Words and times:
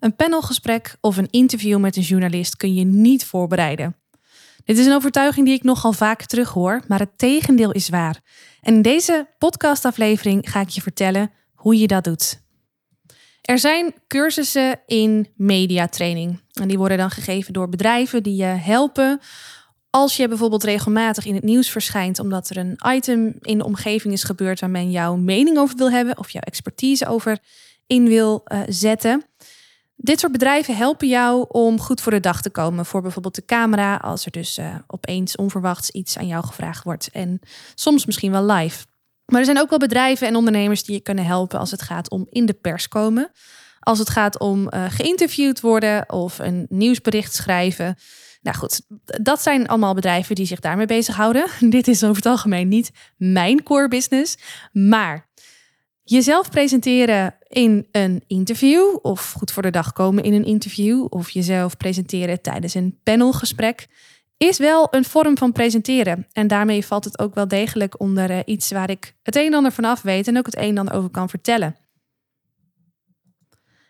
Een 0.00 0.16
panelgesprek 0.16 0.96
of 1.00 1.16
een 1.16 1.30
interview 1.30 1.78
met 1.78 1.96
een 1.96 2.02
journalist 2.02 2.56
kun 2.56 2.74
je 2.74 2.84
niet 2.84 3.24
voorbereiden. 3.24 3.96
Dit 4.64 4.78
is 4.78 4.86
een 4.86 4.94
overtuiging 4.94 5.46
die 5.46 5.54
ik 5.54 5.62
nogal 5.62 5.92
vaak 5.92 6.24
terughoor, 6.24 6.82
maar 6.88 6.98
het 6.98 7.18
tegendeel 7.18 7.72
is 7.72 7.88
waar. 7.88 8.20
En 8.60 8.74
in 8.74 8.82
deze 8.82 9.28
podcastaflevering 9.38 10.50
ga 10.50 10.60
ik 10.60 10.68
je 10.68 10.80
vertellen 10.80 11.30
hoe 11.54 11.78
je 11.78 11.86
dat 11.86 12.04
doet. 12.04 12.40
Er 13.42 13.58
zijn 13.58 13.94
cursussen 14.06 14.80
in 14.86 15.28
mediatraining. 15.36 16.40
En 16.52 16.68
die 16.68 16.78
worden 16.78 16.98
dan 16.98 17.10
gegeven 17.10 17.52
door 17.52 17.68
bedrijven 17.68 18.22
die 18.22 18.36
je 18.36 18.44
helpen 18.44 19.20
als 19.90 20.16
je 20.16 20.28
bijvoorbeeld 20.28 20.64
regelmatig 20.64 21.24
in 21.24 21.34
het 21.34 21.44
nieuws 21.44 21.70
verschijnt 21.70 22.18
omdat 22.18 22.50
er 22.50 22.56
een 22.56 22.78
item 22.86 23.34
in 23.40 23.58
de 23.58 23.64
omgeving 23.64 24.12
is 24.12 24.24
gebeurd 24.24 24.60
waar 24.60 24.70
men 24.70 24.90
jouw 24.90 25.16
mening 25.16 25.58
over 25.58 25.76
wil 25.76 25.90
hebben 25.90 26.18
of 26.18 26.30
jouw 26.30 26.42
expertise 26.42 27.06
over 27.06 27.38
in 27.86 28.08
wil 28.08 28.42
uh, 28.44 28.60
zetten. 28.68 29.24
Dit 30.02 30.20
soort 30.20 30.32
bedrijven 30.32 30.76
helpen 30.76 31.08
jou 31.08 31.44
om 31.48 31.80
goed 31.80 32.00
voor 32.00 32.12
de 32.12 32.20
dag 32.20 32.42
te 32.42 32.50
komen. 32.50 32.86
Voor 32.86 33.02
bijvoorbeeld 33.02 33.34
de 33.34 33.44
camera, 33.44 33.96
als 33.96 34.24
er 34.24 34.30
dus 34.30 34.58
uh, 34.58 34.74
opeens 34.86 35.36
onverwachts 35.36 35.90
iets 35.90 36.18
aan 36.18 36.26
jou 36.26 36.46
gevraagd 36.46 36.84
wordt. 36.84 37.08
En 37.12 37.40
soms 37.74 38.06
misschien 38.06 38.30
wel 38.30 38.44
live. 38.44 38.86
Maar 39.26 39.38
er 39.38 39.44
zijn 39.44 39.60
ook 39.60 39.70
wel 39.70 39.78
bedrijven 39.78 40.26
en 40.26 40.36
ondernemers 40.36 40.84
die 40.84 40.94
je 40.94 41.00
kunnen 41.00 41.24
helpen 41.24 41.58
als 41.58 41.70
het 41.70 41.82
gaat 41.82 42.10
om 42.10 42.26
in 42.30 42.46
de 42.46 42.52
pers 42.52 42.88
komen. 42.88 43.30
Als 43.80 43.98
het 43.98 44.10
gaat 44.10 44.38
om 44.38 44.68
uh, 44.74 44.84
geïnterviewd 44.88 45.60
worden 45.60 46.12
of 46.12 46.38
een 46.38 46.66
nieuwsbericht 46.68 47.34
schrijven. 47.34 47.96
Nou 48.42 48.56
goed, 48.56 48.80
dat 49.22 49.42
zijn 49.42 49.68
allemaal 49.68 49.94
bedrijven 49.94 50.34
die 50.34 50.46
zich 50.46 50.60
daarmee 50.60 50.86
bezighouden. 50.86 51.46
Dit 51.70 51.88
is 51.88 52.02
over 52.04 52.16
het 52.16 52.26
algemeen 52.26 52.68
niet 52.68 52.90
mijn 53.16 53.62
core 53.62 53.88
business. 53.88 54.38
Maar 54.72 55.28
jezelf 56.10 56.50
presenteren 56.50 57.34
in 57.48 57.86
een 57.92 58.22
interview, 58.26 58.98
of 59.02 59.32
goed 59.32 59.52
voor 59.52 59.62
de 59.62 59.70
dag 59.70 59.92
komen 59.92 60.24
in 60.24 60.32
een 60.32 60.44
interview, 60.44 61.06
of 61.08 61.30
jezelf 61.30 61.76
presenteren 61.76 62.40
tijdens 62.40 62.74
een 62.74 62.98
panelgesprek, 63.02 63.86
is 64.36 64.58
wel 64.58 64.88
een 64.90 65.04
vorm 65.04 65.38
van 65.38 65.52
presenteren. 65.52 66.26
En 66.32 66.46
daarmee 66.46 66.86
valt 66.86 67.04
het 67.04 67.18
ook 67.18 67.34
wel 67.34 67.48
degelijk 67.48 68.00
onder 68.00 68.30
uh, 68.30 68.38
iets 68.44 68.70
waar 68.70 68.90
ik 68.90 69.14
het 69.22 69.36
een 69.36 69.46
en 69.46 69.54
ander 69.54 69.72
vanaf 69.72 70.02
weet 70.02 70.28
en 70.28 70.38
ook 70.38 70.46
het 70.46 70.56
een 70.56 70.62
en 70.62 70.78
ander 70.78 70.94
over 70.94 71.10
kan 71.10 71.28
vertellen. 71.28 71.76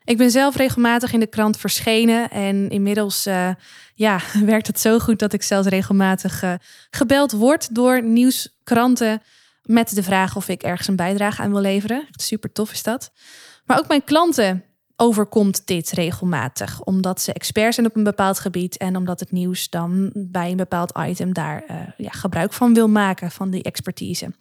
Ik 0.04 0.16
ben 0.16 0.30
zelf 0.30 0.56
regelmatig 0.56 1.12
in 1.12 1.20
de 1.20 1.26
krant 1.26 1.56
verschenen 1.56 2.30
en 2.30 2.70
inmiddels 2.70 3.26
uh, 3.26 3.50
ja, 3.94 4.20
werkt 4.44 4.66
het 4.66 4.80
zo 4.80 4.98
goed 4.98 5.18
dat 5.18 5.32
ik 5.32 5.42
zelfs 5.42 5.68
regelmatig 5.68 6.42
uh, 6.42 6.54
gebeld 6.90 7.32
word 7.32 7.74
door 7.74 8.02
nieuwskranten 8.02 9.22
met 9.70 9.94
de 9.94 10.02
vraag 10.02 10.36
of 10.36 10.48
ik 10.48 10.62
ergens 10.62 10.88
een 10.88 10.96
bijdrage 10.96 11.42
aan 11.42 11.50
wil 11.50 11.60
leveren. 11.60 12.06
Super 12.10 12.52
tof 12.52 12.72
is 12.72 12.82
dat. 12.82 13.12
Maar 13.64 13.78
ook 13.78 13.88
mijn 13.88 14.04
klanten 14.04 14.64
overkomt 14.96 15.66
dit 15.66 15.90
regelmatig, 15.90 16.82
omdat 16.82 17.20
ze 17.20 17.32
expert 17.32 17.74
zijn 17.74 17.86
op 17.86 17.96
een 17.96 18.04
bepaald 18.04 18.38
gebied 18.38 18.76
en 18.76 18.96
omdat 18.96 19.20
het 19.20 19.32
nieuws 19.32 19.68
dan 19.68 20.10
bij 20.14 20.50
een 20.50 20.56
bepaald 20.56 20.98
item 20.98 21.32
daar 21.32 21.64
uh, 21.70 21.76
ja, 21.96 22.10
gebruik 22.10 22.52
van 22.52 22.74
wil 22.74 22.88
maken, 22.88 23.30
van 23.30 23.50
die 23.50 23.62
expertise. 23.62 24.34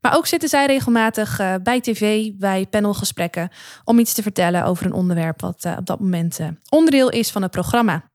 Maar 0.00 0.16
ook 0.16 0.26
zitten 0.26 0.48
zij 0.48 0.66
regelmatig 0.66 1.40
uh, 1.40 1.54
bij 1.62 1.80
tv, 1.80 2.30
bij 2.34 2.66
panelgesprekken, 2.66 3.50
om 3.84 3.98
iets 3.98 4.14
te 4.14 4.22
vertellen 4.22 4.64
over 4.64 4.86
een 4.86 4.92
onderwerp 4.92 5.40
wat 5.40 5.64
uh, 5.64 5.76
op 5.78 5.86
dat 5.86 6.00
moment 6.00 6.40
onderdeel 6.68 7.08
is 7.08 7.30
van 7.30 7.42
het 7.42 7.50
programma. 7.50 8.09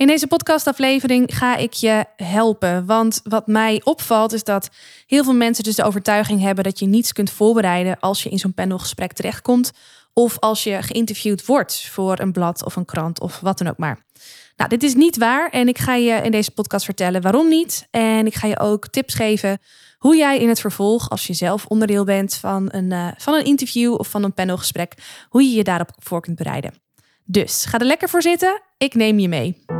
In 0.00 0.06
deze 0.06 0.26
podcastaflevering 0.26 1.36
ga 1.36 1.56
ik 1.56 1.72
je 1.72 2.04
helpen. 2.16 2.86
Want 2.86 3.20
wat 3.24 3.46
mij 3.46 3.80
opvalt 3.84 4.32
is 4.32 4.44
dat 4.44 4.70
heel 5.06 5.24
veel 5.24 5.34
mensen 5.34 5.64
dus 5.64 5.74
de 5.74 5.84
overtuiging 5.84 6.40
hebben 6.40 6.64
dat 6.64 6.78
je 6.78 6.86
niets 6.86 7.12
kunt 7.12 7.30
voorbereiden 7.30 7.98
als 7.98 8.22
je 8.22 8.30
in 8.30 8.38
zo'n 8.38 8.54
panelgesprek 8.54 9.12
terechtkomt. 9.12 9.72
Of 10.12 10.38
als 10.38 10.64
je 10.64 10.82
geïnterviewd 10.82 11.46
wordt 11.46 11.88
voor 11.90 12.18
een 12.18 12.32
blad 12.32 12.64
of 12.64 12.76
een 12.76 12.84
krant 12.84 13.20
of 13.20 13.40
wat 13.40 13.58
dan 13.58 13.68
ook 13.68 13.76
maar. 13.76 14.04
Nou, 14.56 14.70
dit 14.70 14.82
is 14.82 14.94
niet 14.94 15.16
waar 15.16 15.48
en 15.50 15.68
ik 15.68 15.78
ga 15.78 15.94
je 15.94 16.14
in 16.14 16.30
deze 16.30 16.50
podcast 16.50 16.84
vertellen 16.84 17.22
waarom 17.22 17.48
niet. 17.48 17.86
En 17.90 18.26
ik 18.26 18.34
ga 18.34 18.46
je 18.46 18.58
ook 18.58 18.88
tips 18.88 19.14
geven 19.14 19.58
hoe 19.98 20.16
jij 20.16 20.38
in 20.38 20.48
het 20.48 20.60
vervolg, 20.60 21.10
als 21.10 21.26
je 21.26 21.32
zelf 21.32 21.66
onderdeel 21.66 22.04
bent 22.04 22.34
van 22.34 22.68
een, 22.72 22.90
uh, 22.90 23.08
van 23.16 23.34
een 23.34 23.44
interview 23.44 23.94
of 23.94 24.08
van 24.08 24.24
een 24.24 24.34
panelgesprek, 24.34 24.94
hoe 25.28 25.42
je 25.42 25.56
je 25.56 25.64
daarop 25.64 25.90
voor 25.98 26.20
kunt 26.20 26.36
bereiden. 26.36 26.74
Dus 27.24 27.64
ga 27.64 27.78
er 27.78 27.86
lekker 27.86 28.08
voor 28.08 28.22
zitten. 28.22 28.62
Ik 28.78 28.94
neem 28.94 29.18
je 29.18 29.28
mee. 29.28 29.79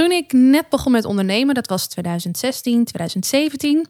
Toen 0.00 0.10
ik 0.10 0.32
net 0.32 0.68
begon 0.68 0.92
met 0.92 1.04
ondernemen, 1.04 1.54
dat 1.54 1.68
was 1.68 1.86
2016, 1.86 2.84
2017. 2.84 3.86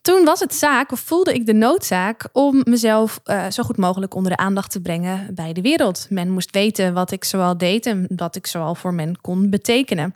Toen 0.00 0.24
was 0.24 0.40
het 0.40 0.54
zaak, 0.54 0.92
of 0.92 1.00
voelde 1.00 1.34
ik 1.34 1.46
de 1.46 1.52
noodzaak 1.52 2.28
om 2.32 2.60
mezelf 2.64 3.20
uh, 3.24 3.50
zo 3.50 3.62
goed 3.62 3.76
mogelijk 3.76 4.14
onder 4.14 4.32
de 4.32 4.38
aandacht 4.38 4.70
te 4.70 4.80
brengen 4.80 5.34
bij 5.34 5.52
de 5.52 5.60
wereld. 5.60 6.06
Men 6.10 6.30
moest 6.30 6.50
weten 6.50 6.94
wat 6.94 7.10
ik 7.10 7.24
zoal 7.24 7.58
deed 7.58 7.86
en 7.86 8.06
wat 8.16 8.36
ik 8.36 8.46
zoal 8.46 8.74
voor 8.74 8.94
men 8.94 9.20
kon 9.20 9.50
betekenen. 9.50 10.14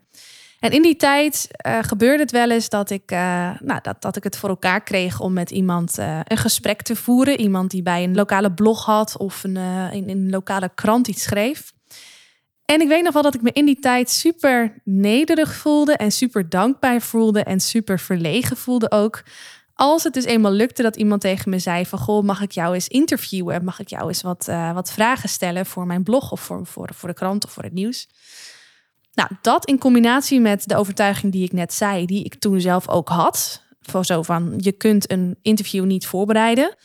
En 0.60 0.70
in 0.70 0.82
die 0.82 0.96
tijd 0.96 1.48
uh, 1.66 1.78
gebeurde 1.82 2.22
het 2.22 2.30
wel 2.30 2.50
eens 2.50 2.68
dat 2.68 2.90
ik, 2.90 3.12
uh, 3.12 3.18
nou, 3.60 3.80
dat, 3.82 4.02
dat 4.02 4.16
ik 4.16 4.24
het 4.24 4.36
voor 4.36 4.48
elkaar 4.48 4.82
kreeg 4.82 5.20
om 5.20 5.32
met 5.32 5.50
iemand 5.50 5.96
een 5.98 6.36
gesprek 6.36 6.82
te 6.82 6.96
voeren. 6.96 7.40
Iemand 7.40 7.70
die 7.70 7.82
bij 7.82 8.04
een 8.04 8.14
lokale 8.14 8.52
blog 8.52 8.84
had 8.84 9.16
of 9.16 9.44
een, 9.44 9.56
in 9.92 10.08
een 10.08 10.30
lokale 10.30 10.70
krant 10.74 11.08
iets 11.08 11.22
schreef. 11.22 11.71
En 12.64 12.80
ik 12.80 12.88
weet 12.88 13.02
nog 13.02 13.12
wel 13.12 13.22
dat 13.22 13.34
ik 13.34 13.42
me 13.42 13.52
in 13.52 13.64
die 13.64 13.78
tijd 13.78 14.10
super 14.10 14.80
nederig 14.84 15.54
voelde 15.54 15.96
en 15.96 16.12
super 16.12 16.48
dankbaar 16.48 17.00
voelde 17.00 17.42
en 17.42 17.60
super 17.60 17.98
verlegen 17.98 18.56
voelde 18.56 18.90
ook. 18.90 19.22
Als 19.74 20.04
het 20.04 20.14
dus 20.14 20.24
eenmaal 20.24 20.52
lukte 20.52 20.82
dat 20.82 20.96
iemand 20.96 21.20
tegen 21.20 21.50
me 21.50 21.58
zei 21.58 21.86
van 21.86 21.98
goh, 21.98 22.24
mag 22.24 22.40
ik 22.40 22.50
jou 22.50 22.74
eens 22.74 22.88
interviewen? 22.88 23.64
Mag 23.64 23.80
ik 23.80 23.88
jou 23.88 24.08
eens 24.08 24.22
wat, 24.22 24.46
uh, 24.48 24.72
wat 24.74 24.92
vragen 24.92 25.28
stellen 25.28 25.66
voor 25.66 25.86
mijn 25.86 26.02
blog 26.02 26.32
of 26.32 26.40
voor, 26.40 26.66
voor, 26.66 26.88
voor 26.94 27.08
de 27.08 27.14
krant 27.14 27.44
of 27.44 27.50
voor 27.50 27.62
het 27.62 27.72
nieuws? 27.72 28.08
Nou, 29.14 29.30
dat 29.42 29.66
in 29.66 29.78
combinatie 29.78 30.40
met 30.40 30.68
de 30.68 30.76
overtuiging 30.76 31.32
die 31.32 31.44
ik 31.44 31.52
net 31.52 31.72
zei, 31.72 32.06
die 32.06 32.24
ik 32.24 32.34
toen 32.34 32.60
zelf 32.60 32.88
ook 32.88 33.08
had. 33.08 33.62
Voor 33.80 34.04
zo 34.04 34.22
van 34.22 34.54
je 34.56 34.72
kunt 34.72 35.10
een 35.10 35.38
interview 35.42 35.84
niet 35.84 36.06
voorbereiden 36.06 36.76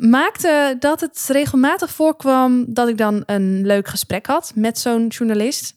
maakte 0.00 0.76
dat 0.78 1.00
het 1.00 1.26
regelmatig 1.28 1.90
voorkwam 1.90 2.64
dat 2.68 2.88
ik 2.88 2.98
dan 2.98 3.22
een 3.26 3.66
leuk 3.66 3.88
gesprek 3.88 4.26
had 4.26 4.52
met 4.54 4.78
zo'n 4.78 5.06
journalist. 5.06 5.74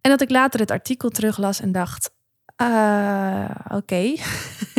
En 0.00 0.10
dat 0.10 0.20
ik 0.20 0.30
later 0.30 0.60
het 0.60 0.70
artikel 0.70 1.08
teruglas 1.08 1.60
en 1.60 1.72
dacht: 1.72 2.10
uh, 2.62 3.50
oké, 3.68 4.14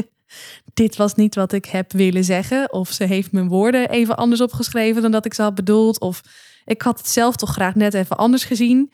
dit 0.74 0.96
was 0.96 1.16
niet 1.16 1.36
wat 1.36 1.52
ik 1.52 1.66
heb 1.66 1.92
willen 1.92 2.24
zeggen. 2.24 2.74
Of 2.74 2.92
ze 2.92 3.04
heeft 3.04 3.32
mijn 3.32 3.48
woorden 3.48 3.90
even 3.90 4.18
anders 4.18 4.42
opgeschreven 4.42 5.02
dan 5.02 5.12
dat 5.12 5.26
ik 5.26 5.34
ze 5.34 5.42
had 5.42 5.56
bedoeld. 5.56 6.00
Of 6.00 6.22
ik 6.66 6.82
had 6.82 6.98
het 6.98 7.08
zelf 7.08 7.36
toch 7.36 7.52
graag 7.52 7.76
net 7.76 7.94
even 7.94 8.18
anders 8.18 8.44
gezien. 8.44 8.92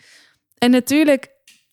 En 0.58 0.72
natuurlijk 0.72 1.30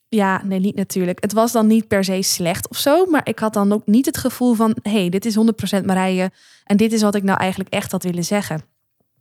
ja, 0.09 0.45
nee, 0.45 0.61
niet 0.61 0.75
natuurlijk. 0.75 1.23
Het 1.23 1.33
was 1.33 1.53
dan 1.53 1.67
niet 1.67 1.89
per 1.89 2.05
se 2.05 2.23
slecht 2.23 2.69
of 2.69 2.79
zo, 2.79 3.07
maar 3.07 3.29
ik 3.29 3.39
had 3.39 3.53
dan 3.53 3.73
ook 3.73 3.87
niet 3.87 4.07
het 4.07 4.17
gevoel 4.17 4.55
van: 4.55 4.77
hey, 4.83 5.09
dit 5.09 5.25
is 5.25 5.37
100% 5.81 5.85
Marije 5.85 6.31
en 6.65 6.77
dit 6.77 6.93
is 6.93 7.03
wat 7.03 7.15
ik 7.15 7.23
nou 7.23 7.39
eigenlijk 7.39 7.71
echt 7.71 7.93
had 7.93 8.03
willen 8.03 8.25
zeggen. 8.25 8.63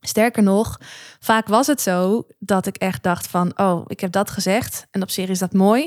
Sterker 0.01 0.44
nog, 0.44 0.80
vaak 1.19 1.48
was 1.48 1.68
het 1.68 1.81
zo 1.81 2.28
dat 2.39 2.66
ik 2.66 2.75
echt 2.75 3.04
dacht 3.04 3.28
van: 3.28 3.60
oh, 3.60 3.84
ik 3.88 4.00
heb 4.00 4.12
dat 4.12 4.30
gezegd 4.30 4.88
en 4.92 5.01
op 5.01 5.10
zich 5.10 5.30
is 5.30 5.39
dat 5.39 5.54
mooi, 5.54 5.81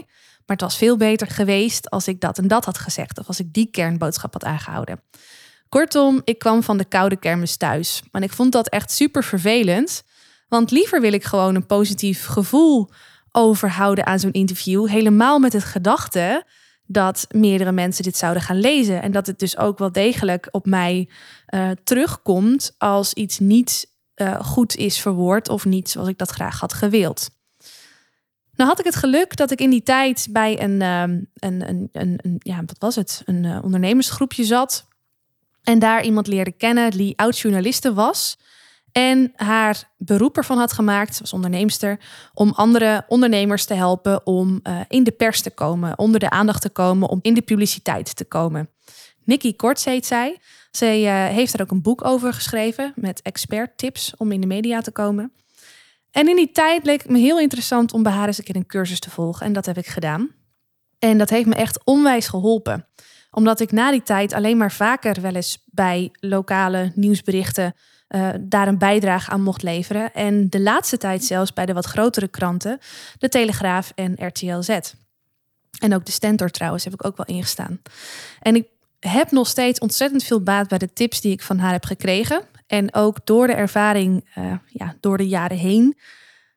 maar 0.46 0.56
het 0.56 0.60
was 0.60 0.76
veel 0.76 0.96
beter 0.96 1.26
geweest 1.26 1.90
als 1.90 2.08
ik 2.08 2.20
dat 2.20 2.38
en 2.38 2.48
dat 2.48 2.64
had 2.64 2.78
gezegd 2.78 3.18
of 3.18 3.26
als 3.26 3.40
ik 3.40 3.52
die 3.52 3.70
kernboodschap 3.70 4.32
had 4.32 4.44
aangehouden. 4.44 5.02
Kortom, 5.68 6.20
ik 6.24 6.38
kwam 6.38 6.62
van 6.62 6.76
de 6.76 6.84
koude 6.84 7.16
kermis 7.16 7.56
thuis, 7.56 8.02
maar 8.10 8.22
ik 8.22 8.32
vond 8.32 8.52
dat 8.52 8.68
echt 8.68 8.90
super 8.90 9.24
vervelend, 9.24 10.02
want 10.48 10.70
liever 10.70 11.00
wil 11.00 11.12
ik 11.12 11.24
gewoon 11.24 11.54
een 11.54 11.66
positief 11.66 12.26
gevoel 12.26 12.90
overhouden 13.32 14.06
aan 14.06 14.18
zo'n 14.18 14.32
interview. 14.32 14.88
Helemaal 14.88 15.38
met 15.38 15.52
het 15.52 15.64
gedachte 15.64 16.44
dat 16.86 17.26
meerdere 17.28 17.72
mensen 17.72 18.04
dit 18.04 18.16
zouden 18.16 18.42
gaan 18.42 18.60
lezen. 18.60 19.02
En 19.02 19.12
dat 19.12 19.26
het 19.26 19.38
dus 19.38 19.56
ook 19.56 19.78
wel 19.78 19.92
degelijk 19.92 20.48
op 20.50 20.66
mij 20.66 21.08
uh, 21.54 21.70
terugkomt 21.84 22.74
als 22.78 23.14
iets 23.14 23.38
niet 23.38 23.92
uh, 24.16 24.40
goed 24.40 24.76
is 24.76 25.00
verwoord 25.00 25.48
of 25.48 25.64
niet 25.64 25.90
zoals 25.90 26.08
ik 26.08 26.18
dat 26.18 26.30
graag 26.30 26.60
had 26.60 26.72
gewild. 26.72 27.30
Nou 28.54 28.68
had 28.68 28.78
ik 28.78 28.84
het 28.84 28.96
geluk 28.96 29.36
dat 29.36 29.50
ik 29.50 29.60
in 29.60 29.70
die 29.70 29.82
tijd 29.82 30.28
bij 30.30 30.62
een, 30.62 30.82
um, 30.82 31.30
een, 31.34 31.68
een, 31.68 31.88
een, 31.92 32.36
ja, 32.38 32.56
wat 32.56 32.78
was 32.78 32.94
het? 32.94 33.22
Een 33.24 33.44
uh, 33.44 33.58
ondernemersgroepje 33.62 34.44
zat. 34.44 34.88
En 35.62 35.78
daar 35.78 36.04
iemand 36.04 36.26
leerde 36.26 36.52
kennen 36.52 36.90
die 36.90 37.18
oud-journaliste 37.18 37.92
was. 37.92 38.38
En 38.92 39.32
haar 39.36 39.90
beroep 39.98 40.36
ervan 40.36 40.58
had 40.58 40.72
gemaakt, 40.72 41.20
was 41.20 41.32
onderneemster, 41.32 42.00
om 42.34 42.50
andere 42.50 43.04
ondernemers 43.08 43.64
te 43.64 43.74
helpen 43.74 44.26
om 44.26 44.60
uh, 44.62 44.80
in 44.88 45.04
de 45.04 45.10
pers 45.10 45.40
te 45.40 45.50
komen, 45.50 45.98
onder 45.98 46.20
de 46.20 46.30
aandacht 46.30 46.62
te 46.62 46.70
komen, 46.70 47.08
om 47.08 47.18
in 47.22 47.34
de 47.34 47.42
publiciteit 47.42 48.16
te 48.16 48.24
komen. 48.24 48.70
Nikki 49.24 49.56
Korts 49.56 49.84
heet 49.84 50.06
zij. 50.06 50.38
Zij 50.70 51.00
uh, 51.02 51.34
heeft 51.34 51.54
er 51.54 51.60
ook 51.60 51.70
een 51.70 51.82
boek 51.82 52.04
over 52.04 52.32
geschreven 52.32 52.92
met 52.94 53.22
expert 53.22 53.78
tips 53.78 54.12
om 54.16 54.32
in 54.32 54.40
de 54.40 54.46
media 54.46 54.80
te 54.80 54.90
komen. 54.92 55.32
En 56.10 56.28
in 56.28 56.36
die 56.36 56.52
tijd 56.52 56.84
leek 56.84 57.02
het 57.02 57.10
me 57.10 57.18
heel 57.18 57.38
interessant 57.40 57.92
om 57.92 58.02
bij 58.02 58.12
haar 58.12 58.26
eens 58.26 58.38
een 58.38 58.44
keer 58.44 58.56
een 58.56 58.66
cursus 58.66 58.98
te 58.98 59.10
volgen. 59.10 59.46
En 59.46 59.52
dat 59.52 59.66
heb 59.66 59.76
ik 59.76 59.86
gedaan. 59.86 60.30
En 60.98 61.18
dat 61.18 61.30
heeft 61.30 61.46
me 61.46 61.54
echt 61.54 61.84
onwijs 61.84 62.28
geholpen. 62.28 62.86
Omdat 63.30 63.60
ik 63.60 63.72
na 63.72 63.90
die 63.90 64.02
tijd 64.02 64.32
alleen 64.32 64.56
maar 64.56 64.72
vaker 64.72 65.20
wel 65.20 65.34
eens 65.34 65.64
bij 65.66 66.08
lokale 66.12 66.92
nieuwsberichten 66.94 67.74
uh, 68.14 68.28
daar 68.40 68.68
een 68.68 68.78
bijdrage 68.78 69.30
aan 69.30 69.42
mocht 69.42 69.62
leveren. 69.62 70.14
En 70.14 70.48
de 70.48 70.60
laatste 70.60 70.96
tijd 70.96 71.24
zelfs 71.24 71.52
bij 71.52 71.66
de 71.66 71.72
wat 71.72 71.86
grotere 71.86 72.28
kranten, 72.28 72.78
de 73.18 73.28
Telegraaf 73.28 73.92
en 73.94 74.26
RTL 74.26 74.60
Z. 74.60 74.78
En 75.78 75.94
ook 75.94 76.04
de 76.04 76.12
Stentor 76.12 76.50
trouwens 76.50 76.84
heb 76.84 76.92
ik 76.92 77.04
ook 77.04 77.16
wel 77.16 77.26
ingestaan. 77.26 77.80
En 78.40 78.54
ik 78.54 78.66
heb 78.98 79.30
nog 79.30 79.46
steeds 79.46 79.78
ontzettend 79.78 80.24
veel 80.24 80.42
baat 80.42 80.68
bij 80.68 80.78
de 80.78 80.92
tips 80.92 81.20
die 81.20 81.32
ik 81.32 81.42
van 81.42 81.58
haar 81.58 81.72
heb 81.72 81.84
gekregen. 81.84 82.42
En 82.66 82.94
ook 82.94 83.26
door 83.26 83.46
de 83.46 83.52
ervaring, 83.52 84.28
uh, 84.38 84.52
ja, 84.66 84.94
door 85.00 85.16
de 85.16 85.28
jaren 85.28 85.56
heen, 85.56 85.98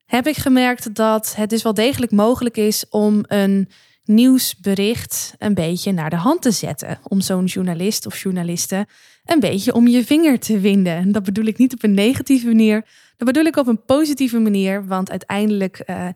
heb 0.05 0.27
ik 0.27 0.37
gemerkt 0.37 0.95
dat 0.95 1.35
het 1.35 1.49
dus 1.49 1.61
wel 1.63 1.73
degelijk 1.73 2.11
mogelijk 2.11 2.57
is 2.57 2.89
om 2.89 3.23
een 3.27 3.69
nieuwsbericht 4.03 5.33
een 5.37 5.53
beetje 5.53 5.91
naar 5.91 6.09
de 6.09 6.15
hand 6.15 6.41
te 6.41 6.51
zetten. 6.51 6.99
Om 7.03 7.21
zo'n 7.21 7.45
journalist 7.45 8.05
of 8.05 8.17
journaliste 8.17 8.87
een 9.25 9.39
beetje 9.39 9.73
om 9.73 9.87
je 9.87 10.05
vinger 10.05 10.39
te 10.39 10.59
winden. 10.59 10.95
En 10.95 11.11
dat 11.11 11.23
bedoel 11.23 11.45
ik 11.45 11.57
niet 11.57 11.73
op 11.73 11.83
een 11.83 11.93
negatieve 11.93 12.47
manier, 12.47 12.85
dat 13.17 13.27
bedoel 13.27 13.45
ik 13.45 13.55
op 13.55 13.67
een 13.67 13.85
positieve 13.85 14.39
manier. 14.39 14.87
Want 14.87 15.09
uiteindelijk 15.09 15.83
uh, 15.85 16.07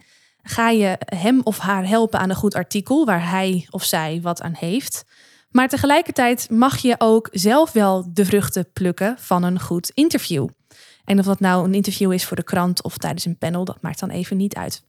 ga 0.41 0.69
je 0.69 0.97
hem 0.99 1.41
of 1.43 1.57
haar 1.57 1.87
helpen 1.87 2.19
aan 2.19 2.29
een 2.29 2.35
goed 2.35 2.55
artikel 2.55 3.05
waar 3.05 3.29
hij 3.29 3.67
of 3.69 3.83
zij 3.83 4.19
wat 4.21 4.41
aan 4.41 4.55
heeft. 4.59 5.05
Maar 5.51 5.67
tegelijkertijd 5.67 6.49
mag 6.49 6.77
je 6.77 6.95
ook 6.97 7.27
zelf 7.31 7.71
wel 7.71 8.09
de 8.13 8.25
vruchten 8.25 8.71
plukken 8.73 9.15
van 9.19 9.43
een 9.43 9.59
goed 9.59 9.91
interview. 9.93 10.47
En 11.05 11.19
of 11.19 11.25
dat 11.25 11.39
nou 11.39 11.65
een 11.65 11.73
interview 11.73 12.11
is 12.11 12.25
voor 12.25 12.37
de 12.37 12.43
krant 12.43 12.83
of 12.83 12.97
tijdens 12.97 13.25
een 13.25 13.37
panel, 13.37 13.65
dat 13.65 13.81
maakt 13.81 13.99
dan 13.99 14.09
even 14.09 14.37
niet 14.37 14.55
uit. 14.55 14.83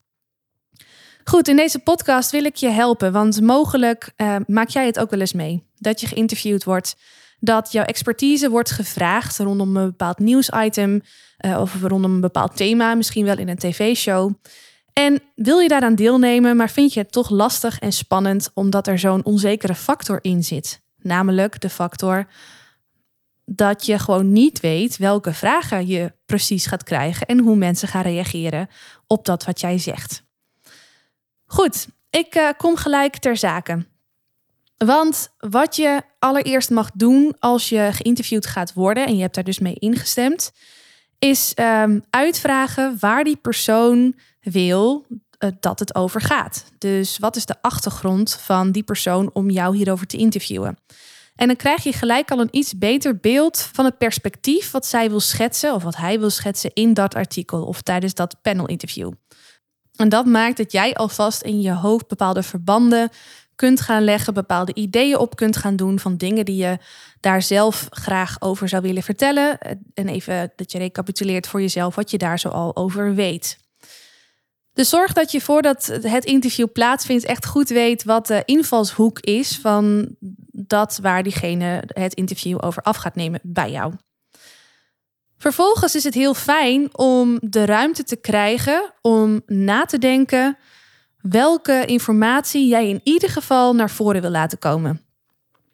Goed, 1.24 1.48
in 1.48 1.56
deze 1.56 1.78
podcast 1.78 2.30
wil 2.30 2.44
ik 2.44 2.56
je 2.56 2.68
helpen, 2.68 3.12
want 3.12 3.40
mogelijk 3.40 4.12
uh, 4.16 4.36
maak 4.46 4.68
jij 4.68 4.86
het 4.86 4.98
ook 4.98 5.10
wel 5.10 5.20
eens 5.20 5.32
mee. 5.32 5.62
Dat 5.76 6.00
je 6.00 6.06
geïnterviewd 6.06 6.64
wordt, 6.64 6.96
dat 7.40 7.72
jouw 7.72 7.84
expertise 7.84 8.50
wordt 8.50 8.70
gevraagd 8.70 9.38
rondom 9.38 9.76
een 9.76 9.86
bepaald 9.86 10.18
nieuwsitem 10.18 11.02
uh, 11.46 11.60
of 11.60 11.82
rondom 11.82 12.14
een 12.14 12.20
bepaald 12.20 12.56
thema, 12.56 12.94
misschien 12.94 13.24
wel 13.24 13.38
in 13.38 13.48
een 13.48 13.58
tv-show. 13.58 14.32
En 14.92 15.22
wil 15.34 15.58
je 15.58 15.68
daaraan 15.68 15.94
deelnemen, 15.94 16.56
maar 16.56 16.70
vind 16.70 16.92
je 16.92 17.00
het 17.00 17.12
toch 17.12 17.30
lastig 17.30 17.78
en 17.78 17.92
spannend 17.92 18.50
omdat 18.54 18.86
er 18.86 18.98
zo'n 18.98 19.24
onzekere 19.24 19.74
factor 19.74 20.18
in 20.22 20.44
zit? 20.44 20.80
Namelijk 20.96 21.60
de 21.60 21.70
factor 21.70 22.26
dat 23.44 23.86
je 23.86 23.98
gewoon 23.98 24.32
niet 24.32 24.60
weet 24.60 24.96
welke 24.96 25.32
vragen 25.32 25.86
je 25.86 26.12
precies 26.26 26.66
gaat 26.66 26.82
krijgen 26.82 27.26
en 27.26 27.38
hoe 27.38 27.56
mensen 27.56 27.88
gaan 27.88 28.02
reageren 28.02 28.68
op 29.06 29.24
dat 29.24 29.44
wat 29.44 29.60
jij 29.60 29.78
zegt. 29.78 30.22
Goed, 31.46 31.88
ik 32.10 32.34
uh, 32.34 32.48
kom 32.56 32.76
gelijk 32.76 33.16
ter 33.16 33.36
zake. 33.36 33.86
Want 34.84 35.28
wat 35.38 35.76
je 35.76 36.02
allereerst 36.18 36.70
mag 36.70 36.90
doen 36.94 37.36
als 37.38 37.68
je 37.68 37.88
geïnterviewd 37.92 38.46
gaat 38.46 38.72
worden 38.72 39.06
en 39.06 39.16
je 39.16 39.22
hebt 39.22 39.34
daar 39.34 39.44
dus 39.44 39.58
mee 39.58 39.74
ingestemd, 39.74 40.52
is 41.18 41.52
um, 41.56 42.02
uitvragen 42.10 42.96
waar 43.00 43.24
die 43.24 43.36
persoon 43.36 44.14
wil 44.40 45.06
uh, 45.38 45.50
dat 45.60 45.78
het 45.78 45.94
over 45.94 46.20
gaat. 46.20 46.64
Dus 46.78 47.18
wat 47.18 47.36
is 47.36 47.46
de 47.46 47.54
achtergrond 47.60 48.34
van 48.34 48.72
die 48.72 48.82
persoon 48.82 49.30
om 49.32 49.50
jou 49.50 49.76
hierover 49.76 50.06
te 50.06 50.16
interviewen? 50.16 50.78
En 51.36 51.46
dan 51.46 51.56
krijg 51.56 51.82
je 51.82 51.92
gelijk 51.92 52.30
al 52.30 52.40
een 52.40 52.56
iets 52.56 52.78
beter 52.78 53.16
beeld 53.16 53.68
van 53.72 53.84
het 53.84 53.98
perspectief 53.98 54.70
wat 54.70 54.86
zij 54.86 55.08
wil 55.08 55.20
schetsen 55.20 55.74
of 55.74 55.82
wat 55.82 55.96
hij 55.96 56.20
wil 56.20 56.30
schetsen 56.30 56.70
in 56.74 56.94
dat 56.94 57.14
artikel 57.14 57.64
of 57.64 57.82
tijdens 57.82 58.14
dat 58.14 58.42
panelinterview. 58.42 59.12
En 59.96 60.08
dat 60.08 60.26
maakt 60.26 60.56
dat 60.56 60.72
jij 60.72 60.94
alvast 60.94 61.42
in 61.42 61.60
je 61.60 61.72
hoofd 61.72 62.08
bepaalde 62.08 62.42
verbanden 62.42 63.10
kunt 63.58 63.80
gaan 63.80 64.04
leggen, 64.04 64.34
bepaalde 64.34 64.74
ideeën 64.74 65.18
op 65.18 65.36
kunt 65.36 65.56
gaan 65.56 65.76
doen 65.76 65.98
van 65.98 66.16
dingen 66.16 66.44
die 66.44 66.56
je 66.56 66.78
daar 67.20 67.42
zelf 67.42 67.86
graag 67.90 68.40
over 68.40 68.68
zou 68.68 68.82
willen 68.82 69.02
vertellen. 69.02 69.58
En 69.94 70.08
even 70.08 70.52
dat 70.56 70.72
je 70.72 70.78
recapituleert 70.78 71.46
voor 71.46 71.60
jezelf 71.60 71.94
wat 71.94 72.10
je 72.10 72.18
daar 72.18 72.38
zo 72.38 72.48
al 72.48 72.76
over 72.76 73.14
weet. 73.14 73.58
Dus 74.72 74.88
zorg 74.88 75.12
dat 75.12 75.30
je 75.30 75.40
voordat 75.40 75.86
het 76.02 76.24
interview 76.24 76.66
plaatsvindt 76.72 77.24
echt 77.24 77.46
goed 77.46 77.68
weet 77.68 78.04
wat 78.04 78.26
de 78.26 78.42
invalshoek 78.44 79.20
is 79.20 79.58
van 79.58 80.16
dat 80.50 80.98
waar 81.02 81.22
diegene 81.22 81.82
het 81.86 82.14
interview 82.14 82.58
over 82.60 82.82
af 82.82 82.96
gaat 82.96 83.14
nemen 83.14 83.40
bij 83.42 83.70
jou. 83.70 83.94
Vervolgens 85.38 85.94
is 85.94 86.04
het 86.04 86.14
heel 86.14 86.34
fijn 86.34 86.96
om 86.96 87.38
de 87.40 87.64
ruimte 87.64 88.04
te 88.04 88.16
krijgen 88.16 88.92
om 89.00 89.40
na 89.46 89.84
te 89.84 89.98
denken 89.98 90.58
welke 91.20 91.84
informatie 91.84 92.68
jij 92.68 92.88
in 92.88 93.00
ieder 93.04 93.28
geval 93.28 93.74
naar 93.74 93.90
voren 93.90 94.20
wil 94.20 94.30
laten 94.30 94.58
komen. 94.58 95.02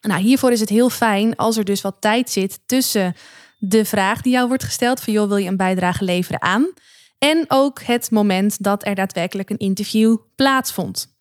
Nou, 0.01 0.21
hiervoor 0.21 0.53
is 0.53 0.61
het 0.61 0.69
heel 0.69 0.91
fijn 0.91 1.37
als 1.37 1.57
er 1.57 1.65
dus 1.65 1.81
wat 1.81 1.97
tijd 2.01 2.31
zit 2.31 2.61
tussen 2.67 3.15
de 3.59 3.85
vraag 3.85 4.21
die 4.21 4.33
jou 4.33 4.49
wordt 4.49 4.65
gesteld 4.65 5.01
van 5.01 5.13
joh, 5.13 5.29
wil 5.29 5.37
je 5.37 5.49
een 5.49 5.57
bijdrage 5.57 6.05
leveren 6.05 6.43
aan? 6.43 6.73
En 7.19 7.45
ook 7.49 7.83
het 7.83 8.11
moment 8.11 8.63
dat 8.63 8.87
er 8.87 8.95
daadwerkelijk 8.95 9.51
een 9.51 9.59
interview 9.59 10.17
plaatsvond. 10.35 11.17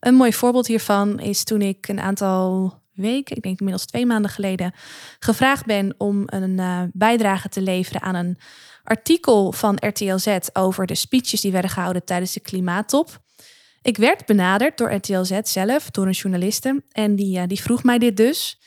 Een 0.00 0.14
mooi 0.14 0.32
voorbeeld 0.32 0.66
hiervan 0.66 1.20
is 1.20 1.44
toen 1.44 1.62
ik 1.62 1.88
een 1.88 2.00
aantal 2.00 2.81
weken, 2.94 3.36
ik 3.36 3.42
denk 3.42 3.58
inmiddels 3.58 3.86
twee 3.86 4.06
maanden 4.06 4.30
geleden, 4.30 4.72
gevraagd 5.18 5.66
ben 5.66 5.94
om 5.98 6.22
een 6.26 6.58
uh, 6.58 6.82
bijdrage 6.92 7.48
te 7.48 7.62
leveren 7.62 8.02
aan 8.02 8.14
een 8.14 8.38
artikel 8.84 9.52
van 9.52 9.76
RTL 9.80 10.16
Z 10.16 10.38
over 10.52 10.86
de 10.86 10.94
speeches 10.94 11.40
die 11.40 11.52
werden 11.52 11.70
gehouden 11.70 12.04
tijdens 12.04 12.32
de 12.32 12.40
klimaattop. 12.40 13.20
Ik 13.82 13.96
werd 13.96 14.26
benaderd 14.26 14.78
door 14.78 14.92
RTL 14.92 15.22
Z 15.22 15.38
zelf, 15.42 15.90
door 15.90 16.06
een 16.06 16.12
journaliste, 16.12 16.82
en 16.92 17.16
die, 17.16 17.38
uh, 17.38 17.42
die 17.46 17.60
vroeg 17.60 17.82
mij 17.82 17.98
dit 17.98 18.16
dus. 18.16 18.60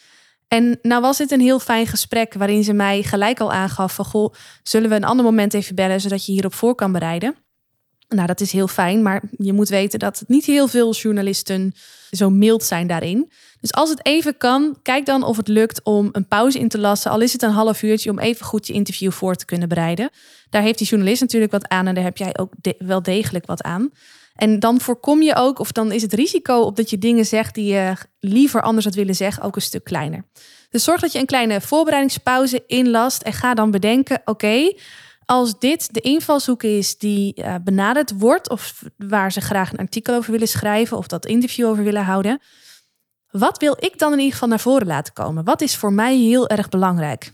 En 0.47 0.79
nou 0.81 1.01
was 1.01 1.17
het 1.17 1.31
een 1.31 1.39
heel 1.39 1.59
fijn 1.59 1.87
gesprek 1.87 2.33
waarin 2.33 2.63
ze 2.63 2.73
mij 2.73 3.03
gelijk 3.03 3.39
al 3.39 3.51
aangaf 3.51 3.95
van 3.95 4.05
goh, 4.05 4.33
zullen 4.63 4.89
we 4.89 4.95
een 4.95 5.03
ander 5.03 5.25
moment 5.25 5.53
even 5.53 5.75
bellen 5.75 6.01
zodat 6.01 6.25
je 6.25 6.31
hierop 6.31 6.53
voor 6.53 6.75
kan 6.75 6.91
bereiden. 6.91 7.44
Nou, 8.07 8.27
dat 8.27 8.41
is 8.41 8.51
heel 8.51 8.67
fijn, 8.67 9.01
maar 9.01 9.21
je 9.37 9.53
moet 9.53 9.69
weten 9.69 9.99
dat 9.99 10.23
niet 10.27 10.45
heel 10.45 10.67
veel 10.67 10.93
journalisten 10.93 11.73
zo 12.11 12.29
mild 12.29 12.63
zijn 12.63 12.87
daarin. 12.87 13.31
Dus 13.59 13.73
als 13.73 13.89
het 13.89 14.05
even 14.05 14.37
kan, 14.37 14.77
kijk 14.81 15.05
dan 15.05 15.23
of 15.23 15.37
het 15.37 15.47
lukt 15.47 15.83
om 15.83 16.09
een 16.11 16.27
pauze 16.27 16.59
in 16.59 16.67
te 16.67 16.79
lassen, 16.79 17.11
al 17.11 17.21
is 17.21 17.33
het 17.33 17.41
een 17.41 17.51
half 17.51 17.83
uurtje, 17.83 18.09
om 18.09 18.19
even 18.19 18.45
goed 18.45 18.67
je 18.67 18.73
interview 18.73 19.11
voor 19.11 19.35
te 19.35 19.45
kunnen 19.45 19.69
bereiden. 19.69 20.09
Daar 20.49 20.61
heeft 20.61 20.77
die 20.77 20.87
journalist 20.87 21.21
natuurlijk 21.21 21.51
wat 21.51 21.67
aan 21.67 21.87
en 21.87 21.95
daar 21.95 22.03
heb 22.03 22.17
jij 22.17 22.37
ook 22.37 22.53
wel 22.77 23.01
degelijk 23.01 23.45
wat 23.45 23.61
aan. 23.61 23.91
En 24.35 24.59
dan 24.59 24.81
voorkom 24.81 25.21
je 25.21 25.35
ook, 25.35 25.59
of 25.59 25.71
dan 25.71 25.91
is 25.91 26.01
het 26.01 26.13
risico 26.13 26.59
op 26.59 26.75
dat 26.75 26.89
je 26.89 26.97
dingen 26.97 27.25
zegt 27.25 27.55
die 27.55 27.73
je 27.73 27.93
liever 28.19 28.61
anders 28.61 28.85
had 28.85 28.95
willen 28.95 29.15
zeggen, 29.15 29.43
ook 29.43 29.55
een 29.55 29.61
stuk 29.61 29.83
kleiner. 29.83 30.25
Dus 30.69 30.83
zorg 30.83 31.01
dat 31.01 31.11
je 31.11 31.19
een 31.19 31.25
kleine 31.25 31.61
voorbereidingspauze 31.61 32.63
inlast 32.67 33.21
en 33.21 33.33
ga 33.33 33.53
dan 33.53 33.71
bedenken: 33.71 34.21
oké, 34.25 34.73
als 35.25 35.59
dit 35.59 35.93
de 35.93 36.01
invalshoek 36.01 36.63
is 36.63 36.97
die 36.97 37.33
uh, 37.35 37.55
benaderd 37.63 38.11
wordt, 38.17 38.49
of 38.49 38.83
waar 38.97 39.31
ze 39.31 39.41
graag 39.41 39.71
een 39.71 39.77
artikel 39.79 40.15
over 40.15 40.31
willen 40.31 40.47
schrijven 40.47 40.97
of 40.97 41.07
dat 41.07 41.25
interview 41.25 41.67
over 41.67 41.83
willen 41.83 42.03
houden, 42.03 42.41
wat 43.31 43.57
wil 43.57 43.75
ik 43.79 43.99
dan 43.99 44.11
in 44.11 44.17
ieder 44.17 44.33
geval 44.33 44.49
naar 44.49 44.59
voren 44.59 44.87
laten 44.87 45.13
komen? 45.13 45.43
Wat 45.43 45.61
is 45.61 45.75
voor 45.75 45.93
mij 45.93 46.17
heel 46.17 46.49
erg 46.49 46.69
belangrijk? 46.69 47.33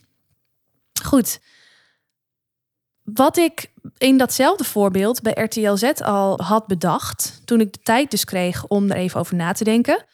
Goed. 1.04 1.40
Wat 3.04 3.38
ik 3.38 3.72
in 3.98 4.18
datzelfde 4.18 4.64
voorbeeld 4.64 5.22
bij 5.22 5.34
RTL 5.34 5.76
Z 5.76 5.84
al 5.84 6.42
had 6.42 6.68
bedacht, 6.68 7.42
toen 7.46 7.60
ik 7.60 7.74
de 7.74 7.80
tijd 7.84 8.12
dus 8.12 8.24
kreeg 8.24 8.68
om 8.68 8.92
er 8.92 8.98
even 8.98 9.20
over 9.20 9.36
na 9.36 9.52
te 9.52 9.64
denken. 9.64 10.06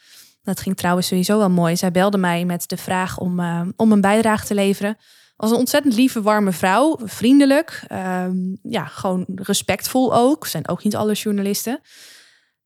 Dat 0.43 0.59
ging 0.59 0.77
trouwens 0.77 1.07
sowieso 1.07 1.37
wel 1.37 1.49
mooi. 1.49 1.75
Zij 1.75 1.91
belde 1.91 2.17
mij 2.17 2.45
met 2.45 2.69
de 2.69 2.77
vraag 2.77 3.17
om, 3.17 3.39
uh, 3.39 3.61
om 3.75 3.91
een 3.91 4.01
bijdrage 4.01 4.45
te 4.45 4.53
leveren. 4.53 4.97
Was 5.37 5.51
een 5.51 5.57
ontzettend 5.57 5.93
lieve, 5.93 6.21
warme 6.21 6.51
vrouw, 6.51 6.97
vriendelijk, 7.03 7.83
uh, 7.91 8.25
ja, 8.63 8.85
gewoon 8.85 9.25
respectvol 9.35 10.15
ook. 10.15 10.47
Zijn 10.47 10.67
ook 10.67 10.83
niet 10.83 10.95
alle 10.95 11.13
journalisten. 11.13 11.79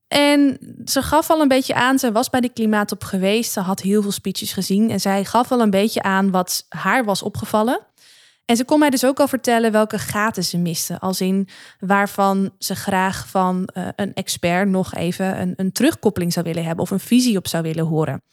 En 0.08 0.58
ze 0.86 1.02
gaf 1.02 1.30
al 1.30 1.42
een 1.42 1.48
beetje 1.48 1.74
aan, 1.74 2.00
ze 2.00 2.12
was 2.12 2.30
bij 2.30 2.42
de 2.42 2.50
klimaatop 2.50 3.04
geweest, 3.04 3.52
ze 3.52 3.60
had 3.60 3.82
heel 3.82 4.02
veel 4.02 4.12
speeches 4.12 4.54
gezien 4.54 4.90
en 4.90 5.00
zij 5.00 5.26
gaf 5.26 5.52
al 5.52 5.62
een 5.62 5.70
beetje 5.70 6.02
aan 6.02 6.32
wat 6.32 6.66
haar 6.70 7.06
was 7.06 7.22
opgevallen. 7.22 7.80
En 8.46 8.56
ze 8.56 8.66
kon 8.66 8.80
mij 8.80 8.90
dus 8.90 9.06
ook 9.06 9.20
al 9.20 9.28
vertellen 9.28 9.72
welke 9.72 10.00
gaten 10.00 10.44
ze 10.44 10.58
miste. 10.58 11.00
Als 11.00 11.22
in 11.22 11.48
waarvan 11.80 12.52
ze 12.58 12.76
graag 12.76 13.28
van 13.28 13.70
uh, 13.74 13.88
een 13.96 14.14
expert 14.14 14.68
nog 14.68 14.94
even 14.94 15.42
een, 15.42 15.54
een 15.56 15.72
terugkoppeling 15.72 16.34
zou 16.34 16.46
willen 16.46 16.64
hebben 16.64 16.84
of 16.84 16.92
een 16.92 17.00
visie 17.00 17.38
op 17.38 17.48
zou 17.48 17.64
willen 17.64 17.86
horen. 17.86 18.24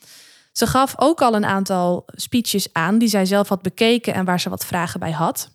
Ze 0.58 0.66
gaf 0.66 0.94
ook 0.96 1.20
al 1.20 1.34
een 1.34 1.44
aantal 1.44 2.04
speeches 2.06 2.68
aan 2.72 2.98
die 2.98 3.08
zij 3.08 3.26
zelf 3.26 3.48
had 3.48 3.62
bekeken 3.62 4.14
en 4.14 4.24
waar 4.24 4.40
ze 4.40 4.48
wat 4.48 4.66
vragen 4.66 5.00
bij 5.00 5.10
had. 5.10 5.50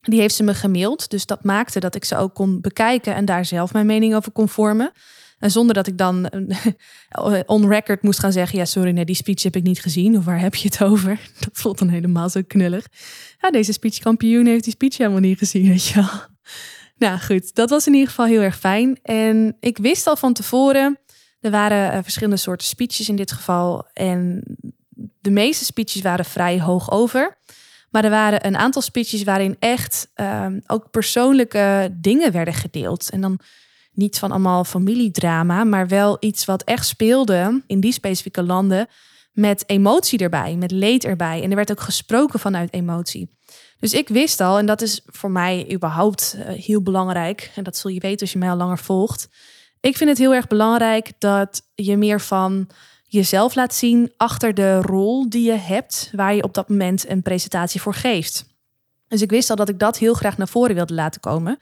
Die 0.00 0.20
heeft 0.20 0.34
ze 0.34 0.42
me 0.42 0.54
gemaild, 0.54 1.10
dus 1.10 1.26
dat 1.26 1.44
maakte 1.44 1.80
dat 1.80 1.94
ik 1.94 2.04
ze 2.04 2.16
ook 2.16 2.34
kon 2.34 2.60
bekijken 2.60 3.14
en 3.14 3.24
daar 3.24 3.44
zelf 3.44 3.72
mijn 3.72 3.86
mening 3.86 4.14
over 4.14 4.32
kon 4.32 4.48
vormen. 4.48 4.92
En 5.38 5.50
zonder 5.50 5.74
dat 5.74 5.86
ik 5.86 5.98
dan 5.98 6.30
on 7.46 7.68
record 7.68 8.02
moest 8.02 8.18
gaan 8.18 8.32
zeggen: 8.32 8.58
Ja, 8.58 8.64
sorry, 8.64 8.90
nee, 8.90 9.04
die 9.04 9.14
speech 9.14 9.42
heb 9.42 9.56
ik 9.56 9.62
niet 9.62 9.80
gezien. 9.80 10.16
Of 10.16 10.24
waar 10.24 10.40
heb 10.40 10.54
je 10.54 10.68
het 10.68 10.82
over? 10.82 11.20
Dat 11.40 11.50
voelt 11.52 11.78
dan 11.78 11.88
helemaal 11.88 12.28
zo 12.28 12.40
knullig. 12.46 12.86
Ja, 13.40 13.50
deze 13.50 13.72
speechkampioen 13.72 14.46
heeft 14.46 14.64
die 14.64 14.72
speech 14.72 14.96
helemaal 14.96 15.20
niet 15.20 15.38
gezien, 15.38 15.68
weet 15.68 15.86
je 15.86 15.94
wel. 15.94 16.10
Nou 16.96 17.18
goed, 17.18 17.54
dat 17.54 17.70
was 17.70 17.86
in 17.86 17.92
ieder 17.92 18.08
geval 18.08 18.26
heel 18.26 18.40
erg 18.40 18.58
fijn. 18.58 18.98
En 19.02 19.56
ik 19.60 19.78
wist 19.78 20.06
al 20.06 20.16
van 20.16 20.32
tevoren, 20.32 20.98
er 21.46 21.52
waren 21.52 21.96
uh, 21.96 22.02
verschillende 22.02 22.36
soorten 22.36 22.66
speeches 22.66 23.08
in 23.08 23.16
dit 23.16 23.32
geval. 23.32 23.86
En 23.92 24.42
de 25.20 25.30
meeste 25.30 25.64
speeches 25.64 26.02
waren 26.02 26.24
vrij 26.24 26.60
hoog 26.60 26.90
over. 26.90 27.36
Maar 27.90 28.04
er 28.04 28.10
waren 28.10 28.46
een 28.46 28.56
aantal 28.56 28.82
speeches 28.82 29.22
waarin 29.22 29.56
echt 29.58 30.08
um, 30.14 30.62
ook 30.66 30.90
persoonlijke 30.90 31.94
dingen 32.00 32.32
werden 32.32 32.54
gedeeld. 32.54 33.10
En 33.10 33.20
dan 33.20 33.38
niet 33.92 34.18
van 34.18 34.30
allemaal 34.30 34.64
familiedrama, 34.64 35.64
maar 35.64 35.88
wel 35.88 36.16
iets 36.20 36.44
wat 36.44 36.62
echt 36.62 36.86
speelde 36.86 37.62
in 37.66 37.80
die 37.80 37.92
specifieke 37.92 38.42
landen 38.42 38.88
met 39.32 39.64
emotie 39.66 40.18
erbij, 40.18 40.56
met 40.56 40.70
leed 40.70 41.04
erbij. 41.04 41.42
En 41.42 41.50
er 41.50 41.56
werd 41.56 41.70
ook 41.70 41.80
gesproken 41.80 42.40
vanuit 42.40 42.72
emotie. 42.72 43.34
Dus 43.78 43.92
ik 43.92 44.08
wist 44.08 44.40
al, 44.40 44.58
en 44.58 44.66
dat 44.66 44.82
is 44.82 45.00
voor 45.06 45.30
mij 45.30 45.72
überhaupt 45.72 46.36
eh, 46.38 46.64
heel 46.64 46.82
belangrijk, 46.82 47.52
en 47.54 47.64
dat 47.64 47.76
zul 47.76 47.90
je 47.90 48.00
weten 48.00 48.20
als 48.20 48.32
je 48.32 48.38
mij 48.38 48.50
al 48.50 48.56
langer 48.56 48.78
volgt. 48.78 49.28
Ik 49.86 49.96
vind 49.96 50.10
het 50.10 50.18
heel 50.18 50.34
erg 50.34 50.46
belangrijk 50.46 51.12
dat 51.18 51.62
je 51.74 51.96
meer 51.96 52.20
van 52.20 52.68
jezelf 53.04 53.54
laat 53.54 53.74
zien 53.74 54.12
achter 54.16 54.54
de 54.54 54.80
rol 54.80 55.30
die 55.30 55.46
je 55.46 55.58
hebt, 55.58 56.10
waar 56.12 56.34
je 56.34 56.42
op 56.42 56.54
dat 56.54 56.68
moment 56.68 57.08
een 57.08 57.22
presentatie 57.22 57.80
voor 57.80 57.94
geeft. 57.94 58.44
Dus 59.08 59.22
ik 59.22 59.30
wist 59.30 59.50
al 59.50 59.56
dat 59.56 59.68
ik 59.68 59.78
dat 59.78 59.98
heel 59.98 60.14
graag 60.14 60.36
naar 60.36 60.48
voren 60.48 60.74
wilde 60.74 60.94
laten 60.94 61.20
komen. 61.20 61.58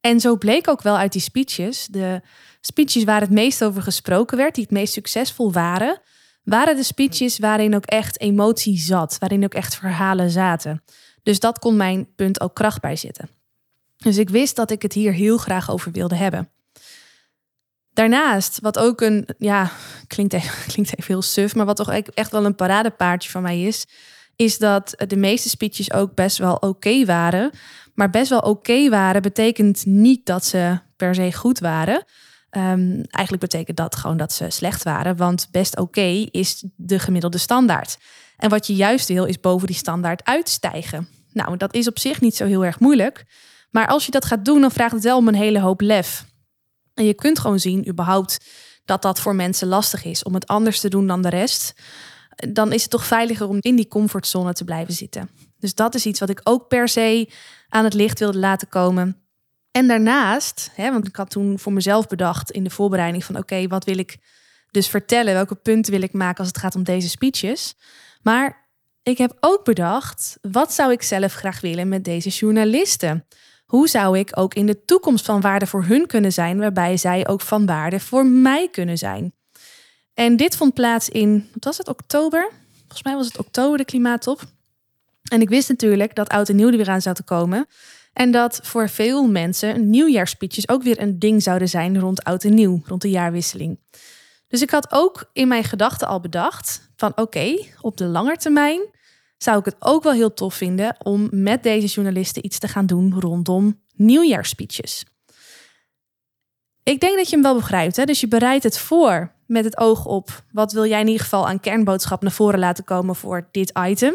En 0.00 0.20
zo 0.20 0.36
bleek 0.36 0.68
ook 0.68 0.82
wel 0.82 0.96
uit 0.96 1.12
die 1.12 1.20
speeches, 1.20 1.86
de 1.86 2.20
speeches 2.60 3.04
waar 3.04 3.20
het 3.20 3.30
meest 3.30 3.64
over 3.64 3.82
gesproken 3.82 4.36
werd, 4.36 4.54
die 4.54 4.64
het 4.64 4.72
meest 4.72 4.92
succesvol 4.92 5.52
waren, 5.52 6.00
waren 6.44 6.76
de 6.76 6.82
speeches 6.82 7.38
waarin 7.38 7.74
ook 7.74 7.86
echt 7.86 8.20
emotie 8.20 8.78
zat, 8.78 9.16
waarin 9.18 9.44
ook 9.44 9.54
echt 9.54 9.74
verhalen 9.74 10.30
zaten. 10.30 10.82
Dus 11.22 11.40
dat 11.40 11.58
kon 11.58 11.76
mijn 11.76 12.14
punt 12.14 12.40
ook 12.40 12.54
kracht 12.54 12.80
bij 12.80 12.96
zitten. 12.96 13.28
Dus 13.96 14.18
ik 14.18 14.30
wist 14.30 14.56
dat 14.56 14.70
ik 14.70 14.82
het 14.82 14.92
hier 14.92 15.12
heel 15.12 15.36
graag 15.36 15.70
over 15.70 15.92
wilde 15.92 16.16
hebben. 16.16 16.48
Daarnaast, 17.92 18.60
wat 18.60 18.78
ook 18.78 19.00
een, 19.00 19.28
ja, 19.38 19.70
klinkt 20.06 20.32
even, 20.32 20.64
klinkt 20.72 20.90
even 20.90 21.12
heel 21.12 21.22
suf, 21.22 21.54
maar 21.54 21.66
wat 21.66 21.76
toch 21.76 21.92
echt 21.92 22.30
wel 22.30 22.44
een 22.44 22.54
paradepaardje 22.54 23.30
van 23.30 23.42
mij 23.42 23.62
is, 23.62 23.86
is 24.36 24.58
dat 24.58 25.04
de 25.06 25.16
meeste 25.16 25.48
speeches 25.48 25.92
ook 25.92 26.14
best 26.14 26.38
wel 26.38 26.54
oké 26.54 27.04
waren. 27.04 27.50
Maar 27.94 28.10
best 28.10 28.30
wel 28.30 28.40
oké 28.40 28.88
waren 28.88 29.22
betekent 29.22 29.86
niet 29.86 30.26
dat 30.26 30.44
ze 30.44 30.78
per 30.96 31.14
se 31.14 31.32
goed 31.32 31.58
waren. 31.58 32.04
Um, 32.56 33.02
eigenlijk 33.10 33.40
betekent 33.40 33.76
dat 33.76 33.96
gewoon 33.96 34.16
dat 34.16 34.32
ze 34.32 34.50
slecht 34.50 34.82
waren, 34.82 35.16
want 35.16 35.48
best 35.50 35.78
oké 35.78 36.26
is 36.30 36.64
de 36.76 36.98
gemiddelde 36.98 37.38
standaard. 37.38 37.98
En 38.36 38.50
wat 38.50 38.66
je 38.66 38.74
juist 38.74 39.08
wil, 39.08 39.24
is 39.24 39.40
boven 39.40 39.66
die 39.66 39.76
standaard 39.76 40.24
uitstijgen. 40.24 41.08
Nou, 41.32 41.56
dat 41.56 41.74
is 41.74 41.88
op 41.88 41.98
zich 41.98 42.20
niet 42.20 42.36
zo 42.36 42.46
heel 42.46 42.64
erg 42.64 42.80
moeilijk. 42.80 43.24
Maar 43.70 43.86
als 43.86 44.04
je 44.04 44.10
dat 44.10 44.24
gaat 44.24 44.44
doen, 44.44 44.60
dan 44.60 44.70
vraagt 44.70 44.92
het 44.92 45.02
wel 45.02 45.16
om 45.16 45.28
een 45.28 45.34
hele 45.34 45.60
hoop 45.60 45.80
lef. 45.80 46.24
En 46.94 47.04
je 47.04 47.14
kunt 47.14 47.38
gewoon 47.38 47.60
zien, 47.60 47.88
überhaupt, 47.88 48.44
dat 48.84 49.02
dat 49.02 49.20
voor 49.20 49.34
mensen 49.34 49.68
lastig 49.68 50.04
is 50.04 50.22
om 50.22 50.34
het 50.34 50.46
anders 50.46 50.80
te 50.80 50.88
doen 50.88 51.06
dan 51.06 51.22
de 51.22 51.28
rest. 51.28 51.74
Dan 52.52 52.72
is 52.72 52.82
het 52.82 52.90
toch 52.90 53.06
veiliger 53.06 53.48
om 53.48 53.58
in 53.60 53.76
die 53.76 53.88
comfortzone 53.88 54.52
te 54.52 54.64
blijven 54.64 54.94
zitten. 54.94 55.30
Dus 55.58 55.74
dat 55.74 55.94
is 55.94 56.06
iets 56.06 56.20
wat 56.20 56.30
ik 56.30 56.40
ook 56.44 56.68
per 56.68 56.88
se 56.88 57.30
aan 57.68 57.84
het 57.84 57.94
licht 57.94 58.18
wilde 58.18 58.38
laten 58.38 58.68
komen. 58.68 59.22
En 59.70 59.88
daarnaast, 59.88 60.70
hè, 60.74 60.92
want 60.92 61.08
ik 61.08 61.16
had 61.16 61.30
toen 61.30 61.58
voor 61.58 61.72
mezelf 61.72 62.06
bedacht 62.06 62.50
in 62.50 62.64
de 62.64 62.70
voorbereiding 62.70 63.24
van 63.24 63.36
oké, 63.36 63.66
wat 63.66 63.84
wil 63.84 63.98
ik 63.98 64.16
dus 64.70 64.88
vertellen? 64.88 65.34
Welke 65.34 65.54
punten 65.54 65.92
wil 65.92 66.02
ik 66.02 66.12
maken 66.12 66.38
als 66.38 66.48
het 66.48 66.58
gaat 66.58 66.74
om 66.74 66.82
deze 66.82 67.08
speeches? 67.08 67.74
Maar 68.22 68.70
ik 69.02 69.18
heb 69.18 69.36
ook 69.40 69.64
bedacht, 69.64 70.38
wat 70.40 70.72
zou 70.72 70.92
ik 70.92 71.02
zelf 71.02 71.34
graag 71.34 71.60
willen 71.60 71.88
met 71.88 72.04
deze 72.04 72.28
journalisten? 72.28 73.26
Hoe 73.72 73.88
zou 73.88 74.18
ik 74.18 74.38
ook 74.38 74.54
in 74.54 74.66
de 74.66 74.84
toekomst 74.84 75.24
van 75.24 75.40
waarde 75.40 75.66
voor 75.66 75.84
hun 75.84 76.06
kunnen 76.06 76.32
zijn, 76.32 76.58
waarbij 76.58 76.96
zij 76.96 77.28
ook 77.28 77.40
van 77.40 77.66
waarde 77.66 78.00
voor 78.00 78.26
mij 78.26 78.68
kunnen 78.68 78.98
zijn? 78.98 79.34
En 80.14 80.36
dit 80.36 80.56
vond 80.56 80.74
plaats 80.74 81.08
in, 81.08 81.48
was 81.60 81.78
het, 81.78 81.88
oktober? 81.88 82.50
Volgens 82.78 83.02
mij 83.02 83.14
was 83.14 83.26
het 83.26 83.38
oktober, 83.38 83.78
de 83.78 83.84
klimaattop. 83.84 84.42
En 85.30 85.40
ik 85.40 85.48
wist 85.48 85.68
natuurlijk 85.68 86.14
dat 86.14 86.28
oud 86.28 86.48
en 86.48 86.56
nieuw 86.56 86.68
er 86.68 86.76
weer 86.76 86.88
aan 86.88 87.02
zou 87.02 87.16
komen. 87.24 87.66
En 88.12 88.30
dat 88.30 88.60
voor 88.62 88.88
veel 88.88 89.28
mensen 89.28 89.90
nieuwjaarspeeches 89.90 90.68
ook 90.68 90.82
weer 90.82 91.00
een 91.00 91.18
ding 91.18 91.42
zouden 91.42 91.68
zijn 91.68 92.00
rond 92.00 92.24
oud 92.24 92.44
en 92.44 92.54
nieuw, 92.54 92.82
rond 92.84 93.02
de 93.02 93.10
jaarwisseling. 93.10 93.78
Dus 94.48 94.62
ik 94.62 94.70
had 94.70 94.92
ook 94.92 95.30
in 95.32 95.48
mijn 95.48 95.64
gedachten 95.64 96.08
al 96.08 96.20
bedacht 96.20 96.90
van 96.96 97.12
oké, 97.16 97.56
op 97.80 97.96
de 97.96 98.06
lange 98.06 98.36
termijn 98.36 98.80
zou 99.42 99.58
ik 99.58 99.64
het 99.64 99.76
ook 99.78 100.02
wel 100.02 100.12
heel 100.12 100.34
tof 100.34 100.54
vinden 100.54 100.96
om 101.02 101.28
met 101.30 101.62
deze 101.62 101.86
journalisten 101.86 102.44
iets 102.44 102.58
te 102.58 102.68
gaan 102.68 102.86
doen 102.86 103.20
rondom 103.20 103.80
nieuwjaarspeeches. 103.94 105.04
Ik 106.82 107.00
denk 107.00 107.16
dat 107.16 107.28
je 107.28 107.34
hem 107.34 107.42
wel 107.42 107.54
begrijpt. 107.54 107.96
Hè? 107.96 108.04
Dus 108.04 108.20
je 108.20 108.28
bereidt 108.28 108.64
het 108.64 108.78
voor 108.78 109.32
met 109.46 109.64
het 109.64 109.78
oog 109.78 110.06
op 110.06 110.44
wat 110.52 110.72
wil 110.72 110.86
jij 110.86 111.00
in 111.00 111.06
ieder 111.06 111.22
geval 111.22 111.48
aan 111.48 111.60
kernboodschap 111.60 112.22
naar 112.22 112.32
voren 112.32 112.58
laten 112.58 112.84
komen 112.84 113.16
voor 113.16 113.48
dit 113.50 113.72
item. 113.78 114.14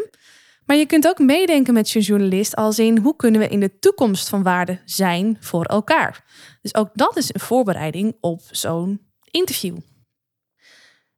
Maar 0.66 0.76
je 0.76 0.86
kunt 0.86 1.06
ook 1.06 1.18
meedenken 1.18 1.74
met 1.74 1.90
je 1.90 2.00
journalist 2.00 2.56
als 2.56 2.78
in 2.78 2.98
hoe 2.98 3.16
kunnen 3.16 3.40
we 3.40 3.48
in 3.48 3.60
de 3.60 3.78
toekomst 3.78 4.28
van 4.28 4.42
waarde 4.42 4.80
zijn 4.84 5.36
voor 5.40 5.64
elkaar. 5.64 6.24
Dus 6.62 6.74
ook 6.74 6.90
dat 6.94 7.16
is 7.16 7.34
een 7.34 7.40
voorbereiding 7.40 8.16
op 8.20 8.40
zo'n 8.50 9.00
interview. 9.30 9.76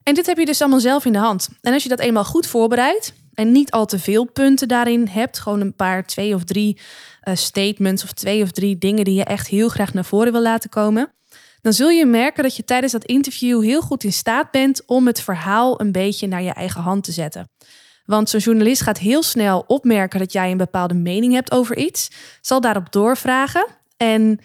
En 0.02 0.14
dit 0.14 0.26
heb 0.26 0.38
je 0.38 0.46
dus 0.46 0.60
allemaal 0.60 0.80
zelf 0.80 1.04
in 1.04 1.12
de 1.12 1.18
hand. 1.18 1.48
En 1.60 1.72
als 1.72 1.82
je 1.82 1.88
dat 1.88 1.98
eenmaal 1.98 2.24
goed 2.24 2.46
voorbereidt 2.46 3.14
en 3.40 3.52
niet 3.52 3.70
al 3.70 3.86
te 3.86 3.98
veel 3.98 4.24
punten 4.24 4.68
daarin 4.68 5.06
hebt, 5.06 5.38
gewoon 5.38 5.60
een 5.60 5.74
paar, 5.74 6.06
twee 6.06 6.34
of 6.34 6.44
drie 6.44 6.78
uh, 7.24 7.34
statements 7.34 8.04
of 8.04 8.12
twee 8.12 8.42
of 8.42 8.50
drie 8.50 8.78
dingen 8.78 9.04
die 9.04 9.14
je 9.14 9.24
echt 9.24 9.48
heel 9.48 9.68
graag 9.68 9.94
naar 9.94 10.04
voren 10.04 10.32
wil 10.32 10.42
laten 10.42 10.70
komen, 10.70 11.12
dan 11.60 11.72
zul 11.72 11.88
je 11.88 12.06
merken 12.06 12.42
dat 12.42 12.56
je 12.56 12.64
tijdens 12.64 12.92
dat 12.92 13.04
interview 13.04 13.62
heel 13.62 13.80
goed 13.80 14.04
in 14.04 14.12
staat 14.12 14.50
bent 14.50 14.82
om 14.86 15.06
het 15.06 15.20
verhaal 15.20 15.80
een 15.80 15.92
beetje 15.92 16.26
naar 16.26 16.42
je 16.42 16.52
eigen 16.52 16.80
hand 16.80 17.04
te 17.04 17.12
zetten. 17.12 17.50
Want 18.04 18.28
zo'n 18.28 18.40
journalist 18.40 18.82
gaat 18.82 18.98
heel 18.98 19.22
snel 19.22 19.64
opmerken 19.66 20.18
dat 20.18 20.32
jij 20.32 20.50
een 20.50 20.56
bepaalde 20.56 20.94
mening 20.94 21.32
hebt 21.32 21.52
over 21.52 21.76
iets, 21.76 22.10
zal 22.40 22.60
daarop 22.60 22.92
doorvragen 22.92 23.66
en 23.96 24.40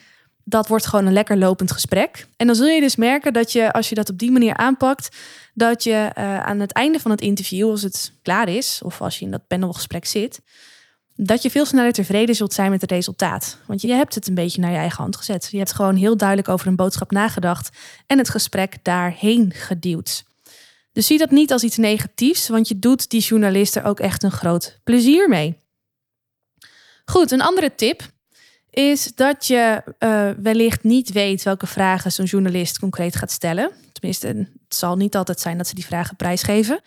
dat 0.48 0.68
wordt 0.68 0.86
gewoon 0.86 1.06
een 1.06 1.14
lekker 1.14 1.38
lopend 1.38 1.72
gesprek. 1.72 2.28
En 2.38 2.48
dan 2.48 2.56
zul 2.56 2.68
je 2.68 2.82
dus 2.82 2.96
merken 2.96 3.34
dat 3.34 3.52
je, 3.52 3.72
als 3.72 3.90
je 3.90 3.96
dat 3.96 4.10
op 4.10 4.18
die 4.18 4.32
manier 4.32 4.58
aanpakt, 4.58 5.18
dat 5.54 5.84
je 5.84 6.12
uh, 6.18 6.40
aan 6.40 6.60
het 6.60 6.72
einde 6.72 7.00
van 7.00 7.12
het 7.12 7.22
interview, 7.22 7.70
als 7.70 7.82
het 7.82 8.12
klaar 8.22 8.50
is, 8.50 8.82
of 8.84 9.02
als 9.02 9.20
je 9.20 9.26
in 9.26 9.32
dat 9.32 9.48
panelgesprek 9.48 10.06
zit, 10.06 10.42
dat 11.16 11.42
je 11.42 11.50
veel 11.50 11.66
sneller 11.66 11.92
tevreden 11.92 12.36
zult 12.36 12.54
zijn 12.54 12.72
met 12.72 12.82
het 12.82 12.92
resultaat. 12.92 13.58
Want 13.68 13.82
je 13.82 13.94
hebt 13.94 14.16
het 14.16 14.28
een 14.28 14.36
beetje 14.36 14.62
naar 14.62 14.72
je 14.72 14.78
eigen 14.78 15.02
hand 15.02 15.16
gezet. 15.16 15.48
Je 15.52 15.58
hebt 15.58 15.74
gewoon 15.74 15.96
heel 15.96 16.18
duidelijk 16.18 16.50
over 16.50 16.68
een 16.68 16.76
boodschap 16.76 17.12
nagedacht 17.12 17.78
en 18.08 18.18
het 18.18 18.30
gesprek 18.30 18.78
daarheen 18.82 19.52
geduwd. 19.54 20.24
Dus 20.92 21.08
zie 21.08 21.18
dat 21.18 21.32
niet 21.32 21.52
als 21.52 21.64
iets 21.64 21.78
negatiefs, 21.78 22.48
want 22.48 22.68
je 22.68 22.80
doet 22.80 23.10
die 23.10 23.22
journalist 23.22 23.76
er 23.76 23.84
ook 23.84 24.00
echt 24.00 24.24
een 24.24 24.32
groot 24.32 24.80
plezier 24.84 25.30
mee. 25.30 25.58
Goed, 27.06 27.32
een 27.32 27.42
andere 27.42 27.76
tip 27.76 28.14
is 28.76 29.16
dat 29.16 29.48
je 29.48 29.84
uh, 30.00 30.30
wellicht 30.44 30.84
niet 30.84 31.12
weet 31.12 31.44
welke 31.44 31.68
vragen 31.68 32.12
zo'n 32.12 32.26
journalist 32.26 32.80
concreet 32.80 33.16
gaat 33.16 33.32
stellen. 33.32 33.72
Tenminste, 33.92 34.28
het 34.28 34.76
zal 34.76 34.96
niet 34.96 35.16
altijd 35.16 35.40
zijn 35.40 35.58
dat 35.58 35.68
ze 35.68 35.76
die 35.76 35.86
vragen 35.86 36.16
prijsgeven. 36.16 36.80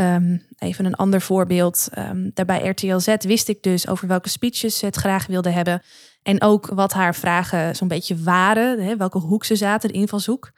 Um, 0.00 0.46
even 0.58 0.84
een 0.84 0.94
ander 0.94 1.20
voorbeeld. 1.20 1.88
Um, 1.98 2.30
daarbij 2.34 2.68
RTL 2.68 2.98
Z 2.98 3.14
wist 3.18 3.48
ik 3.48 3.62
dus 3.62 3.88
over 3.88 4.08
welke 4.08 4.28
speeches 4.28 4.78
ze 4.78 4.84
het 4.84 4.96
graag 4.96 5.26
wilde 5.26 5.50
hebben. 5.50 5.82
En 6.22 6.42
ook 6.42 6.66
wat 6.66 6.92
haar 6.92 7.14
vragen 7.14 7.76
zo'n 7.76 7.88
beetje 7.88 8.22
waren, 8.22 8.80
hè, 8.84 8.96
welke 8.96 9.18
hoek 9.18 9.44
ze 9.44 9.56
zaten, 9.56 9.88
de 9.88 9.94
invalshoek. 9.94 10.50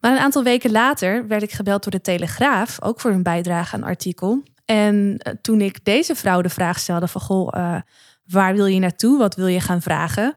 Maar 0.00 0.12
een 0.12 0.18
aantal 0.18 0.42
weken 0.42 0.70
later 0.70 1.26
werd 1.26 1.42
ik 1.42 1.52
gebeld 1.52 1.82
door 1.82 1.92
de 1.92 2.00
Telegraaf, 2.00 2.82
ook 2.82 3.00
voor 3.00 3.10
een 3.10 3.22
bijdrage 3.22 3.74
aan 3.74 3.82
een 3.82 3.88
artikel. 3.88 4.42
En 4.64 5.18
eh, 5.18 5.32
toen 5.42 5.60
ik 5.60 5.84
deze 5.84 6.14
vrouw 6.14 6.40
de 6.40 6.48
vraag 6.48 6.78
stelde 6.78 7.08
van, 7.08 7.20
goh, 7.20 7.54
uh, 7.56 7.80
waar 8.30 8.54
wil 8.54 8.66
je 8.66 8.78
naartoe? 8.78 9.18
Wat 9.18 9.34
wil 9.34 9.46
je 9.46 9.60
gaan 9.60 9.82
vragen? 9.82 10.36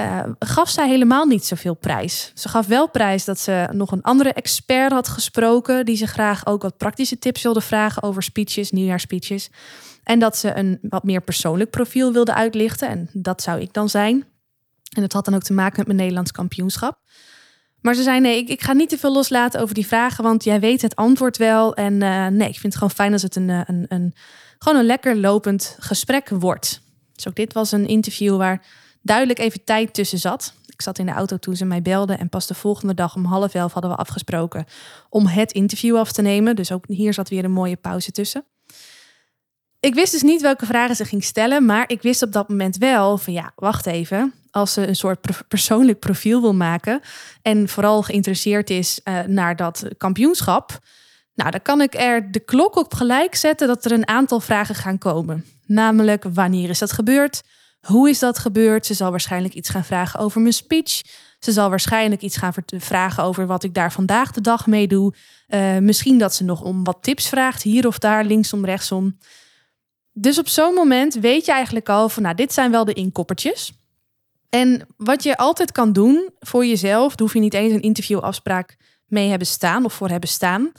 uh, 0.00 0.22
gaf 0.38 0.68
zij 0.68 0.88
helemaal 0.88 1.26
niet 1.26 1.44
zoveel 1.44 1.74
prijs. 1.74 2.32
Ze 2.34 2.48
gaf 2.48 2.66
wel 2.66 2.88
prijs 2.88 3.24
dat 3.24 3.38
ze 3.38 3.68
nog 3.72 3.92
een 3.92 4.02
andere 4.02 4.32
expert 4.32 4.92
had 4.92 5.08
gesproken, 5.08 5.84
die 5.84 5.96
ze 5.96 6.06
graag 6.06 6.46
ook 6.46 6.62
wat 6.62 6.76
praktische 6.76 7.18
tips 7.18 7.42
wilde 7.42 7.60
vragen 7.60 8.02
over 8.02 8.22
speeches, 8.22 8.70
nieuwjaarspeeches. 8.70 9.50
En 10.04 10.18
dat 10.18 10.36
ze 10.36 10.56
een 10.56 10.78
wat 10.82 11.04
meer 11.04 11.20
persoonlijk 11.20 11.70
profiel 11.70 12.12
wilde 12.12 12.34
uitlichten. 12.34 12.88
En 12.88 13.10
dat 13.12 13.42
zou 13.42 13.60
ik 13.60 13.72
dan 13.72 13.88
zijn. 13.88 14.24
En 14.94 15.02
dat 15.02 15.12
had 15.12 15.24
dan 15.24 15.34
ook 15.34 15.42
te 15.42 15.52
maken 15.52 15.76
met 15.76 15.86
mijn 15.86 15.98
Nederlands 15.98 16.32
kampioenschap. 16.32 16.98
Maar 17.80 17.94
ze 17.94 18.02
zei: 18.02 18.20
nee, 18.20 18.36
ik, 18.36 18.48
ik 18.48 18.62
ga 18.62 18.72
niet 18.72 18.88
te 18.88 18.98
veel 18.98 19.12
loslaten 19.12 19.60
over 19.60 19.74
die 19.74 19.86
vragen, 19.86 20.24
want 20.24 20.44
jij 20.44 20.60
weet 20.60 20.82
het 20.82 20.96
antwoord 20.96 21.36
wel. 21.36 21.74
En 21.74 21.92
uh, 21.92 22.26
nee, 22.26 22.48
ik 22.48 22.58
vind 22.58 22.62
het 22.62 22.74
gewoon 22.74 22.90
fijn 22.90 23.12
als 23.12 23.22
het 23.22 23.36
een, 23.36 23.48
een, 23.48 23.84
een, 23.88 24.14
gewoon 24.58 24.78
een 24.78 24.86
lekker 24.86 25.16
lopend 25.16 25.76
gesprek 25.78 26.28
wordt. 26.28 26.81
Dus 27.22 27.30
ook 27.30 27.36
dit 27.46 27.52
was 27.52 27.72
een 27.72 27.86
interview 27.86 28.36
waar 28.36 28.64
duidelijk 29.02 29.38
even 29.38 29.64
tijd 29.64 29.94
tussen 29.94 30.18
zat. 30.18 30.54
Ik 30.66 30.82
zat 30.82 30.98
in 30.98 31.06
de 31.06 31.12
auto 31.12 31.36
toen 31.36 31.56
ze 31.56 31.64
mij 31.64 31.82
belden 31.82 32.18
en 32.18 32.28
pas 32.28 32.46
de 32.46 32.54
volgende 32.54 32.94
dag 32.94 33.14
om 33.14 33.24
half 33.24 33.54
elf 33.54 33.72
hadden 33.72 33.90
we 33.90 33.96
afgesproken 33.96 34.64
om 35.08 35.26
het 35.26 35.52
interview 35.52 35.96
af 35.96 36.12
te 36.12 36.22
nemen. 36.22 36.56
Dus 36.56 36.72
ook 36.72 36.84
hier 36.86 37.14
zat 37.14 37.28
weer 37.28 37.44
een 37.44 37.52
mooie 37.52 37.76
pauze 37.76 38.10
tussen. 38.12 38.44
Ik 39.80 39.94
wist 39.94 40.12
dus 40.12 40.22
niet 40.22 40.42
welke 40.42 40.66
vragen 40.66 40.96
ze 40.96 41.04
ging 41.04 41.24
stellen, 41.24 41.64
maar 41.64 41.84
ik 41.86 42.02
wist 42.02 42.22
op 42.22 42.32
dat 42.32 42.48
moment 42.48 42.76
wel 42.76 43.18
van 43.18 43.32
ja, 43.32 43.52
wacht 43.56 43.86
even. 43.86 44.34
Als 44.50 44.72
ze 44.72 44.88
een 44.88 44.96
soort 44.96 45.48
persoonlijk 45.48 45.98
profiel 45.98 46.40
wil 46.40 46.54
maken 46.54 47.00
en 47.42 47.68
vooral 47.68 48.02
geïnteresseerd 48.02 48.70
is 48.70 49.00
uh, 49.04 49.20
naar 49.20 49.56
dat 49.56 49.84
kampioenschap, 49.98 50.78
nou, 51.34 51.50
dan 51.50 51.62
kan 51.62 51.80
ik 51.80 51.94
er 51.94 52.32
de 52.32 52.40
klok 52.40 52.76
op 52.76 52.94
gelijk 52.94 53.34
zetten 53.34 53.68
dat 53.68 53.84
er 53.84 53.92
een 53.92 54.08
aantal 54.08 54.40
vragen 54.40 54.74
gaan 54.74 54.98
komen. 54.98 55.44
Namelijk, 55.66 56.24
wanneer 56.32 56.68
is 56.68 56.78
dat 56.78 56.92
gebeurd? 56.92 57.42
Hoe 57.80 58.08
is 58.08 58.18
dat 58.18 58.38
gebeurd? 58.38 58.86
Ze 58.86 58.94
zal 58.94 59.10
waarschijnlijk 59.10 59.54
iets 59.54 59.68
gaan 59.68 59.84
vragen 59.84 60.20
over 60.20 60.40
mijn 60.40 60.52
speech. 60.52 61.02
Ze 61.38 61.52
zal 61.52 61.70
waarschijnlijk 61.70 62.22
iets 62.22 62.36
gaan 62.36 62.52
vragen 62.66 63.24
over 63.24 63.46
wat 63.46 63.64
ik 63.64 63.74
daar 63.74 63.92
vandaag 63.92 64.32
de 64.32 64.40
dag 64.40 64.66
mee 64.66 64.86
doe. 64.86 65.14
Uh, 65.48 65.78
misschien 65.78 66.18
dat 66.18 66.34
ze 66.34 66.44
nog 66.44 66.62
om 66.62 66.84
wat 66.84 66.98
tips 67.00 67.28
vraagt, 67.28 67.62
hier 67.62 67.86
of 67.86 67.98
daar, 67.98 68.24
linksom, 68.24 68.64
rechtsom. 68.64 69.18
Dus 70.12 70.38
op 70.38 70.48
zo'n 70.48 70.74
moment 70.74 71.14
weet 71.14 71.44
je 71.44 71.52
eigenlijk 71.52 71.88
al 71.88 72.08
van, 72.08 72.22
nou, 72.22 72.34
dit 72.34 72.52
zijn 72.52 72.70
wel 72.70 72.84
de 72.84 72.92
inkoppertjes. 72.92 73.72
En 74.48 74.86
wat 74.96 75.22
je 75.22 75.36
altijd 75.36 75.72
kan 75.72 75.92
doen 75.92 76.30
voor 76.40 76.66
jezelf, 76.66 77.08
daar 77.08 77.26
hoef 77.26 77.34
je 77.34 77.40
niet 77.40 77.54
eens 77.54 77.72
een 77.72 77.82
interviewafspraak 77.82 78.76
mee 79.06 79.28
hebben 79.28 79.46
staan 79.46 79.84
of 79.84 79.92
voor 79.92 80.08
hebben 80.08 80.28
staan, 80.28 80.72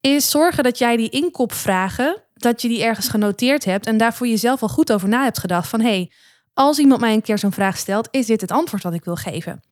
is 0.00 0.30
zorgen 0.30 0.64
dat 0.64 0.78
jij 0.78 0.96
die 0.96 1.10
inkopvragen, 1.10 2.22
dat 2.42 2.62
je 2.62 2.68
die 2.68 2.82
ergens 2.82 3.08
genoteerd 3.08 3.64
hebt 3.64 3.86
en 3.86 3.96
daar 3.96 4.14
voor 4.14 4.26
jezelf 4.26 4.62
al 4.62 4.68
goed 4.68 4.92
over 4.92 5.08
na 5.08 5.22
hebt 5.22 5.38
gedacht 5.38 5.68
van, 5.68 5.80
hé, 5.80 5.88
hey, 5.88 6.10
als 6.54 6.78
iemand 6.78 7.00
mij 7.00 7.12
een 7.12 7.22
keer 7.22 7.38
zo'n 7.38 7.52
vraag 7.52 7.76
stelt, 7.76 8.08
is 8.10 8.26
dit 8.26 8.40
het 8.40 8.50
antwoord 8.50 8.82
wat 8.82 8.94
ik 8.94 9.04
wil 9.04 9.16
geven? 9.16 9.62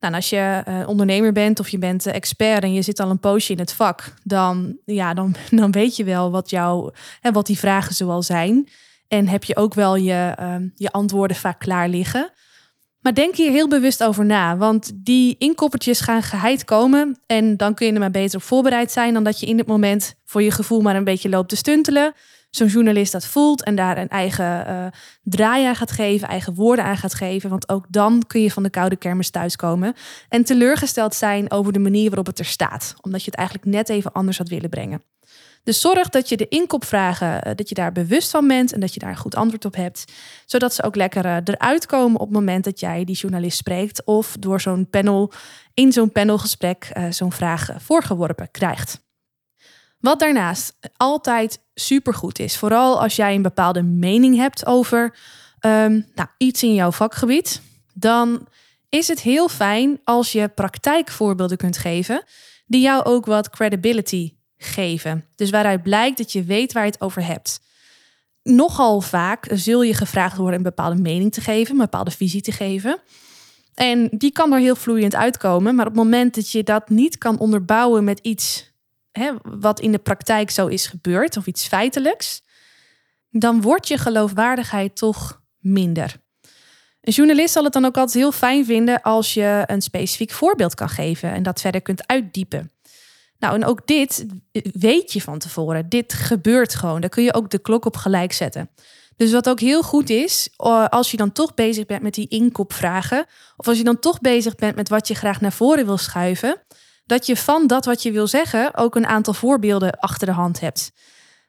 Nou, 0.00 0.14
als 0.14 0.30
je 0.30 0.62
uh, 0.68 0.88
ondernemer 0.88 1.32
bent 1.32 1.60
of 1.60 1.68
je 1.68 1.78
bent 1.78 2.06
uh, 2.06 2.14
expert 2.14 2.62
en 2.62 2.72
je 2.72 2.82
zit 2.82 3.00
al 3.00 3.10
een 3.10 3.18
poosje 3.18 3.52
in 3.52 3.58
het 3.58 3.72
vak, 3.72 4.14
dan, 4.22 4.76
ja, 4.84 5.14
dan, 5.14 5.34
dan 5.60 5.70
weet 5.70 5.96
je 5.96 6.04
wel 6.04 6.30
wat, 6.30 6.50
jou, 6.50 6.92
hè, 7.20 7.32
wat 7.32 7.46
die 7.46 7.58
vragen 7.58 7.94
zoal 7.94 8.22
zijn. 8.22 8.68
En 9.08 9.28
heb 9.28 9.44
je 9.44 9.56
ook 9.56 9.74
wel 9.74 9.96
je, 9.96 10.36
uh, 10.40 10.54
je 10.74 10.90
antwoorden 10.90 11.36
vaak 11.36 11.58
klaar 11.58 11.88
liggen. 11.88 12.32
Maar 13.00 13.14
denk 13.14 13.36
hier 13.36 13.50
heel 13.50 13.68
bewust 13.68 14.04
over 14.04 14.24
na, 14.24 14.56
want 14.56 14.92
die 14.94 15.36
inkoppertjes 15.38 16.00
gaan 16.00 16.22
geheid 16.22 16.64
komen. 16.64 17.20
En 17.26 17.56
dan 17.56 17.74
kun 17.74 17.86
je 17.86 17.92
er 17.92 17.98
maar 17.98 18.10
beter 18.10 18.38
op 18.38 18.44
voorbereid 18.44 18.92
zijn 18.92 19.14
dan 19.14 19.24
dat 19.24 19.40
je 19.40 19.46
in 19.46 19.58
het 19.58 19.66
moment 19.66 20.14
voor 20.24 20.42
je 20.42 20.50
gevoel 20.50 20.80
maar 20.80 20.96
een 20.96 21.04
beetje 21.04 21.28
loopt 21.28 21.48
te 21.48 21.56
stuntelen 21.56 22.14
zo'n 22.50 22.66
journalist 22.66 23.12
dat 23.12 23.26
voelt 23.26 23.64
en 23.64 23.74
daar 23.74 23.98
een 23.98 24.08
eigen 24.08 24.66
uh, 24.68 24.86
draai 25.22 25.66
aan 25.66 25.76
gaat 25.76 25.90
geven, 25.90 26.28
eigen 26.28 26.54
woorden 26.54 26.84
aan 26.84 26.96
gaat 26.96 27.14
geven. 27.14 27.50
Want 27.50 27.68
ook 27.68 27.86
dan 27.88 28.22
kun 28.26 28.42
je 28.42 28.50
van 28.50 28.62
de 28.62 28.70
koude 28.70 28.96
kermis 28.96 29.30
thuiskomen 29.30 29.94
en 30.28 30.44
teleurgesteld 30.44 31.14
zijn 31.14 31.50
over 31.50 31.72
de 31.72 31.78
manier 31.78 32.08
waarop 32.08 32.26
het 32.26 32.38
er 32.38 32.44
staat, 32.44 32.94
omdat 33.00 33.24
je 33.24 33.30
het 33.30 33.38
eigenlijk 33.38 33.68
net 33.68 33.88
even 33.88 34.12
anders 34.12 34.38
had 34.38 34.48
willen 34.48 34.70
brengen. 34.70 35.02
Dus 35.62 35.80
zorg 35.80 36.08
dat 36.08 36.28
je 36.28 36.36
de 36.36 36.48
inkopvragen, 36.48 37.48
uh, 37.48 37.54
dat 37.54 37.68
je 37.68 37.74
daar 37.74 37.92
bewust 37.92 38.30
van 38.30 38.48
bent 38.48 38.72
en 38.72 38.80
dat 38.80 38.94
je 38.94 39.00
daar 39.00 39.10
een 39.10 39.16
goed 39.16 39.34
antwoord 39.34 39.64
op 39.64 39.74
hebt. 39.74 40.04
Zodat 40.46 40.74
ze 40.74 40.82
ook 40.82 40.96
lekker 40.96 41.24
uh, 41.24 41.36
eruit 41.44 41.86
komen 41.86 42.20
op 42.20 42.26
het 42.26 42.36
moment 42.36 42.64
dat 42.64 42.80
jij 42.80 43.04
die 43.04 43.16
journalist 43.16 43.56
spreekt. 43.56 44.04
Of 44.04 44.36
door 44.38 44.60
zo'n 44.60 44.90
panel, 44.90 45.32
in 45.74 45.92
zo'n 45.92 46.12
panelgesprek, 46.12 46.90
uh, 46.96 47.10
zo'n 47.10 47.32
vraag 47.32 47.68
voorgeworpen 47.78 48.50
krijgt. 48.50 49.00
Wat 49.98 50.18
daarnaast 50.18 50.76
altijd 50.96 51.60
supergoed 51.74 52.38
is, 52.38 52.56
vooral 52.56 53.00
als 53.02 53.16
jij 53.16 53.34
een 53.34 53.42
bepaalde 53.42 53.82
mening 53.82 54.36
hebt 54.36 54.66
over 54.66 55.02
um, 55.60 56.06
nou, 56.14 56.28
iets 56.38 56.62
in 56.62 56.74
jouw 56.74 56.90
vakgebied, 56.90 57.60
dan 57.94 58.46
is 58.88 59.08
het 59.08 59.20
heel 59.20 59.48
fijn 59.48 60.00
als 60.04 60.32
je 60.32 60.48
praktijkvoorbeelden 60.48 61.56
kunt 61.56 61.78
geven 61.78 62.24
die 62.66 62.80
jou 62.80 63.04
ook 63.04 63.26
wat 63.26 63.50
credibility 63.50 64.34
geven. 64.62 65.24
Dus 65.36 65.50
waaruit 65.50 65.82
blijkt 65.82 66.18
dat 66.18 66.32
je 66.32 66.44
weet 66.44 66.72
waar 66.72 66.84
je 66.84 66.90
het 66.90 67.00
over 67.00 67.24
hebt. 67.24 67.60
Nogal 68.42 69.00
vaak 69.00 69.46
zul 69.52 69.82
je 69.82 69.94
gevraagd 69.94 70.36
worden 70.36 70.56
een 70.56 70.62
bepaalde 70.62 71.00
mening 71.00 71.32
te 71.32 71.40
geven, 71.40 71.72
een 71.72 71.80
bepaalde 71.80 72.10
visie 72.10 72.40
te 72.42 72.52
geven. 72.52 73.00
En 73.74 74.08
die 74.12 74.32
kan 74.32 74.52
er 74.52 74.58
heel 74.58 74.76
vloeiend 74.76 75.14
uitkomen, 75.14 75.74
maar 75.74 75.86
op 75.86 75.92
het 75.92 76.02
moment 76.02 76.34
dat 76.34 76.50
je 76.50 76.62
dat 76.62 76.88
niet 76.88 77.18
kan 77.18 77.38
onderbouwen 77.38 78.04
met 78.04 78.18
iets 78.22 78.72
hè, 79.12 79.32
wat 79.42 79.80
in 79.80 79.92
de 79.92 79.98
praktijk 79.98 80.50
zo 80.50 80.66
is 80.66 80.86
gebeurd 80.86 81.36
of 81.36 81.46
iets 81.46 81.66
feitelijks, 81.66 82.42
dan 83.30 83.60
wordt 83.60 83.88
je 83.88 83.98
geloofwaardigheid 83.98 84.96
toch 84.96 85.42
minder. 85.58 86.16
Een 87.00 87.12
journalist 87.12 87.52
zal 87.52 87.64
het 87.64 87.72
dan 87.72 87.84
ook 87.84 87.96
altijd 87.96 88.16
heel 88.16 88.32
fijn 88.32 88.64
vinden 88.64 89.02
als 89.02 89.34
je 89.34 89.62
een 89.66 89.82
specifiek 89.82 90.30
voorbeeld 90.30 90.74
kan 90.74 90.88
geven 90.88 91.32
en 91.32 91.42
dat 91.42 91.60
verder 91.60 91.80
kunt 91.80 92.06
uitdiepen. 92.06 92.70
Nou, 93.40 93.54
en 93.54 93.64
ook 93.64 93.86
dit 93.86 94.26
weet 94.72 95.12
je 95.12 95.20
van 95.20 95.38
tevoren. 95.38 95.88
Dit 95.88 96.12
gebeurt 96.12 96.74
gewoon. 96.74 97.00
Daar 97.00 97.10
kun 97.10 97.22
je 97.22 97.34
ook 97.34 97.50
de 97.50 97.58
klok 97.58 97.84
op 97.84 97.96
gelijk 97.96 98.32
zetten. 98.32 98.70
Dus 99.16 99.32
wat 99.32 99.48
ook 99.48 99.60
heel 99.60 99.82
goed 99.82 100.10
is, 100.10 100.48
als 100.88 101.10
je 101.10 101.16
dan 101.16 101.32
toch 101.32 101.54
bezig 101.54 101.86
bent 101.86 102.02
met 102.02 102.14
die 102.14 102.28
inkopvragen, 102.28 103.24
of 103.56 103.68
als 103.68 103.78
je 103.78 103.84
dan 103.84 103.98
toch 103.98 104.20
bezig 104.20 104.54
bent 104.54 104.76
met 104.76 104.88
wat 104.88 105.08
je 105.08 105.14
graag 105.14 105.40
naar 105.40 105.52
voren 105.52 105.86
wil 105.86 105.96
schuiven, 105.96 106.62
dat 107.04 107.26
je 107.26 107.36
van 107.36 107.66
dat 107.66 107.84
wat 107.84 108.02
je 108.02 108.12
wil 108.12 108.26
zeggen 108.26 108.76
ook 108.76 108.94
een 108.94 109.06
aantal 109.06 109.34
voorbeelden 109.34 109.98
achter 109.98 110.26
de 110.26 110.32
hand 110.32 110.60
hebt. 110.60 110.92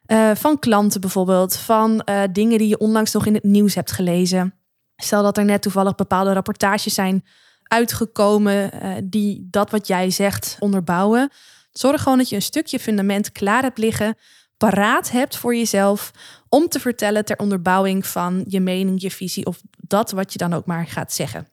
Uh, 0.06 0.30
van 0.34 0.58
klanten 0.58 1.00
bijvoorbeeld, 1.00 1.56
van 1.56 2.02
uh, 2.08 2.22
dingen 2.32 2.58
die 2.58 2.68
je 2.68 2.78
onlangs 2.78 3.12
nog 3.12 3.26
in 3.26 3.34
het 3.34 3.42
nieuws 3.42 3.74
hebt 3.74 3.92
gelezen. 3.92 4.54
Stel 4.96 5.22
dat 5.22 5.38
er 5.38 5.44
net 5.44 5.62
toevallig 5.62 5.94
bepaalde 5.94 6.32
rapportages 6.32 6.94
zijn 6.94 7.24
uitgekomen 7.62 8.70
uh, 8.74 8.94
die 9.04 9.48
dat 9.50 9.70
wat 9.70 9.86
jij 9.86 10.10
zegt 10.10 10.56
onderbouwen. 10.58 11.30
Zorg 11.72 12.02
gewoon 12.02 12.18
dat 12.18 12.28
je 12.28 12.36
een 12.36 12.42
stukje 12.42 12.78
fundament 12.78 13.32
klaar 13.32 13.62
hebt 13.62 13.78
liggen, 13.78 14.16
paraat 14.56 15.10
hebt 15.10 15.36
voor 15.36 15.54
jezelf 15.54 16.10
om 16.48 16.68
te 16.68 16.80
vertellen 16.80 17.24
ter 17.24 17.38
onderbouwing 17.38 18.06
van 18.06 18.44
je 18.48 18.60
mening, 18.60 19.00
je 19.00 19.10
visie 19.10 19.46
of 19.46 19.60
dat 19.76 20.10
wat 20.10 20.32
je 20.32 20.38
dan 20.38 20.52
ook 20.52 20.66
maar 20.66 20.86
gaat 20.86 21.12
zeggen. 21.12 21.48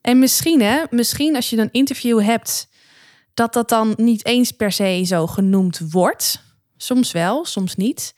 En 0.00 0.18
misschien, 0.18 0.60
hè, 0.60 0.82
misschien 0.90 1.36
als 1.36 1.50
je 1.50 1.56
een 1.56 1.72
interview 1.72 2.20
hebt 2.20 2.68
dat 3.34 3.52
dat 3.52 3.68
dan 3.68 3.94
niet 3.96 4.26
eens 4.26 4.52
per 4.52 4.72
se 4.72 5.02
zo 5.06 5.26
genoemd 5.26 5.80
wordt. 5.90 6.40
Soms 6.76 7.12
wel, 7.12 7.44
soms 7.44 7.74
niet. 7.74 8.14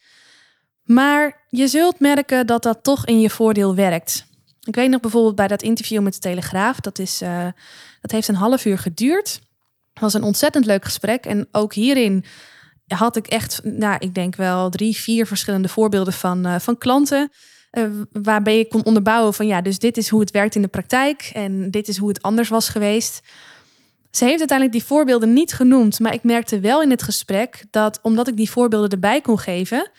Maar 0.82 1.44
je 1.48 1.68
zult 1.68 2.00
merken 2.00 2.46
dat 2.46 2.62
dat 2.62 2.82
toch 2.82 3.06
in 3.06 3.20
je 3.20 3.30
voordeel 3.30 3.74
werkt. 3.74 4.26
Ik 4.62 4.74
weet 4.74 4.90
nog 4.90 5.00
bijvoorbeeld 5.00 5.34
bij 5.34 5.48
dat 5.48 5.62
interview 5.62 6.02
met 6.02 6.12
de 6.14 6.18
Telegraaf, 6.18 6.80
dat, 6.80 6.98
is, 6.98 7.22
uh, 7.22 7.46
dat 8.00 8.10
heeft 8.10 8.28
een 8.28 8.34
half 8.34 8.64
uur 8.64 8.78
geduurd. 8.78 9.40
Het 9.98 10.12
was 10.12 10.22
een 10.22 10.28
ontzettend 10.28 10.66
leuk 10.66 10.84
gesprek. 10.84 11.26
En 11.26 11.48
ook 11.52 11.74
hierin 11.74 12.24
had 12.86 13.16
ik 13.16 13.26
echt, 13.26 13.60
nou, 13.64 13.96
ik 13.98 14.14
denk 14.14 14.36
wel 14.36 14.70
drie, 14.70 14.96
vier 14.96 15.26
verschillende 15.26 15.68
voorbeelden 15.68 16.12
van, 16.12 16.46
uh, 16.46 16.58
van 16.58 16.78
klanten. 16.78 17.30
Uh, 17.72 17.84
waarbij 18.12 18.58
ik 18.58 18.68
kon 18.68 18.84
onderbouwen 18.84 19.34
van 19.34 19.46
ja, 19.46 19.60
dus 19.60 19.78
dit 19.78 19.96
is 19.96 20.08
hoe 20.08 20.20
het 20.20 20.30
werkt 20.30 20.54
in 20.54 20.62
de 20.62 20.68
praktijk 20.68 21.30
en 21.32 21.70
dit 21.70 21.88
is 21.88 21.96
hoe 21.96 22.08
het 22.08 22.22
anders 22.22 22.48
was 22.48 22.68
geweest. 22.68 23.20
Ze 24.10 24.24
heeft 24.24 24.38
uiteindelijk 24.38 24.78
die 24.78 24.86
voorbeelden 24.86 25.32
niet 25.32 25.52
genoemd, 25.52 26.00
maar 26.00 26.14
ik 26.14 26.22
merkte 26.22 26.60
wel 26.60 26.82
in 26.82 26.90
het 26.90 27.02
gesprek 27.02 27.64
dat 27.70 27.98
omdat 28.02 28.28
ik 28.28 28.36
die 28.36 28.50
voorbeelden 28.50 28.90
erbij 28.90 29.20
kon 29.20 29.38
geven, 29.38 29.90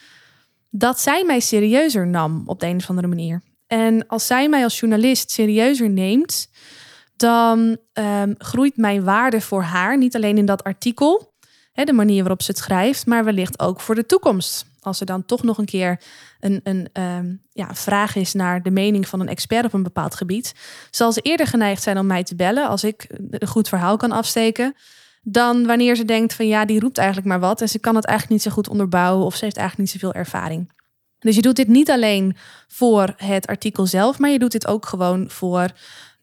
dat 0.70 1.00
zij 1.00 1.24
mij 1.26 1.40
serieuzer 1.40 2.08
nam 2.08 2.44
op 2.46 2.60
de 2.60 2.68
een 2.68 2.78
of 2.78 2.90
andere 2.90 3.08
manier. 3.08 3.42
En 3.68 4.08
als 4.08 4.28
zij 4.28 4.50
mij 4.50 4.64
als 4.64 4.80
journalist 4.80 5.32
serieuzer 5.32 5.90
neemt, 5.90 6.50
dan 7.20 7.78
um, 7.94 8.36
groeit 8.38 8.78
mijn 8.78 9.04
waarde 9.04 9.42
voor 9.42 9.62
haar 9.62 9.98
niet 9.98 10.16
alleen 10.16 10.38
in 10.38 10.46
dat 10.46 10.64
artikel, 10.64 11.34
hè, 11.72 11.84
de 11.84 11.94
manier 11.94 12.20
waarop 12.20 12.42
ze 12.42 12.52
het 12.52 12.60
schrijft, 12.60 13.06
maar 13.06 13.24
wellicht 13.24 13.60
ook 13.60 13.80
voor 13.80 13.96
de 13.96 14.06
toekomst 14.06 14.66
als 14.82 15.00
er 15.00 15.06
dan 15.06 15.26
toch 15.26 15.44
nog 15.44 15.58
een 15.58 15.66
keer 15.66 16.02
een, 16.40 16.60
een 16.64 16.90
ehm, 16.94 17.36
ja, 17.52 17.76
vraag 17.76 18.16
is 18.16 18.34
naar 18.34 18.64
de 18.64 18.72
mening 18.72 19.08
van 19.08 19.20
een 19.20 19.28
expert 19.28 19.66
op 19.66 19.74
een 19.74 19.84
bepaald 19.84 20.16
gebied, 20.16 20.54
zal 20.92 21.12
ze 21.12 21.22
eerder 21.22 21.48
geneigd 21.48 21.84
zijn 21.84 21.98
om 21.98 22.06
mij 22.06 22.24
te 22.24 22.36
bellen 22.36 22.68
als 22.68 22.84
ik 22.84 23.08
een 23.30 23.48
goed 23.48 23.70
verhaal 23.70 23.98
kan 23.98 24.12
afsteken. 24.12 24.76
Dan 25.22 25.66
wanneer 25.66 25.96
ze 25.96 26.06
denkt 26.06 26.34
van 26.34 26.48
ja, 26.48 26.66
die 26.66 26.80
roept 26.80 26.98
eigenlijk 26.98 27.28
maar 27.28 27.40
wat 27.40 27.62
en 27.62 27.70
ze 27.70 27.80
kan 27.80 27.96
het 27.96 28.06
eigenlijk 28.06 28.38
niet 28.38 28.48
zo 28.52 28.56
goed 28.56 28.70
onderbouwen 28.70 29.26
of 29.26 29.36
ze 29.36 29.44
heeft 29.44 29.58
eigenlijk 29.58 29.92
niet 29.92 30.02
zoveel 30.02 30.20
ervaring. 30.20 30.72
Dus 31.20 31.36
je 31.36 31.42
doet 31.42 31.56
dit 31.56 31.68
niet 31.68 31.90
alleen 31.90 32.36
voor 32.68 33.14
het 33.18 33.48
artikel 33.48 33.86
zelf, 33.86 34.20
maar 34.20 34.30
je 34.30 34.40
doet 34.40 34.52
dit 34.52 34.68
ook 34.68 34.86
gewoon 34.86 35.30
voor 35.30 35.70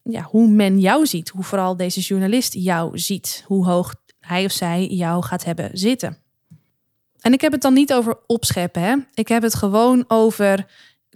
ja, 0.08 0.22
hoe 0.22 0.48
men 0.48 0.80
jou 0.80 1.06
ziet. 1.06 1.28
Hoe 1.28 1.44
vooral 1.44 1.76
deze 1.76 2.00
journalist 2.00 2.54
jou 2.54 2.98
ziet. 2.98 3.44
Hoe 3.46 3.66
hoog 3.66 3.94
hij 4.20 4.44
of 4.44 4.52
zij 4.52 4.86
jou 4.86 5.22
gaat 5.22 5.44
hebben 5.44 5.70
zitten. 5.72 6.18
En 7.20 7.32
ik 7.32 7.40
heb 7.40 7.52
het 7.52 7.62
dan 7.62 7.74
niet 7.74 7.92
over 7.94 8.18
opscheppen. 8.26 8.82
Hè? 8.82 8.96
Ik 9.14 9.28
heb 9.28 9.42
het 9.42 9.54
gewoon 9.54 10.04
over 10.08 10.66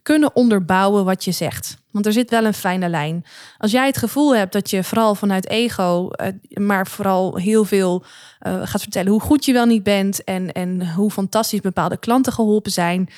kunnen 0.03 0.37
onderbouwen 0.37 1.05
wat 1.05 1.25
je 1.25 1.33
zegt. 1.33 1.77
Want 1.91 2.07
er 2.07 2.13
zit 2.13 2.31
wel 2.31 2.45
een 2.45 2.55
fijne 2.55 2.89
lijn. 2.89 3.25
Als 3.59 3.71
jij 3.71 3.87
het 3.87 3.97
gevoel 3.97 4.37
hebt 4.37 4.53
dat 4.53 4.71
je 4.71 4.85
vooral 4.85 5.15
vanuit 5.15 5.49
ego, 5.49 6.11
eh, 6.11 6.29
maar 6.55 6.87
vooral 6.87 7.37
heel 7.37 7.65
veel 7.65 8.05
uh, 8.47 8.61
gaat 8.65 8.83
vertellen 8.83 9.11
hoe 9.11 9.21
goed 9.21 9.45
je 9.45 9.53
wel 9.53 9.67
niet 9.67 9.83
bent 9.83 10.25
en, 10.25 10.53
en 10.53 10.93
hoe 10.93 11.11
fantastisch 11.11 11.61
bepaalde 11.61 11.97
klanten 11.97 12.33
geholpen 12.33 12.73
zijn. 12.73 13.09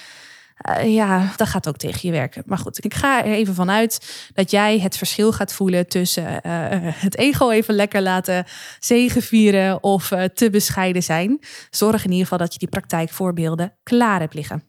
Uh, 0.71 0.95
ja, 0.95 1.33
dat 1.37 1.49
gaat 1.49 1.69
ook 1.69 1.77
tegen 1.77 2.01
je 2.03 2.11
werken. 2.11 2.43
Maar 2.47 2.59
goed, 2.59 2.85
ik 2.85 2.95
ga 2.95 3.25
er 3.25 3.33
even 3.33 3.55
vanuit 3.55 4.29
dat 4.35 4.51
jij 4.51 4.79
het 4.79 4.97
verschil 4.97 5.33
gaat 5.33 5.53
voelen 5.53 5.89
tussen 5.89 6.49
het 6.97 7.17
ego 7.17 7.51
even 7.51 7.75
lekker 7.75 8.03
laten 8.03 8.45
zegenvieren 8.79 9.83
of 9.83 10.13
te 10.35 10.51
bescheiden 10.51 11.03
zijn. 11.03 11.39
Zorg 11.71 12.05
in 12.05 12.11
ieder 12.11 12.23
geval 12.23 12.39
dat 12.39 12.53
je 12.53 12.59
die 12.59 12.69
praktijkvoorbeelden 12.69 13.75
klaar 13.83 14.21
hebt 14.21 14.35
liggen. 14.35 14.65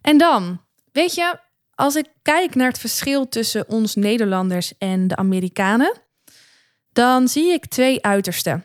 En 0.00 0.18
dan, 0.18 0.60
weet 0.92 1.14
je, 1.14 1.38
als 1.74 1.94
ik 1.94 2.06
kijk 2.22 2.54
naar 2.54 2.68
het 2.68 2.78
verschil 2.78 3.28
tussen 3.28 3.68
ons 3.68 3.94
Nederlanders 3.94 4.78
en 4.78 5.08
de 5.08 5.16
Amerikanen, 5.16 5.98
dan 6.92 7.28
zie 7.28 7.52
ik 7.52 7.66
twee 7.66 8.02
uitersten. 8.04 8.64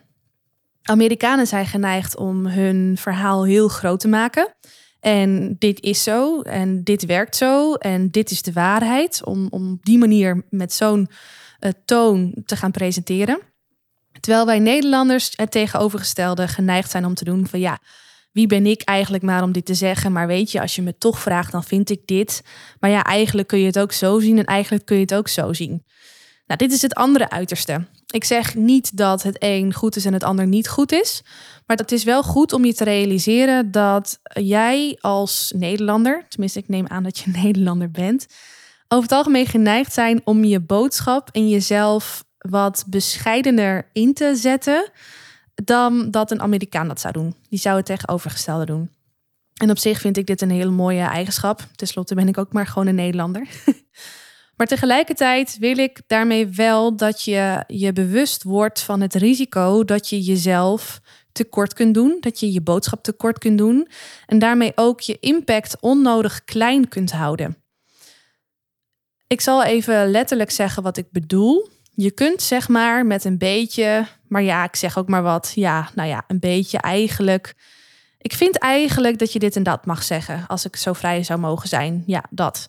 Amerikanen 0.82 1.48
zijn 1.48 1.66
geneigd 1.66 2.16
om 2.16 2.46
hun 2.46 2.98
verhaal 2.98 3.46
heel 3.46 3.68
groot 3.68 4.00
te 4.00 4.08
maken. 4.08 4.54
En 5.02 5.56
dit 5.60 5.82
is 5.82 6.04
zo, 6.04 6.42
en 6.42 6.84
dit 6.84 7.06
werkt 7.06 7.36
zo, 7.36 7.74
en 7.74 8.10
dit 8.10 8.32
is 8.32 8.42
de 8.42 8.54
waarheid. 8.54 9.24
Om, 9.24 9.48
om 9.50 9.80
die 9.82 9.98
manier 9.98 10.46
met 10.50 10.74
zo'n 10.74 11.10
uh, 11.60 11.72
toon 11.86 12.36
te 12.46 12.56
gaan 12.56 12.72
presenteren. 12.72 13.40
Terwijl 14.20 14.46
wij 14.46 14.60
Nederlanders 14.60 15.34
het 15.36 15.52
tegenovergestelde 15.52 16.48
geneigd 16.48 16.92
zijn 16.92 17.06
om 17.06 17.14
te 17.14 17.24
doen 17.24 17.48
van 17.48 17.60
ja, 17.60 17.80
wie 18.32 18.48
ben 18.48 18.66
ik 18.66 18.82
eigenlijk 18.82 19.24
maar 19.24 19.44
om 19.44 19.52
dit 19.52 19.66
te 19.66 19.74
zeggen? 19.74 20.12
Maar 20.12 20.28
weet 20.28 20.52
je, 20.52 20.62
als 20.62 20.76
je 20.76 20.82
me 20.82 20.98
toch 20.98 21.20
vraagt, 21.20 21.52
dan 21.52 21.64
vind 21.64 21.90
ik 21.90 22.08
dit. 22.08 22.44
Maar 22.80 22.90
ja, 22.90 23.04
eigenlijk 23.04 23.48
kun 23.48 23.60
je 23.60 23.66
het 23.66 23.80
ook 23.80 23.92
zo 23.92 24.20
zien 24.20 24.38
en 24.38 24.46
eigenlijk 24.46 24.86
kun 24.86 24.96
je 24.96 25.02
het 25.02 25.14
ook 25.14 25.28
zo 25.28 25.54
zien. 25.54 25.84
Nou, 26.52 26.64
dit 26.64 26.72
is 26.72 26.82
het 26.82 26.96
andere 26.96 27.30
uiterste. 27.30 27.86
Ik 28.08 28.24
zeg 28.24 28.56
niet 28.56 28.98
dat 28.98 29.24
het 29.24 29.36
een 29.40 29.74
goed 29.74 29.96
is 29.96 30.06
en 30.06 30.14
het 30.14 30.24
ander 30.24 30.48
niet 30.48 30.70
goed 30.70 30.92
is. 30.92 31.22
Maar 31.66 31.78
het 31.78 31.92
is 31.92 32.04
wel 32.04 32.24
goed 32.24 32.54
om 32.54 32.66
je 32.66 32.74
te 32.74 32.84
realiseren 32.84 33.72
dat 33.72 34.20
jij 34.34 34.98
als 35.02 35.54
Nederlander, 35.56 36.26
tenminste 36.28 36.60
ik 36.60 36.68
neem 36.68 36.88
aan 36.88 37.04
dat 37.04 37.18
je 37.18 37.32
Nederlander 37.44 37.92
bent, 37.92 38.28
over 38.88 39.04
het 39.04 39.12
algemeen 39.12 39.46
geneigd 39.46 39.94
zijn 39.94 40.22
om 40.24 40.44
je 40.44 40.60
boodschap 40.60 41.30
en 41.32 41.50
jezelf 41.50 42.26
wat 42.38 42.84
bescheidener 42.88 43.90
in 43.94 44.14
te 44.14 44.36
zetten 44.36 44.92
dan 45.54 46.12
dat 46.12 46.32
een 46.32 46.42
Amerikaan 46.42 46.88
dat 46.88 47.00
zou 47.00 47.14
doen. 47.14 47.36
Die 47.50 47.60
zou 47.60 47.78
het 47.78 47.86
tegenovergestelde 47.86 48.66
doen. 48.66 48.90
En 49.54 49.70
op 49.70 49.78
zich 49.78 50.00
vind 50.00 50.18
ik 50.18 50.26
dit 50.28 50.42
een 50.42 50.52
hele 50.52 50.72
mooie 50.72 51.04
eigenschap. 51.04 51.68
Ten 51.76 51.88
slotte 51.88 52.16
ben 52.16 52.28
ik 52.28 52.38
ook 52.38 52.54
maar 52.54 52.68
gewoon 52.68 52.88
een 52.88 52.96
Nederlander. 52.96 53.48
maar 54.56 54.68
tegelijkertijd 54.68 55.58
wil 55.60 55.78
ik 55.78 56.02
daarmee 56.08 56.48
wel 56.48 56.96
dat 56.96 57.24
je 57.24 57.64
je 57.68 57.94
bewust 57.94 58.44
wordt 58.44 58.82
van 58.82 59.02
het 59.02 59.16
risico 59.16 59.86
dat 59.86 60.10
je 60.10 60.22
jezelf 60.22 61.02
tekort 61.32 61.74
kunt 61.74 61.94
doen, 61.94 62.18
dat 62.20 62.40
je 62.40 62.52
je 62.52 62.62
boodschap 62.62 63.04
tekort 63.04 63.38
kunt 63.38 63.58
doen 63.58 63.88
en 64.26 64.40
daarmee 64.40 64.72
ook 64.76 65.02
je 65.02 65.18
impact 65.20 65.78
onnodig 65.80 66.44
klein 66.44 66.88
kunt 66.88 67.12
houden. 67.12 67.58
Ik 69.28 69.42
zal 69.42 69.64
even 69.64 70.12
letterlijk 70.12 70.52
zeggen 70.52 70.84
wat 70.84 70.98
ik 70.98 71.12
bedoel. 71.12 71.70
Je 71.94 72.12
kunt 72.12 72.42
zeg 72.42 72.68
maar 72.68 73.06
met 73.06 73.24
een 73.24 73.38
beetje, 73.38 74.08
maar 74.28 74.42
ja, 74.44 74.64
ik 74.64 74.76
zeg 74.76 74.98
ook 74.98 75.08
maar 75.08 75.24
wat. 75.24 75.52
Ja, 75.56 75.90
nou 75.96 76.10
ja, 76.10 76.24
een 76.28 76.40
beetje 76.40 76.78
eigenlijk. 76.78 77.56
Ik 78.18 78.34
vind 78.34 78.58
eigenlijk 78.58 79.20
dat 79.20 79.34
je 79.34 79.40
dit 79.40 79.56
en 79.56 79.64
dat 79.64 79.86
mag 79.86 80.04
zeggen, 80.04 80.48
als 80.48 80.66
ik 80.66 80.76
zo 80.76 80.94
vrij 80.94 81.24
zou 81.24 81.40
mogen 81.40 81.68
zijn. 81.68 82.04
Ja, 82.06 82.24
dat. 82.30 82.68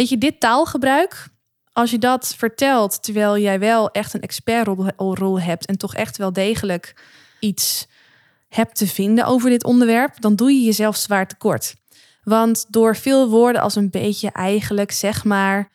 Weet 0.00 0.08
je, 0.08 0.18
dit 0.18 0.40
taalgebruik, 0.40 1.28
als 1.72 1.90
je 1.90 1.98
dat 1.98 2.34
vertelt 2.36 3.02
terwijl 3.02 3.38
jij 3.38 3.58
wel 3.58 3.90
echt 3.90 4.14
een 4.14 4.20
expertrol 4.20 5.40
hebt 5.40 5.66
en 5.66 5.76
toch 5.76 5.94
echt 5.94 6.16
wel 6.16 6.32
degelijk 6.32 7.04
iets 7.40 7.86
hebt 8.48 8.76
te 8.76 8.86
vinden 8.86 9.24
over 9.24 9.50
dit 9.50 9.64
onderwerp, 9.64 10.20
dan 10.20 10.36
doe 10.36 10.52
je 10.52 10.64
jezelf 10.64 10.96
zwaar 10.96 11.28
tekort. 11.28 11.74
Want 12.22 12.66
door 12.68 12.96
veel 12.96 13.28
woorden 13.28 13.62
als 13.62 13.76
een 13.76 13.90
beetje 13.90 14.30
eigenlijk, 14.30 14.92
zeg 14.92 15.24
maar, 15.24 15.70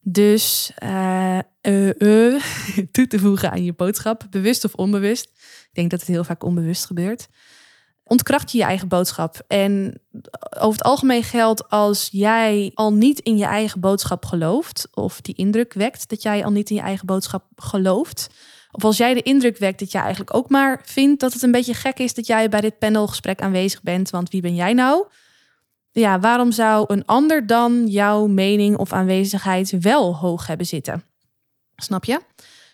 dus 0.00 0.72
uh, 0.82 1.38
uh, 1.62 2.42
toe 2.92 3.06
te 3.06 3.18
voegen 3.18 3.50
aan 3.50 3.64
je 3.64 3.72
boodschap, 3.72 4.26
bewust 4.30 4.64
of 4.64 4.74
onbewust. 4.74 5.24
Ik 5.24 5.70
denk 5.72 5.90
dat 5.90 6.00
het 6.00 6.08
heel 6.08 6.24
vaak 6.24 6.44
onbewust 6.44 6.84
gebeurt. 6.84 7.28
Ontkracht 8.10 8.52
je 8.52 8.58
je 8.58 8.64
eigen 8.64 8.88
boodschap. 8.88 9.42
En 9.48 10.00
over 10.58 10.78
het 10.78 10.82
algemeen 10.82 11.22
geldt 11.22 11.68
als 11.68 12.08
jij 12.12 12.70
al 12.74 12.92
niet 12.92 13.20
in 13.20 13.36
je 13.36 13.44
eigen 13.44 13.80
boodschap 13.80 14.24
gelooft, 14.24 14.88
of 14.94 15.20
die 15.20 15.34
indruk 15.34 15.72
wekt 15.72 16.08
dat 16.08 16.22
jij 16.22 16.44
al 16.44 16.50
niet 16.50 16.70
in 16.70 16.76
je 16.76 16.82
eigen 16.82 17.06
boodschap 17.06 17.44
gelooft, 17.56 18.28
of 18.70 18.84
als 18.84 18.96
jij 18.96 19.14
de 19.14 19.22
indruk 19.22 19.58
wekt 19.58 19.78
dat 19.78 19.92
jij 19.92 20.00
eigenlijk 20.00 20.34
ook 20.34 20.48
maar 20.48 20.80
vindt 20.84 21.20
dat 21.20 21.32
het 21.32 21.42
een 21.42 21.50
beetje 21.50 21.74
gek 21.74 21.98
is 21.98 22.14
dat 22.14 22.26
jij 22.26 22.48
bij 22.48 22.60
dit 22.60 22.78
panelgesprek 22.78 23.40
aanwezig 23.40 23.82
bent, 23.82 24.10
want 24.10 24.30
wie 24.30 24.40
ben 24.40 24.54
jij 24.54 24.72
nou? 24.72 25.06
ja, 25.92 26.20
waarom 26.20 26.52
zou 26.52 26.84
een 26.88 27.04
ander 27.04 27.46
dan 27.46 27.86
jouw 27.86 28.26
mening 28.26 28.76
of 28.76 28.92
aanwezigheid 28.92 29.76
wel 29.80 30.16
hoog 30.16 30.46
hebben 30.46 30.66
zitten? 30.66 31.04
Snap 31.76 32.04
je? 32.04 32.20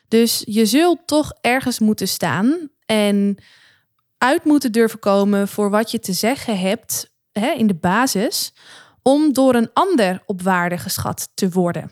Dus 0.09 0.43
je 0.47 0.67
zult 0.67 1.07
toch 1.07 1.33
ergens 1.41 1.79
moeten 1.79 2.09
staan 2.09 2.69
en 2.87 3.39
uit 4.19 4.45
moeten 4.45 4.73
durven 4.73 4.99
komen 4.99 5.49
voor 5.49 5.71
wat 5.71 5.91
je 5.91 5.99
te 5.99 6.13
zeggen 6.13 6.59
hebt 6.59 7.11
hè, 7.33 7.51
in 7.51 7.67
de 7.67 7.75
basis, 7.75 8.53
om 9.03 9.33
door 9.33 9.55
een 9.55 9.71
ander 9.73 10.23
op 10.27 10.43
waarde 10.43 10.79
geschat 10.79 11.29
te 11.35 11.49
worden. 11.51 11.91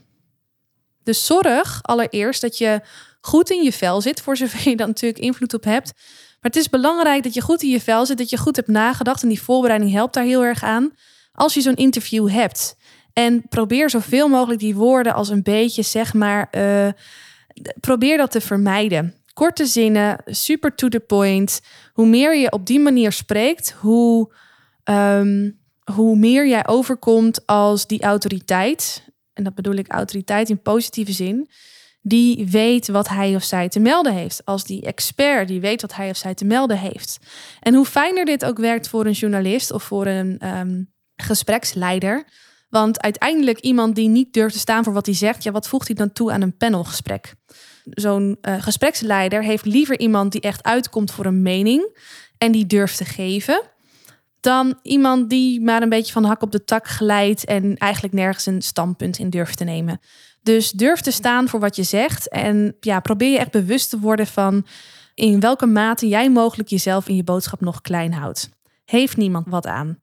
Dus 1.02 1.26
zorg 1.26 1.78
allereerst 1.82 2.40
dat 2.40 2.58
je 2.58 2.80
goed 3.20 3.50
in 3.50 3.62
je 3.62 3.72
vel 3.72 4.00
zit, 4.00 4.20
voor 4.20 4.36
zover 4.36 4.68
je 4.68 4.76
dan 4.76 4.88
natuurlijk 4.88 5.22
invloed 5.22 5.54
op 5.54 5.64
hebt. 5.64 5.92
Maar 6.40 6.52
het 6.52 6.56
is 6.56 6.68
belangrijk 6.68 7.22
dat 7.22 7.34
je 7.34 7.40
goed 7.40 7.62
in 7.62 7.68
je 7.68 7.80
vel 7.80 8.06
zit, 8.06 8.18
dat 8.18 8.30
je 8.30 8.36
goed 8.36 8.56
hebt 8.56 8.68
nagedacht 8.68 9.22
en 9.22 9.28
die 9.28 9.42
voorbereiding 9.42 9.92
helpt 9.92 10.14
daar 10.14 10.24
heel 10.24 10.44
erg 10.44 10.62
aan 10.62 10.92
als 11.32 11.54
je 11.54 11.60
zo'n 11.60 11.74
interview 11.74 12.28
hebt. 12.28 12.76
En 13.12 13.48
probeer 13.48 13.90
zoveel 13.90 14.28
mogelijk 14.28 14.60
die 14.60 14.74
woorden 14.74 15.14
als 15.14 15.28
een 15.28 15.42
beetje, 15.42 15.82
zeg 15.82 16.14
maar, 16.14 16.48
uh, 16.56 16.88
probeer 17.80 18.16
dat 18.16 18.30
te 18.30 18.40
vermijden. 18.40 19.14
Korte 19.34 19.66
zinnen, 19.66 20.18
super 20.26 20.74
to 20.74 20.88
the 20.88 21.00
point. 21.00 21.60
Hoe 21.92 22.06
meer 22.06 22.36
je 22.36 22.52
op 22.52 22.66
die 22.66 22.80
manier 22.80 23.12
spreekt, 23.12 23.70
hoe, 23.70 24.32
um, 24.84 25.58
hoe 25.92 26.16
meer 26.16 26.48
jij 26.48 26.66
overkomt 26.66 27.46
als 27.46 27.86
die 27.86 28.02
autoriteit. 28.02 29.04
En 29.32 29.44
dat 29.44 29.54
bedoel 29.54 29.74
ik 29.74 29.92
autoriteit 29.92 30.50
in 30.50 30.62
positieve 30.62 31.12
zin. 31.12 31.48
Die 32.02 32.46
weet 32.46 32.88
wat 32.88 33.08
hij 33.08 33.34
of 33.34 33.42
zij 33.42 33.68
te 33.68 33.80
melden 33.80 34.12
heeft. 34.12 34.44
Als 34.44 34.64
die 34.64 34.82
expert 34.82 35.48
die 35.48 35.60
weet 35.60 35.80
wat 35.80 35.94
hij 35.94 36.10
of 36.10 36.16
zij 36.16 36.34
te 36.34 36.44
melden 36.44 36.78
heeft. 36.78 37.18
En 37.60 37.74
hoe 37.74 37.86
fijner 37.86 38.24
dit 38.24 38.44
ook 38.44 38.58
werkt 38.58 38.88
voor 38.88 39.06
een 39.06 39.12
journalist 39.12 39.70
of 39.70 39.82
voor 39.82 40.06
een 40.06 40.56
um, 40.58 40.92
gespreksleider. 41.16 42.24
Want 42.68 43.02
uiteindelijk 43.02 43.58
iemand 43.58 43.94
die 43.94 44.08
niet 44.08 44.32
durft 44.32 44.54
te 44.54 44.60
staan 44.60 44.84
voor 44.84 44.92
wat 44.92 45.06
hij 45.06 45.14
zegt, 45.14 45.42
ja, 45.42 45.50
wat 45.50 45.68
voegt 45.68 45.86
hij 45.86 45.96
dan 45.96 46.12
toe 46.12 46.32
aan 46.32 46.42
een 46.42 46.56
panelgesprek? 46.56 47.34
Zo'n 47.90 48.38
uh, 48.42 48.62
gespreksleider 48.62 49.42
heeft 49.42 49.64
liever 49.64 49.98
iemand 49.98 50.32
die 50.32 50.40
echt 50.40 50.62
uitkomt 50.62 51.10
voor 51.10 51.24
een 51.24 51.42
mening 51.42 51.98
en 52.38 52.52
die 52.52 52.66
durft 52.66 52.96
te 52.96 53.04
geven, 53.04 53.62
dan 54.40 54.78
iemand 54.82 55.30
die 55.30 55.60
maar 55.60 55.82
een 55.82 55.88
beetje 55.88 56.12
van 56.12 56.24
hak 56.24 56.42
op 56.42 56.52
de 56.52 56.64
tak 56.64 56.86
glijdt 56.88 57.44
en 57.44 57.76
eigenlijk 57.76 58.14
nergens 58.14 58.46
een 58.46 58.62
standpunt 58.62 59.18
in 59.18 59.30
durft 59.30 59.56
te 59.56 59.64
nemen. 59.64 60.00
Dus 60.42 60.70
durf 60.70 61.00
te 61.00 61.10
staan 61.10 61.48
voor 61.48 61.60
wat 61.60 61.76
je 61.76 61.82
zegt 61.82 62.28
en 62.28 62.76
ja, 62.80 63.00
probeer 63.00 63.30
je 63.30 63.38
echt 63.38 63.50
bewust 63.50 63.90
te 63.90 63.98
worden 63.98 64.26
van 64.26 64.66
in 65.14 65.40
welke 65.40 65.66
mate 65.66 66.08
jij 66.08 66.30
mogelijk 66.30 66.68
jezelf 66.68 67.08
in 67.08 67.16
je 67.16 67.24
boodschap 67.24 67.60
nog 67.60 67.80
klein 67.80 68.12
houdt. 68.12 68.48
Heeft 68.84 69.16
niemand 69.16 69.46
wat 69.48 69.66
aan. 69.66 70.02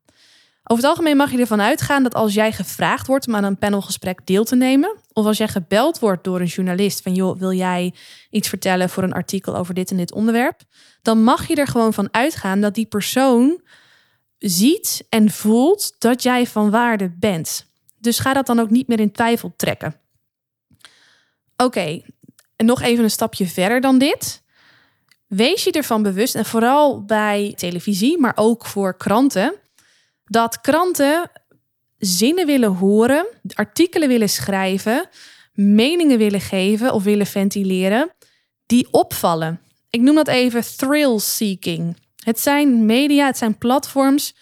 Over 0.64 0.84
het 0.84 0.92
algemeen 0.92 1.16
mag 1.16 1.30
je 1.30 1.38
ervan 1.38 1.60
uitgaan 1.60 2.02
dat 2.02 2.14
als 2.14 2.34
jij 2.34 2.52
gevraagd 2.52 3.06
wordt 3.06 3.26
om 3.26 3.36
aan 3.36 3.44
een 3.44 3.58
panelgesprek 3.58 4.26
deel 4.26 4.44
te 4.44 4.56
nemen, 4.56 4.96
of 5.12 5.26
als 5.26 5.38
jij 5.38 5.48
gebeld 5.48 5.98
wordt 5.98 6.24
door 6.24 6.40
een 6.40 6.46
journalist 6.46 7.02
van 7.02 7.14
joh, 7.14 7.38
wil 7.38 7.52
jij 7.52 7.94
iets 8.30 8.48
vertellen 8.48 8.88
voor 8.88 9.02
een 9.02 9.12
artikel 9.12 9.56
over 9.56 9.74
dit 9.74 9.90
en 9.90 9.96
dit 9.96 10.12
onderwerp, 10.12 10.60
dan 11.02 11.22
mag 11.22 11.48
je 11.48 11.54
er 11.54 11.66
gewoon 11.66 11.92
van 11.92 12.08
uitgaan 12.10 12.60
dat 12.60 12.74
die 12.74 12.86
persoon 12.86 13.60
ziet 14.38 15.04
en 15.08 15.30
voelt 15.30 15.94
dat 15.98 16.22
jij 16.22 16.46
van 16.46 16.70
waarde 16.70 17.14
bent. 17.18 17.66
Dus 17.98 18.18
ga 18.18 18.32
dat 18.32 18.46
dan 18.46 18.58
ook 18.58 18.70
niet 18.70 18.88
meer 18.88 19.00
in 19.00 19.12
twijfel 19.12 19.52
trekken. 19.56 19.96
Oké, 21.56 22.02
en 22.56 22.66
nog 22.66 22.82
even 22.82 23.04
een 23.04 23.10
stapje 23.10 23.46
verder 23.46 23.80
dan 23.80 23.98
dit. 23.98 24.42
Wees 25.26 25.64
je 25.64 25.72
ervan 25.72 26.02
bewust, 26.02 26.34
en 26.34 26.44
vooral 26.44 27.04
bij 27.04 27.52
televisie, 27.56 28.18
maar 28.18 28.32
ook 28.34 28.66
voor 28.66 28.96
kranten, 28.96 29.54
dat 30.32 30.60
kranten 30.60 31.30
zinnen 31.98 32.46
willen 32.46 32.74
horen, 32.74 33.26
artikelen 33.54 34.08
willen 34.08 34.28
schrijven, 34.28 35.08
meningen 35.52 36.18
willen 36.18 36.40
geven 36.40 36.92
of 36.92 37.02
willen 37.02 37.26
ventileren 37.26 38.10
die 38.66 38.88
opvallen. 38.90 39.60
Ik 39.90 40.00
noem 40.00 40.14
dat 40.14 40.28
even 40.28 40.76
thrill 40.76 41.18
seeking. 41.18 41.96
Het 42.24 42.40
zijn 42.40 42.86
media, 42.86 43.26
het 43.26 43.38
zijn 43.38 43.58
platforms 43.58 44.34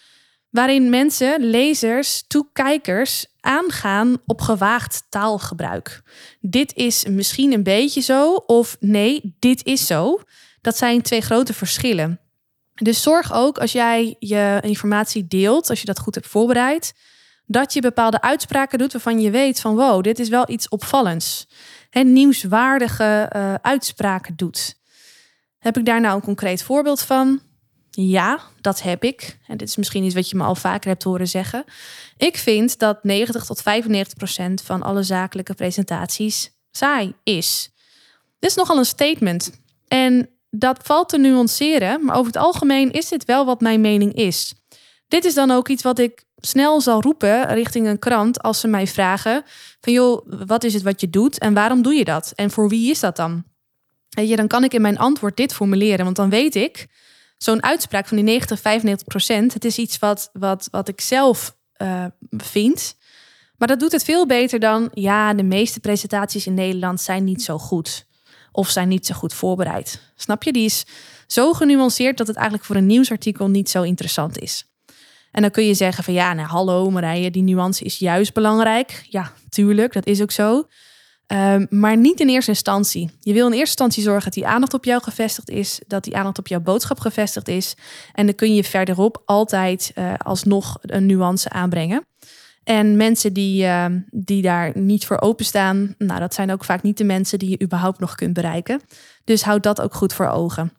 waarin 0.49 0.89
mensen, 0.89 1.43
lezers, 1.43 2.23
toekijkers 2.27 3.25
aangaan 3.39 4.17
op 4.25 4.41
gewaagd 4.41 5.05
taalgebruik. 5.09 6.01
Dit 6.39 6.75
is 6.75 7.05
misschien 7.05 7.53
een 7.53 7.63
beetje 7.63 8.01
zo 8.01 8.33
of 8.33 8.77
nee, 8.79 9.35
dit 9.39 9.65
is 9.65 9.85
zo. 9.87 10.19
Dat 10.61 10.77
zijn 10.77 11.01
twee 11.01 11.21
grote 11.21 11.53
verschillen. 11.53 12.20
Dus 12.81 13.01
zorg 13.01 13.33
ook 13.33 13.57
als 13.57 13.71
jij 13.71 14.15
je 14.19 14.59
informatie 14.61 15.27
deelt, 15.27 15.69
als 15.69 15.79
je 15.79 15.85
dat 15.85 15.99
goed 15.99 16.15
hebt 16.15 16.27
voorbereid, 16.27 16.93
dat 17.45 17.73
je 17.73 17.81
bepaalde 17.81 18.21
uitspraken 18.21 18.77
doet 18.77 18.91
waarvan 18.91 19.21
je 19.21 19.31
weet 19.31 19.59
van 19.59 19.75
wow, 19.75 20.03
dit 20.03 20.19
is 20.19 20.29
wel 20.29 20.49
iets 20.49 20.69
opvallends. 20.69 21.47
En 21.89 22.13
nieuwswaardige 22.13 23.31
uh, 23.35 23.53
uitspraken 23.53 24.35
doet. 24.35 24.79
Heb 25.57 25.77
ik 25.77 25.85
daar 25.85 26.01
nou 26.01 26.15
een 26.15 26.21
concreet 26.21 26.63
voorbeeld 26.63 27.01
van? 27.01 27.41
Ja, 27.89 28.39
dat 28.61 28.81
heb 28.81 29.03
ik. 29.03 29.37
En 29.47 29.57
dit 29.57 29.67
is 29.67 29.75
misschien 29.75 30.03
iets 30.03 30.15
wat 30.15 30.29
je 30.29 30.35
me 30.35 30.43
al 30.43 30.55
vaker 30.55 30.89
hebt 30.89 31.03
horen 31.03 31.27
zeggen. 31.27 31.63
Ik 32.17 32.37
vind 32.37 32.79
dat 32.79 33.03
90 33.03 33.45
tot 33.45 33.61
95 33.61 34.17
procent 34.17 34.61
van 34.61 34.81
alle 34.81 35.03
zakelijke 35.03 35.53
presentaties 35.53 36.51
saai 36.71 37.13
is. 37.23 37.69
Dit 38.39 38.49
is 38.49 38.55
nogal 38.55 38.77
een 38.77 38.85
statement. 38.85 39.51
En 39.87 40.29
dat 40.51 40.79
valt 40.83 41.09
te 41.09 41.17
nuanceren, 41.17 42.05
maar 42.05 42.15
over 42.15 42.31
het 42.31 42.41
algemeen 42.41 42.91
is 42.91 43.07
dit 43.07 43.25
wel 43.25 43.45
wat 43.45 43.61
mijn 43.61 43.81
mening 43.81 44.13
is. 44.13 44.53
Dit 45.07 45.25
is 45.25 45.33
dan 45.33 45.51
ook 45.51 45.67
iets 45.67 45.83
wat 45.83 45.99
ik 45.99 46.23
snel 46.37 46.81
zal 46.81 47.01
roepen 47.01 47.53
richting 47.53 47.87
een 47.87 47.99
krant 47.99 48.41
als 48.41 48.59
ze 48.59 48.67
mij 48.67 48.87
vragen 48.87 49.43
van 49.79 49.93
joh, 49.93 50.25
wat 50.45 50.63
is 50.63 50.73
het 50.73 50.83
wat 50.83 51.01
je 51.01 51.09
doet 51.09 51.39
en 51.39 51.53
waarom 51.53 51.81
doe 51.81 51.93
je 51.93 52.05
dat? 52.05 52.31
En 52.35 52.51
voor 52.51 52.69
wie 52.69 52.91
is 52.91 52.99
dat 52.99 53.15
dan? 53.15 53.43
En 54.09 54.35
dan 54.35 54.47
kan 54.47 54.63
ik 54.63 54.73
in 54.73 54.81
mijn 54.81 54.97
antwoord 54.97 55.37
dit 55.37 55.53
formuleren, 55.53 56.03
want 56.03 56.15
dan 56.15 56.29
weet 56.29 56.55
ik, 56.55 56.87
zo'n 57.37 57.63
uitspraak 57.63 58.07
van 58.07 58.17
die 58.17 58.25
90, 58.25 58.59
95 58.59 59.07
procent, 59.07 59.53
het 59.53 59.65
is 59.65 59.77
iets 59.77 59.99
wat, 59.99 60.29
wat, 60.33 60.67
wat 60.71 60.87
ik 60.87 61.01
zelf 61.01 61.57
uh, 61.81 62.05
vind. 62.29 62.95
Maar 63.57 63.67
dat 63.67 63.79
doet 63.79 63.91
het 63.91 64.03
veel 64.03 64.25
beter 64.25 64.59
dan, 64.59 64.89
ja, 64.93 65.33
de 65.33 65.43
meeste 65.43 65.79
presentaties 65.79 66.45
in 66.45 66.53
Nederland 66.53 67.01
zijn 67.01 67.23
niet 67.23 67.43
zo 67.43 67.57
goed 67.57 68.09
of 68.51 68.69
zijn 68.69 68.87
niet 68.87 69.05
zo 69.05 69.15
goed 69.15 69.33
voorbereid. 69.33 70.01
Snap 70.15 70.43
je? 70.43 70.51
Die 70.51 70.65
is 70.65 70.85
zo 71.27 71.53
genuanceerd 71.53 72.17
dat 72.17 72.27
het 72.27 72.35
eigenlijk 72.35 72.65
voor 72.65 72.75
een 72.75 72.85
nieuwsartikel 72.85 73.47
niet 73.47 73.69
zo 73.69 73.81
interessant 73.81 74.39
is. 74.39 74.65
En 75.31 75.41
dan 75.41 75.51
kun 75.51 75.65
je 75.65 75.73
zeggen 75.73 76.03
van 76.03 76.13
ja, 76.13 76.33
nou 76.33 76.47
hallo 76.47 76.89
Marije, 76.89 77.31
die 77.31 77.43
nuance 77.43 77.83
is 77.83 77.97
juist 77.97 78.33
belangrijk. 78.33 79.05
Ja, 79.09 79.33
tuurlijk, 79.49 79.93
dat 79.93 80.05
is 80.05 80.21
ook 80.21 80.31
zo. 80.31 80.67
Um, 81.27 81.67
maar 81.69 81.97
niet 81.97 82.19
in 82.19 82.29
eerste 82.29 82.51
instantie. 82.51 83.11
Je 83.19 83.33
wil 83.33 83.45
in 83.45 83.51
eerste 83.51 83.65
instantie 83.65 84.03
zorgen 84.03 84.23
dat 84.23 84.33
die 84.33 84.47
aandacht 84.47 84.73
op 84.73 84.85
jou 84.85 85.03
gevestigd 85.03 85.49
is, 85.49 85.81
dat 85.87 86.03
die 86.03 86.15
aandacht 86.15 86.39
op 86.39 86.47
jouw 86.47 86.59
boodschap 86.59 86.99
gevestigd 86.99 87.47
is. 87.47 87.75
En 88.13 88.25
dan 88.25 88.35
kun 88.35 88.55
je 88.55 88.63
verderop 88.63 89.21
altijd 89.25 89.91
uh, 89.95 90.13
alsnog 90.17 90.77
een 90.81 91.05
nuance 91.05 91.49
aanbrengen. 91.49 92.05
En 92.71 92.97
mensen 92.97 93.33
die, 93.33 93.63
uh, 93.63 93.85
die 94.11 94.41
daar 94.41 94.71
niet 94.73 95.05
voor 95.05 95.21
openstaan, 95.21 95.95
nou, 95.97 96.19
dat 96.19 96.33
zijn 96.33 96.51
ook 96.51 96.63
vaak 96.63 96.81
niet 96.81 96.97
de 96.97 97.03
mensen 97.03 97.39
die 97.39 97.49
je 97.49 97.61
überhaupt 97.61 97.99
nog 97.99 98.15
kunt 98.15 98.33
bereiken. 98.33 98.81
Dus 99.23 99.43
houd 99.43 99.63
dat 99.63 99.81
ook 99.81 99.93
goed 99.93 100.13
voor 100.13 100.27
ogen. 100.27 100.73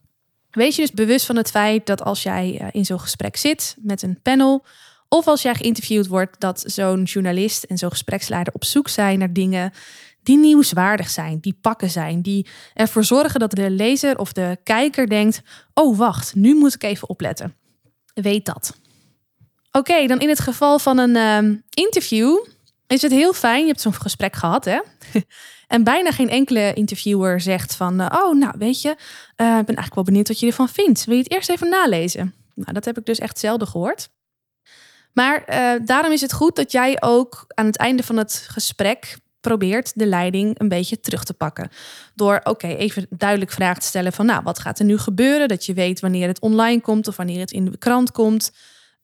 Wees 0.50 0.76
je 0.76 0.82
dus 0.82 0.90
bewust 0.90 1.26
van 1.26 1.36
het 1.36 1.50
feit 1.50 1.86
dat 1.86 2.02
als 2.02 2.22
jij 2.22 2.58
uh, 2.60 2.68
in 2.70 2.84
zo'n 2.84 3.00
gesprek 3.00 3.36
zit 3.36 3.76
met 3.82 4.02
een 4.02 4.20
panel, 4.22 4.64
of 5.08 5.26
als 5.26 5.42
jij 5.42 5.54
geïnterviewd 5.54 6.06
wordt, 6.06 6.40
dat 6.40 6.64
zo'n 6.66 7.02
journalist 7.02 7.62
en 7.62 7.78
zo'n 7.78 7.90
gespreksleider 7.90 8.54
op 8.54 8.64
zoek 8.64 8.88
zijn 8.88 9.18
naar 9.18 9.32
dingen 9.32 9.72
die 10.22 10.38
nieuwswaardig 10.38 11.10
zijn, 11.10 11.38
die 11.40 11.58
pakken 11.60 11.90
zijn, 11.90 12.22
die 12.22 12.46
ervoor 12.74 13.04
zorgen 13.04 13.40
dat 13.40 13.50
de 13.50 13.70
lezer 13.70 14.18
of 14.18 14.32
de 14.32 14.58
kijker 14.62 15.08
denkt: 15.08 15.42
oh 15.74 15.98
wacht, 15.98 16.34
nu 16.34 16.54
moet 16.54 16.74
ik 16.74 16.82
even 16.82 17.08
opletten. 17.08 17.54
Weet 18.14 18.44
dat. 18.44 18.80
Oké, 19.72 20.06
dan 20.06 20.20
in 20.20 20.28
het 20.28 20.40
geval 20.40 20.78
van 20.78 20.98
een 20.98 21.44
uh, 21.44 21.58
interview 21.74 22.38
is 22.86 23.02
het 23.02 23.12
heel 23.12 23.32
fijn. 23.32 23.60
Je 23.60 23.66
hebt 23.66 23.80
zo'n 23.80 23.94
gesprek 23.94 24.36
gehad, 24.36 24.64
hè? 24.64 24.80
en 25.66 25.84
bijna 25.84 26.10
geen 26.10 26.28
enkele 26.28 26.72
interviewer 26.72 27.40
zegt 27.40 27.74
van... 27.74 28.00
Uh, 28.00 28.06
oh, 28.12 28.36
nou, 28.36 28.54
weet 28.58 28.82
je, 28.82 28.88
uh, 28.88 28.94
ik 29.34 29.36
ben 29.36 29.66
eigenlijk 29.66 29.94
wel 29.94 30.04
benieuwd 30.04 30.28
wat 30.28 30.40
je 30.40 30.46
ervan 30.46 30.68
vindt. 30.68 31.04
Wil 31.04 31.16
je 31.16 31.22
het 31.22 31.32
eerst 31.32 31.50
even 31.50 31.68
nalezen? 31.68 32.34
Nou, 32.54 32.72
dat 32.72 32.84
heb 32.84 32.98
ik 32.98 33.04
dus 33.04 33.18
echt 33.18 33.38
zelden 33.38 33.68
gehoord. 33.68 34.10
Maar 35.12 35.42
uh, 35.48 35.86
daarom 35.86 36.12
is 36.12 36.20
het 36.20 36.32
goed 36.32 36.56
dat 36.56 36.72
jij 36.72 36.96
ook 37.02 37.44
aan 37.48 37.66
het 37.66 37.76
einde 37.76 38.02
van 38.02 38.16
het 38.16 38.46
gesprek 38.48 39.18
probeert 39.40 39.92
de 39.94 40.06
leiding 40.06 40.60
een 40.60 40.68
beetje 40.68 41.00
terug 41.00 41.24
te 41.24 41.34
pakken. 41.34 41.70
Door 42.14 42.40
oké, 42.44 42.66
even 42.66 43.06
duidelijk 43.10 43.50
vragen 43.50 43.80
te 43.80 43.86
stellen 43.86 44.12
van 44.12 44.26
nou, 44.26 44.42
wat 44.42 44.58
gaat 44.58 44.78
er 44.78 44.84
nu 44.84 44.98
gebeuren? 44.98 45.48
Dat 45.48 45.66
je 45.66 45.74
weet 45.74 46.00
wanneer 46.00 46.28
het 46.28 46.40
online 46.40 46.80
komt 46.80 47.08
of 47.08 47.16
wanneer 47.16 47.40
het 47.40 47.52
in 47.52 47.64
de 47.64 47.78
krant 47.78 48.12
komt. 48.12 48.50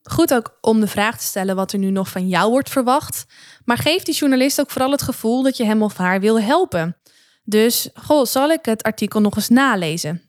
Goed 0.08 0.34
ook 0.34 0.58
om 0.60 0.80
de 0.80 0.86
vraag 0.86 1.18
te 1.18 1.24
stellen 1.24 1.56
wat 1.56 1.72
er 1.72 1.78
nu 1.78 1.90
nog 1.90 2.08
van 2.08 2.28
jou 2.28 2.50
wordt 2.50 2.70
verwacht. 2.70 3.24
Maar 3.64 3.78
geef 3.78 4.02
die 4.02 4.14
journalist 4.14 4.60
ook 4.60 4.70
vooral 4.70 4.90
het 4.90 5.02
gevoel 5.02 5.42
dat 5.42 5.56
je 5.56 5.64
hem 5.64 5.82
of 5.82 5.96
haar 5.96 6.20
wil 6.20 6.40
helpen. 6.40 6.96
Dus, 7.44 7.88
goh, 7.94 8.24
zal 8.24 8.50
ik 8.50 8.64
het 8.64 8.82
artikel 8.82 9.20
nog 9.20 9.36
eens 9.36 9.48
nalezen? 9.48 10.22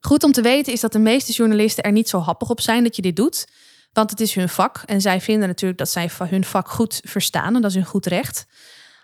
Goed 0.00 0.24
om 0.24 0.32
te 0.32 0.42
weten 0.42 0.72
is 0.72 0.80
dat 0.80 0.92
de 0.92 0.98
meeste 0.98 1.32
journalisten 1.32 1.84
er 1.84 1.92
niet 1.92 2.08
zo 2.08 2.18
happig 2.18 2.50
op 2.50 2.60
zijn 2.60 2.82
dat 2.82 2.96
je 2.96 3.02
dit 3.02 3.16
doet. 3.16 3.46
Want 3.92 4.10
het 4.10 4.20
is 4.20 4.34
hun 4.34 4.48
vak 4.48 4.82
en 4.86 5.00
zij 5.00 5.20
vinden 5.20 5.48
natuurlijk 5.48 5.78
dat 5.78 5.90
zij 5.90 6.10
hun 6.18 6.44
vak 6.44 6.68
goed 6.68 7.00
verstaan 7.04 7.54
en 7.54 7.62
dat 7.62 7.70
is 7.70 7.76
hun 7.76 7.86
goed 7.86 8.06
recht. 8.06 8.46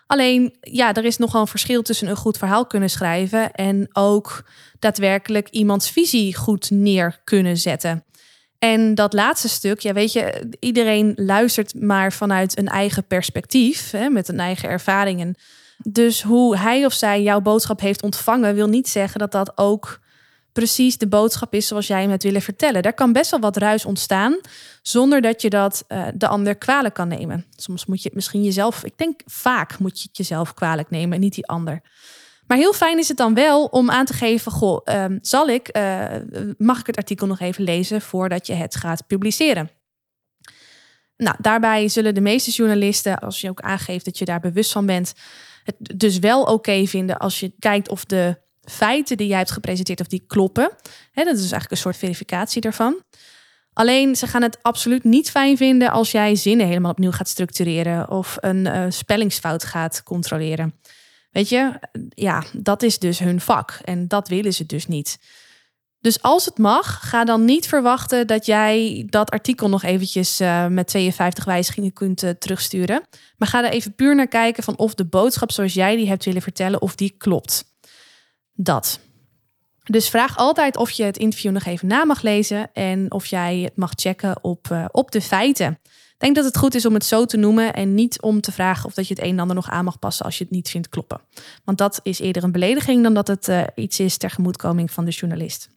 Alleen, 0.07 0.57
ja, 0.59 0.93
er 0.93 1.05
is 1.05 1.17
nogal 1.17 1.41
een 1.41 1.47
verschil 1.47 1.81
tussen 1.81 2.07
een 2.07 2.15
goed 2.15 2.37
verhaal 2.37 2.67
kunnen 2.67 2.89
schrijven 2.89 3.51
en 3.51 3.87
ook 3.93 4.45
daadwerkelijk 4.79 5.49
iemands 5.49 5.89
visie 5.89 6.35
goed 6.35 6.69
neer 6.69 7.21
kunnen 7.23 7.57
zetten. 7.57 8.04
En 8.65 8.95
dat 8.95 9.13
laatste 9.13 9.49
stuk, 9.49 9.79
ja, 9.79 9.93
weet 9.93 10.13
je, 10.13 10.49
iedereen 10.59 11.13
luistert 11.15 11.81
maar 11.81 12.13
vanuit 12.13 12.57
een 12.57 12.67
eigen 12.67 13.05
perspectief, 13.07 13.91
hè, 13.91 14.09
met 14.09 14.27
een 14.27 14.39
eigen 14.39 14.69
ervaringen. 14.69 15.35
Dus 15.77 16.21
hoe 16.21 16.57
hij 16.57 16.85
of 16.85 16.93
zij 16.93 17.21
jouw 17.21 17.41
boodschap 17.41 17.79
heeft 17.79 18.03
ontvangen, 18.03 18.55
wil 18.55 18.67
niet 18.67 18.89
zeggen 18.89 19.19
dat 19.19 19.31
dat 19.31 19.57
ook 19.57 19.99
precies 20.51 20.97
de 20.97 21.07
boodschap 21.07 21.53
is 21.53 21.67
zoals 21.67 21.87
jij 21.87 22.01
hem 22.01 22.11
het 22.11 22.23
willen 22.23 22.41
vertellen. 22.41 22.81
Daar 22.81 22.93
kan 22.93 23.11
best 23.11 23.31
wel 23.31 23.39
wat 23.39 23.57
ruis 23.57 23.85
ontstaan, 23.85 24.37
zonder 24.81 25.21
dat 25.21 25.41
je 25.41 25.49
dat 25.49 25.83
uh, 25.87 26.07
de 26.13 26.27
ander 26.27 26.55
kwalijk 26.55 26.93
kan 26.93 27.07
nemen. 27.07 27.45
Soms 27.55 27.85
moet 27.85 28.01
je 28.01 28.07
het 28.07 28.15
misschien 28.15 28.43
jezelf, 28.43 28.83
ik 28.83 28.97
denk 28.97 29.21
vaak 29.25 29.79
moet 29.79 30.01
je 30.01 30.07
het 30.07 30.17
jezelf 30.17 30.53
kwalijk 30.53 30.89
nemen 30.89 31.13
en 31.13 31.19
niet 31.19 31.35
die 31.35 31.47
ander. 31.47 31.81
Maar 32.47 32.57
heel 32.57 32.73
fijn 32.73 32.97
is 32.97 33.07
het 33.07 33.17
dan 33.17 33.33
wel 33.33 33.65
om 33.65 33.89
aan 33.91 34.05
te 34.05 34.13
geven: 34.13 34.51
Goh, 34.51 34.81
uh, 34.85 35.05
zal 35.21 35.47
ik, 35.47 35.77
uh, 35.77 36.05
mag 36.57 36.79
ik 36.79 36.87
het 36.87 36.97
artikel 36.97 37.27
nog 37.27 37.39
even 37.39 37.63
lezen 37.63 38.01
voordat 38.01 38.47
je 38.47 38.53
het 38.53 38.75
gaat 38.75 39.07
publiceren? 39.07 39.69
Nou, 41.17 41.35
daarbij 41.39 41.87
zullen 41.87 42.13
de 42.13 42.21
meeste 42.21 42.51
journalisten, 42.51 43.19
als 43.19 43.41
je 43.41 43.49
ook 43.49 43.61
aangeeft 43.61 44.05
dat 44.05 44.17
je 44.17 44.25
daar 44.25 44.39
bewust 44.39 44.71
van 44.71 44.85
bent, 44.85 45.13
het 45.63 45.75
dus 45.99 46.19
wel 46.19 46.43
oké 46.43 46.85
vinden 46.85 47.17
als 47.17 47.39
je 47.39 47.53
kijkt 47.59 47.89
of 47.89 48.05
de 48.05 48.37
feiten 48.61 49.17
die 49.17 49.27
jij 49.27 49.37
hebt 49.37 49.51
gepresenteerd 49.51 49.99
of 49.99 50.07
die 50.07 50.23
kloppen. 50.27 50.69
Dat 51.13 51.25
is 51.25 51.41
dus 51.41 51.51
eigenlijk 51.51 51.71
een 51.71 51.77
soort 51.77 51.97
verificatie 51.97 52.61
daarvan. 52.61 53.03
Alleen 53.73 54.15
ze 54.15 54.27
gaan 54.27 54.41
het 54.41 54.57
absoluut 54.61 55.03
niet 55.03 55.29
fijn 55.29 55.57
vinden 55.57 55.91
als 55.91 56.11
jij 56.11 56.35
zinnen 56.35 56.67
helemaal 56.67 56.91
opnieuw 56.91 57.11
gaat 57.11 57.27
structureren 57.27 58.09
of 58.09 58.37
een 58.39 58.65
uh, 58.65 58.85
spellingsfout 58.89 59.63
gaat 59.63 60.03
controleren. 60.03 60.73
Weet 61.35 61.49
je, 61.49 61.79
ja, 62.09 62.43
dat 62.53 62.83
is 62.83 62.99
dus 62.99 63.19
hun 63.19 63.41
vak 63.41 63.79
en 63.83 64.07
dat 64.07 64.27
willen 64.27 64.53
ze 64.53 64.65
dus 64.65 64.87
niet. 64.87 65.19
Dus 65.99 66.21
als 66.21 66.45
het 66.45 66.57
mag, 66.57 67.09
ga 67.09 67.25
dan 67.25 67.45
niet 67.45 67.67
verwachten 67.67 68.27
dat 68.27 68.45
jij 68.45 69.03
dat 69.09 69.31
artikel 69.31 69.69
nog 69.69 69.83
eventjes 69.83 70.41
uh, 70.41 70.67
met 70.67 70.87
52 70.87 71.45
wijzigingen 71.45 71.93
kunt 71.93 72.23
uh, 72.23 72.29
terugsturen. 72.29 73.03
Maar 73.37 73.47
ga 73.47 73.63
er 73.63 73.71
even 73.71 73.95
puur 73.95 74.15
naar 74.15 74.27
kijken 74.27 74.63
van 74.63 74.77
of 74.77 74.93
de 74.93 75.05
boodschap 75.05 75.51
zoals 75.51 75.73
jij 75.73 75.95
die 75.95 76.07
hebt 76.07 76.25
willen 76.25 76.41
vertellen, 76.41 76.81
of 76.81 76.95
die 76.95 77.15
klopt. 77.17 77.65
Dat. 78.53 78.99
Dus 79.83 80.09
vraag 80.09 80.37
altijd 80.37 80.77
of 80.77 80.91
je 80.91 81.03
het 81.03 81.17
interview 81.17 81.51
nog 81.51 81.65
even 81.65 81.87
na 81.87 82.05
mag 82.05 82.21
lezen 82.21 82.73
en 82.73 83.11
of 83.11 83.25
jij 83.25 83.57
het 83.57 83.77
mag 83.77 83.91
checken 83.95 84.43
op, 84.43 84.67
uh, 84.71 84.85
op 84.91 85.11
de 85.11 85.21
feiten. 85.21 85.79
Denk 86.17 86.35
dat 86.35 86.45
het 86.45 86.57
goed 86.57 86.75
is 86.75 86.85
om 86.85 86.93
het 86.93 87.05
zo 87.05 87.25
te 87.25 87.37
noemen 87.37 87.73
en 87.73 87.93
niet 87.93 88.21
om 88.21 88.41
te 88.41 88.51
vragen 88.51 88.85
of 88.85 88.93
dat 88.93 89.07
je 89.07 89.13
het 89.13 89.23
een 89.23 89.29
en 89.29 89.39
ander 89.39 89.55
nog 89.55 89.69
aan 89.69 89.85
mag 89.85 89.99
passen 89.99 90.25
als 90.25 90.37
je 90.37 90.43
het 90.43 90.53
niet 90.53 90.69
vindt 90.69 90.89
kloppen. 90.89 91.21
Want 91.63 91.77
dat 91.77 91.99
is 92.03 92.19
eerder 92.19 92.43
een 92.43 92.51
belediging 92.51 93.03
dan 93.03 93.13
dat 93.13 93.27
het 93.27 93.47
uh, 93.47 93.63
iets 93.75 93.99
is 93.99 94.17
ter 94.17 94.29
gemoedkoming 94.29 94.91
van 94.91 95.05
de 95.05 95.11
journalist. 95.11 95.69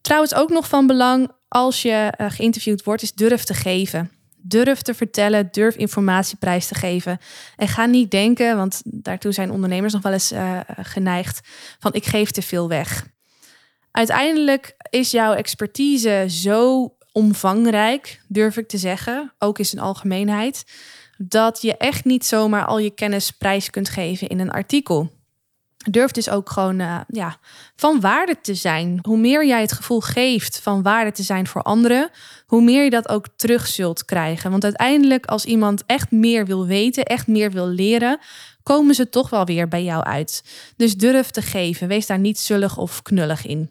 Trouwens 0.00 0.34
ook 0.34 0.50
nog 0.50 0.68
van 0.68 0.86
belang 0.86 1.30
als 1.48 1.82
je 1.82 2.14
uh, 2.20 2.30
geïnterviewd 2.30 2.84
wordt, 2.84 3.02
is 3.02 3.12
durf 3.12 3.44
te 3.44 3.54
geven. 3.54 4.10
Durf 4.36 4.82
te 4.82 4.94
vertellen, 4.94 5.48
durf 5.50 5.76
informatie 5.76 6.36
prijs 6.36 6.66
te 6.66 6.74
geven. 6.74 7.18
En 7.56 7.68
ga 7.68 7.86
niet 7.86 8.10
denken, 8.10 8.56
want 8.56 8.82
daartoe 8.84 9.32
zijn 9.32 9.50
ondernemers 9.50 9.92
nog 9.92 10.02
wel 10.02 10.12
eens 10.12 10.32
uh, 10.32 10.60
geneigd, 10.66 11.48
van 11.78 11.92
ik 11.94 12.04
geef 12.04 12.30
te 12.30 12.42
veel 12.42 12.68
weg. 12.68 13.06
Uiteindelijk 13.90 14.76
is 14.90 15.10
jouw 15.10 15.32
expertise 15.32 16.26
zo 16.28 16.92
omvangrijk, 17.12 18.20
durf 18.28 18.56
ik 18.56 18.68
te 18.68 18.78
zeggen, 18.78 19.32
ook 19.38 19.58
in 19.58 19.64
zijn 19.64 19.82
algemeenheid, 19.82 20.64
dat 21.16 21.62
je 21.62 21.76
echt 21.76 22.04
niet 22.04 22.26
zomaar 22.26 22.64
al 22.64 22.78
je 22.78 22.90
kennis 22.90 23.30
prijs 23.30 23.70
kunt 23.70 23.88
geven 23.88 24.28
in 24.28 24.38
een 24.38 24.50
artikel. 24.50 25.10
Durf 25.90 26.10
dus 26.10 26.30
ook 26.30 26.50
gewoon 26.50 26.80
uh, 26.80 27.00
ja, 27.08 27.36
van 27.76 28.00
waarde 28.00 28.40
te 28.40 28.54
zijn. 28.54 28.98
Hoe 29.02 29.18
meer 29.18 29.46
jij 29.46 29.60
het 29.60 29.72
gevoel 29.72 30.00
geeft 30.00 30.60
van 30.60 30.82
waarde 30.82 31.12
te 31.12 31.22
zijn 31.22 31.46
voor 31.46 31.62
anderen, 31.62 32.10
hoe 32.46 32.62
meer 32.62 32.84
je 32.84 32.90
dat 32.90 33.08
ook 33.08 33.26
terug 33.36 33.66
zult 33.66 34.04
krijgen. 34.04 34.50
Want 34.50 34.64
uiteindelijk, 34.64 35.26
als 35.26 35.44
iemand 35.44 35.82
echt 35.86 36.10
meer 36.10 36.46
wil 36.46 36.66
weten, 36.66 37.04
echt 37.04 37.26
meer 37.26 37.50
wil 37.50 37.66
leren, 37.66 38.18
komen 38.62 38.94
ze 38.94 39.08
toch 39.08 39.30
wel 39.30 39.44
weer 39.44 39.68
bij 39.68 39.84
jou 39.84 40.04
uit. 40.04 40.44
Dus 40.76 40.96
durf 40.96 41.30
te 41.30 41.42
geven. 41.42 41.88
Wees 41.88 42.06
daar 42.06 42.18
niet 42.18 42.38
zullig 42.38 42.78
of 42.78 43.02
knullig 43.02 43.46
in. 43.46 43.70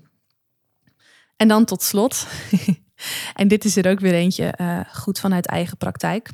En 1.38 1.48
dan 1.48 1.66
tot 1.66 1.84
slot, 1.84 2.28
en 3.34 3.48
dit 3.48 3.66
is 3.66 3.76
er 3.76 3.90
ook 3.90 4.00
weer 4.00 4.14
eentje 4.14 4.54
uh, 4.62 4.80
goed 4.94 5.20
vanuit 5.20 5.46
eigen 5.46 5.78
praktijk. 5.78 6.30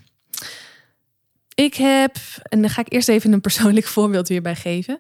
Ik 1.56 1.74
heb, 1.74 2.18
en 2.44 2.62
dan 2.62 2.70
ga 2.70 2.82
ik 2.82 2.94
eerst 2.94 3.10
even 3.10 3.34
een 3.34 3.42
persoonlijk 3.42 3.86
voorbeeld 3.96 4.28
weer 4.28 4.42
bij 4.42 4.56
geven. 4.56 5.00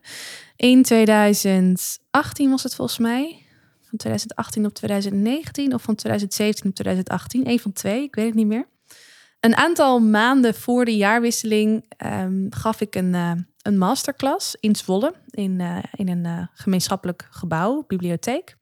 In 0.55 0.83
2018 0.83 2.49
was 2.49 2.63
het 2.63 2.75
volgens 2.75 2.97
mij. 2.97 3.45
Van 3.81 3.97
2018 3.97 4.65
op 4.65 4.73
2019 4.73 5.73
of 5.73 5.81
van 5.81 5.95
2017 5.95 6.69
op 6.69 6.75
2018. 6.75 7.49
Een 7.49 7.59
van 7.59 7.73
twee, 7.73 8.03
ik 8.03 8.15
weet 8.15 8.25
het 8.25 8.35
niet 8.35 8.47
meer. 8.47 8.67
Een 9.39 9.55
aantal 9.55 9.99
maanden 9.99 10.55
voor 10.55 10.85
de 10.85 10.95
jaarwisseling 10.95 11.85
um, 12.05 12.47
gaf 12.49 12.81
ik 12.81 12.95
een, 12.95 13.13
uh, 13.13 13.31
een 13.61 13.77
masterclass 13.77 14.55
in 14.59 14.75
Zwolle. 14.75 15.13
In, 15.29 15.59
uh, 15.59 15.77
in 15.91 16.07
een 16.07 16.49
gemeenschappelijk 16.53 17.27
gebouw, 17.31 17.83
bibliotheek. 17.87 18.57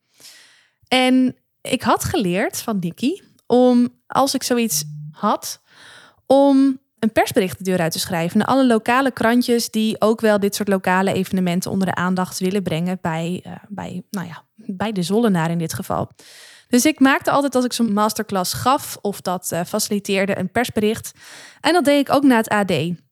En 0.88 1.36
ik 1.71 1.82
had 1.82 2.04
geleerd 2.04 2.62
van 2.62 2.78
Nicky 2.80 3.21
om, 3.47 3.89
als 4.08 4.34
ik 4.34 4.43
zoiets 4.43 4.84
had, 5.12 5.62
om 6.25 6.80
een 6.99 7.12
persbericht 7.12 7.58
de 7.58 7.63
deur 7.63 7.80
uit 7.80 7.91
te 7.91 7.99
schrijven 7.99 8.38
naar 8.38 8.47
alle 8.47 8.65
lokale 8.65 9.12
krantjes 9.12 9.69
die 9.69 10.01
ook 10.01 10.21
wel 10.21 10.39
dit 10.39 10.56
soort 10.56 10.67
lokale 10.67 11.13
evenementen 11.13 11.71
onder 11.71 11.88
de 11.88 11.95
aandacht 11.95 12.39
willen 12.39 12.63
brengen 12.63 12.97
bij, 13.01 13.43
uh, 13.47 13.54
bij, 13.67 14.04
nou 14.10 14.28
ja, 14.28 14.43
bij 14.56 14.91
de 14.91 15.04
Zollenaar 15.04 15.51
in 15.51 15.58
dit 15.58 15.73
geval. 15.73 16.10
Dus 16.67 16.86
ik 16.86 16.99
maakte 16.99 17.32
altijd 17.32 17.56
als 17.56 17.65
ik 17.65 17.73
zo'n 17.73 17.93
masterclass 17.93 18.54
gaf 18.54 18.97
of 19.01 19.21
dat 19.21 19.49
uh, 19.54 19.62
faciliteerde 19.63 20.38
een 20.38 20.51
persbericht. 20.51 21.12
En 21.62 21.73
dat 21.73 21.86
deed 21.86 22.08
ik 22.08 22.13
ook 22.13 22.23
naar 22.23 22.38
het 22.38 22.49
AD. 22.49 22.71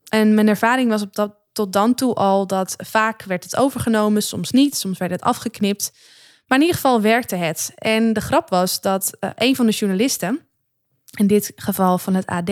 En 0.10 0.34
mijn 0.34 0.48
ervaring 0.48 0.90
was 0.90 1.02
op 1.02 1.16
dat, 1.16 1.36
tot 1.52 1.74
dan 1.74 1.94
toe 1.94 2.14
al 2.14 2.48
dat 2.48 2.74
vaak 2.78 3.24
werd 3.24 3.44
het 3.44 3.56
overgenomen, 3.56 4.24
soms 4.24 4.52
niet, 4.52 4.76
soms 4.76 4.98
werd 4.98 5.12
het 5.12 5.22
afgeknipt. 5.22 5.92
Maar 6.54 6.62
in 6.62 6.68
ieder 6.68 6.82
geval 6.82 7.02
werkte 7.02 7.36
het. 7.36 7.72
En 7.76 8.14
de 8.14 8.22
grap 8.22 8.50
was 8.50 8.82
dat 8.82 9.18
uh, 9.20 9.30
een 9.36 9.56
van 9.56 9.66
de 9.66 9.72
journalisten, 9.72 10.40
in 11.18 11.28
dit 11.28 11.52
geval 11.56 11.98
van 11.98 12.14
het 12.14 12.26
AD, 12.26 12.48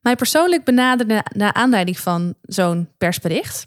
mij 0.00 0.16
persoonlijk 0.16 0.64
benaderde 0.64 1.24
naar 1.32 1.52
aanleiding 1.52 1.98
van 1.98 2.34
zo'n 2.42 2.88
persbericht. 2.98 3.64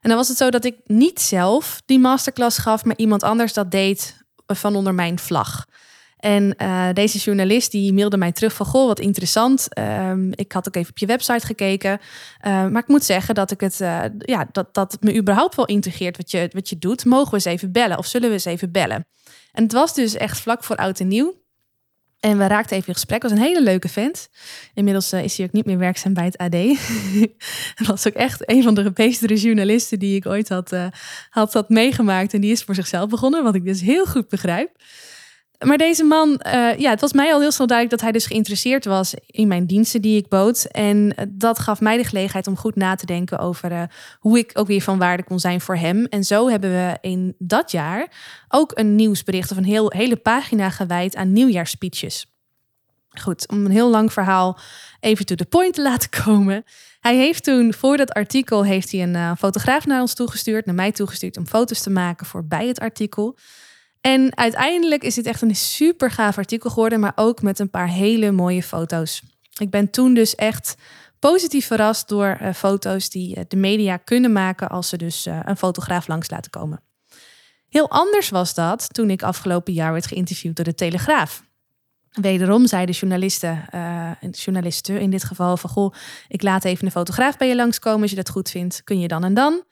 En 0.00 0.08
dan 0.08 0.16
was 0.16 0.28
het 0.28 0.36
zo 0.36 0.50
dat 0.50 0.64
ik 0.64 0.76
niet 0.84 1.20
zelf 1.20 1.82
die 1.86 1.98
masterclass 1.98 2.58
gaf, 2.58 2.84
maar 2.84 2.96
iemand 2.96 3.22
anders 3.22 3.52
dat 3.52 3.70
deed 3.70 4.24
van 4.46 4.76
onder 4.76 4.94
mijn 4.94 5.18
vlag. 5.18 5.66
En 6.22 6.54
uh, 6.62 6.88
deze 6.92 7.18
journalist 7.18 7.70
die 7.70 7.92
mailde 7.92 8.16
mij 8.16 8.32
terug 8.32 8.52
van 8.52 8.66
goh, 8.66 8.86
wat 8.86 9.00
interessant. 9.00 9.68
Um, 9.78 10.30
ik 10.34 10.52
had 10.52 10.68
ook 10.68 10.76
even 10.76 10.90
op 10.90 10.98
je 10.98 11.06
website 11.06 11.46
gekeken. 11.46 12.00
Uh, 12.46 12.66
maar 12.66 12.82
ik 12.82 12.88
moet 12.88 13.04
zeggen 13.04 13.34
dat 13.34 13.50
ik 13.50 13.60
het, 13.60 13.80
uh, 13.80 14.02
ja, 14.18 14.48
dat, 14.52 14.74
dat 14.74 14.96
me 15.00 15.16
überhaupt 15.16 15.54
wel 15.54 15.66
integreert 15.66 16.16
wat 16.16 16.30
je, 16.30 16.50
wat 16.52 16.68
je 16.68 16.78
doet. 16.78 17.04
Mogen 17.04 17.28
we 17.28 17.34
eens 17.34 17.44
even 17.44 17.72
bellen 17.72 17.98
of 17.98 18.06
zullen 18.06 18.28
we 18.28 18.34
eens 18.34 18.44
even 18.44 18.72
bellen? 18.72 19.06
En 19.52 19.62
het 19.62 19.72
was 19.72 19.94
dus 19.94 20.14
echt 20.16 20.40
vlak 20.40 20.64
voor 20.64 20.76
oud 20.76 21.00
en 21.00 21.08
nieuw. 21.08 21.40
En 22.20 22.38
we 22.38 22.46
raakten 22.46 22.76
even 22.76 22.88
in 22.88 22.94
gesprek. 22.94 23.22
Het 23.22 23.30
was 23.30 23.40
een 23.40 23.46
hele 23.46 23.62
leuke 23.62 23.88
vent. 23.88 24.28
Inmiddels 24.74 25.12
is 25.12 25.36
hij 25.36 25.46
ook 25.46 25.52
niet 25.52 25.66
meer 25.66 25.78
werkzaam 25.78 26.14
bij 26.14 26.24
het 26.24 26.36
AD. 26.36 26.56
dat 27.76 27.86
was 27.94 28.06
ook 28.06 28.14
echt 28.14 28.50
een 28.50 28.62
van 28.62 28.74
de 28.74 28.92
beestere 28.92 29.36
journalisten 29.36 29.98
die 29.98 30.16
ik 30.16 30.26
ooit 30.26 30.48
had, 30.48 30.72
had, 31.30 31.52
had 31.52 31.68
meegemaakt. 31.68 32.34
En 32.34 32.40
die 32.40 32.52
is 32.52 32.62
voor 32.62 32.74
zichzelf 32.74 33.08
begonnen, 33.08 33.42
wat 33.42 33.54
ik 33.54 33.64
dus 33.64 33.80
heel 33.80 34.06
goed 34.06 34.28
begrijp. 34.28 34.70
Maar 35.62 35.78
deze 35.78 36.04
man, 36.04 36.40
uh, 36.46 36.78
ja, 36.78 36.90
het 36.90 37.00
was 37.00 37.12
mij 37.12 37.32
al 37.32 37.40
heel 37.40 37.52
snel 37.52 37.66
duidelijk 37.66 38.00
dat 38.00 38.10
hij 38.10 38.18
dus 38.18 38.26
geïnteresseerd 38.26 38.84
was 38.84 39.14
in 39.26 39.48
mijn 39.48 39.66
diensten 39.66 40.02
die 40.02 40.16
ik 40.16 40.28
bood. 40.28 40.64
En 40.64 41.14
dat 41.28 41.58
gaf 41.58 41.80
mij 41.80 41.96
de 41.96 42.04
gelegenheid 42.04 42.46
om 42.46 42.56
goed 42.56 42.76
na 42.76 42.94
te 42.94 43.06
denken 43.06 43.38
over 43.38 43.72
uh, 43.72 43.82
hoe 44.18 44.38
ik 44.38 44.50
ook 44.54 44.66
weer 44.66 44.80
van 44.80 44.98
waarde 44.98 45.22
kon 45.24 45.40
zijn 45.40 45.60
voor 45.60 45.76
hem. 45.76 46.04
En 46.04 46.24
zo 46.24 46.48
hebben 46.48 46.70
we 46.70 46.98
in 47.00 47.34
dat 47.38 47.70
jaar 47.70 48.06
ook 48.48 48.70
een 48.74 48.94
nieuwsbericht 48.94 49.50
of 49.50 49.56
een 49.56 49.64
heel, 49.64 49.92
hele 49.96 50.16
pagina 50.16 50.70
gewijd 50.70 51.16
aan 51.16 51.32
nieuwjaarspeeches. 51.32 52.26
Goed, 53.08 53.48
om 53.48 53.64
een 53.64 53.70
heel 53.70 53.90
lang 53.90 54.12
verhaal 54.12 54.58
even 55.00 55.26
to 55.26 55.34
the 55.34 55.44
point 55.44 55.74
te 55.74 55.82
laten 55.82 56.10
komen. 56.24 56.64
Hij 57.00 57.16
heeft 57.16 57.44
toen, 57.44 57.74
voor 57.74 57.96
dat 57.96 58.12
artikel, 58.12 58.64
heeft 58.64 58.92
hij 58.92 59.02
een 59.02 59.36
fotograaf 59.36 59.86
naar 59.86 60.00
ons 60.00 60.14
toegestuurd, 60.14 60.66
naar 60.66 60.74
mij 60.74 60.92
toegestuurd 60.92 61.36
om 61.36 61.46
foto's 61.46 61.82
te 61.82 61.90
maken 61.90 62.26
voor 62.26 62.44
bij 62.44 62.66
het 62.66 62.80
artikel. 62.80 63.38
En 64.02 64.36
uiteindelijk 64.36 65.02
is 65.02 65.14
dit 65.14 65.26
echt 65.26 65.42
een 65.42 65.56
super 65.56 66.10
gaaf 66.10 66.38
artikel 66.38 66.70
geworden, 66.70 67.00
maar 67.00 67.12
ook 67.14 67.42
met 67.42 67.58
een 67.58 67.70
paar 67.70 67.88
hele 67.88 68.30
mooie 68.30 68.62
foto's. 68.62 69.22
Ik 69.58 69.70
ben 69.70 69.90
toen 69.90 70.14
dus 70.14 70.34
echt 70.34 70.76
positief 71.18 71.66
verrast 71.66 72.08
door 72.08 72.38
uh, 72.42 72.52
foto's 72.52 73.10
die 73.10 73.36
uh, 73.36 73.44
de 73.48 73.56
media 73.56 73.96
kunnen 73.96 74.32
maken 74.32 74.68
als 74.68 74.88
ze 74.88 74.96
dus 74.96 75.26
uh, 75.26 75.40
een 75.44 75.56
fotograaf 75.56 76.08
langs 76.08 76.30
laten 76.30 76.50
komen. 76.50 76.80
Heel 77.68 77.90
anders 77.90 78.28
was 78.28 78.54
dat 78.54 78.94
toen 78.94 79.10
ik 79.10 79.22
afgelopen 79.22 79.72
jaar 79.72 79.92
werd 79.92 80.06
geïnterviewd 80.06 80.56
door 80.56 80.64
de 80.64 80.74
Telegraaf. 80.74 81.42
Wederom 82.12 82.66
zeiden 82.66 82.94
journalisten, 82.94 83.64
journalisten 84.30 85.00
in 85.00 85.10
dit 85.10 85.24
geval 85.24 85.56
van 85.56 85.70
goh, 85.70 85.94
ik 86.28 86.42
laat 86.42 86.64
even 86.64 86.84
een 86.84 86.92
fotograaf 86.92 87.36
bij 87.36 87.48
je 87.48 87.54
langskomen 87.54 88.00
als 88.00 88.10
je 88.10 88.16
dat 88.16 88.30
goed 88.30 88.50
vindt, 88.50 88.84
kun 88.84 89.00
je 89.00 89.08
dan 89.08 89.24
en 89.24 89.34
dan. 89.34 89.64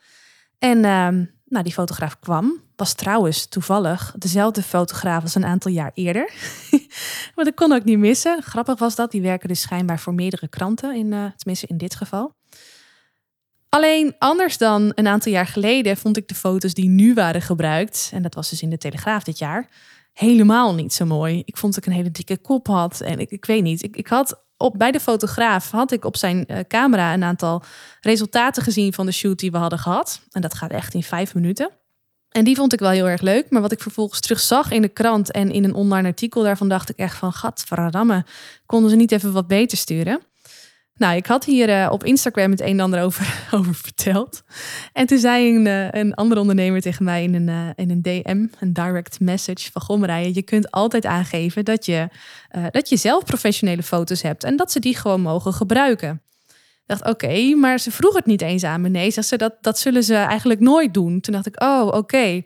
En 0.59 0.85
ehm, 0.85 1.25
nou, 1.51 1.65
die 1.65 1.73
fotograaf 1.73 2.19
kwam, 2.19 2.63
was 2.77 2.93
trouwens 2.93 3.47
toevallig 3.47 4.15
dezelfde 4.19 4.63
fotograaf 4.63 5.23
als 5.23 5.35
een 5.35 5.45
aantal 5.45 5.73
jaar 5.73 5.91
eerder. 5.95 6.33
Want 7.35 7.49
ik 7.49 7.55
kon 7.55 7.73
ook 7.73 7.85
niet 7.85 7.99
missen. 7.99 8.43
Grappig 8.43 8.79
was 8.79 8.95
dat, 8.95 9.11
die 9.11 9.23
werken 9.23 9.49
dus 9.49 9.61
schijnbaar 9.61 9.99
voor 9.99 10.15
meerdere 10.15 10.49
kranten, 10.49 10.95
in, 10.95 11.13
uh, 11.13 11.25
tenminste 11.37 11.67
in 11.67 11.79
dit 11.79 11.95
geval. 11.95 12.35
Alleen 13.69 14.15
anders 14.19 14.59
dan 14.59 14.93
een 14.95 15.07
aantal 15.07 15.33
jaar 15.33 15.47
geleden 15.47 15.97
vond 15.97 16.17
ik 16.17 16.29
de 16.29 16.35
foto's 16.35 16.75
die 16.75 16.89
nu 16.89 17.15
waren 17.15 17.43
gebruikt, 17.43 18.11
en 18.13 18.23
dat 18.23 18.35
was 18.35 18.51
dus 18.51 18.63
in 18.63 18.71
de 18.71 18.79
Telegraaf 18.79 19.25
dit 19.25 19.39
jaar, 19.39 19.69
helemaal 20.13 20.75
niet 20.75 20.93
zo 20.93 21.05
mooi. 21.05 21.43
Ik 21.45 21.57
vond 21.57 21.75
dat 21.75 21.83
ik 21.83 21.91
een 21.91 21.97
hele 21.97 22.11
dikke 22.11 22.39
kop 22.39 22.67
had 22.67 23.01
en 23.01 23.19
ik, 23.19 23.31
ik 23.31 23.45
weet 23.45 23.63
niet. 23.63 23.83
Ik, 23.83 23.97
ik 23.97 24.09
had 24.09 24.45
op, 24.61 24.75
bij 24.79 24.91
de 24.91 25.01
fotograaf 25.01 25.71
had 25.71 25.93
ik 25.93 26.05
op 26.05 26.17
zijn 26.17 26.45
uh, 26.47 26.59
camera 26.69 27.13
een 27.13 27.25
aantal 27.25 27.63
resultaten 28.01 28.63
gezien 28.63 28.93
van 28.93 29.07
de 29.07 29.13
shoot 29.13 29.39
die 29.39 29.51
we 29.51 29.59
hadden 29.59 29.79
gehad. 29.79 30.21
En 30.31 30.41
dat 30.41 30.55
gaat 30.55 30.71
echt 30.71 30.95
in 30.95 31.03
vijf 31.03 31.35
minuten. 31.35 31.71
En 32.31 32.45
die 32.45 32.57
vond 32.57 32.73
ik 32.73 32.79
wel 32.79 32.91
heel 32.91 33.09
erg 33.09 33.21
leuk. 33.21 33.51
Maar 33.51 33.63
wat 33.63 33.73
ik 33.73 33.81
vervolgens 33.81 34.21
terug 34.21 34.41
zag 34.41 34.71
in 34.71 34.83
de 34.83 34.89
krant 34.89 35.33
en 35.33 35.51
in 35.51 35.65
een 35.65 35.75
online 35.75 36.09
artikel, 36.09 36.43
daarvan 36.43 36.69
dacht 36.69 36.89
ik 36.89 36.97
echt 36.97 37.17
van, 37.17 37.33
gadverdamme, 37.33 38.25
konden 38.67 38.91
ze 38.91 38.97
niet 38.97 39.13
even 39.13 39.33
wat 39.33 39.47
beter 39.47 39.79
sturen? 39.79 40.21
Nou, 41.01 41.17
ik 41.17 41.27
had 41.27 41.45
hier 41.45 41.69
uh, 41.69 41.89
op 41.91 42.05
Instagram 42.05 42.51
het 42.51 42.61
een 42.61 42.67
en 42.67 42.81
ander 42.81 43.03
over, 43.03 43.43
over 43.59 43.75
verteld. 43.75 44.43
En 44.93 45.07
toen 45.07 45.19
zei 45.19 45.57
een, 45.57 45.67
uh, 45.67 45.91
een 45.91 46.15
andere 46.15 46.41
ondernemer 46.41 46.81
tegen 46.81 47.05
mij 47.05 47.23
in 47.23 47.35
een, 47.35 47.49
uh, 47.49 47.69
in 47.75 47.91
een 47.91 48.03
DM, 48.03 48.47
een 48.59 48.73
direct 48.73 49.21
message 49.21 49.71
van 49.73 49.83
Goh 49.83 50.01
Marije, 50.01 50.35
je 50.35 50.43
kunt 50.43 50.71
altijd 50.71 51.07
aangeven 51.07 51.65
dat 51.65 51.87
je, 51.87 52.09
dat 52.71 52.89
je 52.89 52.97
zelf 52.97 53.25
professionele 53.25 53.83
foto's 53.83 54.23
hebt 54.23 54.45
en 54.45 54.57
dat 54.57 54.73
ze 54.73 54.81
die 54.81 54.97
gewoon 54.97 55.21
mogen 55.21 55.53
gebruiken. 55.53 56.23
Ik 56.49 56.99
dacht, 56.99 57.07
oké, 57.07 57.55
maar 57.55 57.79
ze 57.79 57.91
vroeg 57.91 58.15
het 58.15 58.27
niet 58.27 58.43
eens 58.43 58.65
aan 58.65 58.81
me. 58.81 58.89
Nee, 58.89 59.11
ze, 59.11 59.37
dat, 59.37 59.55
dat 59.61 59.79
zullen 59.79 60.05
ze 60.05 60.15
eigenlijk 60.15 60.61
nooit 60.61 60.95
doen. 60.95 61.21
Toen 61.21 61.35
dacht 61.35 61.47
ik, 61.47 61.63
oh, 61.63 61.87
oké. 61.87 62.43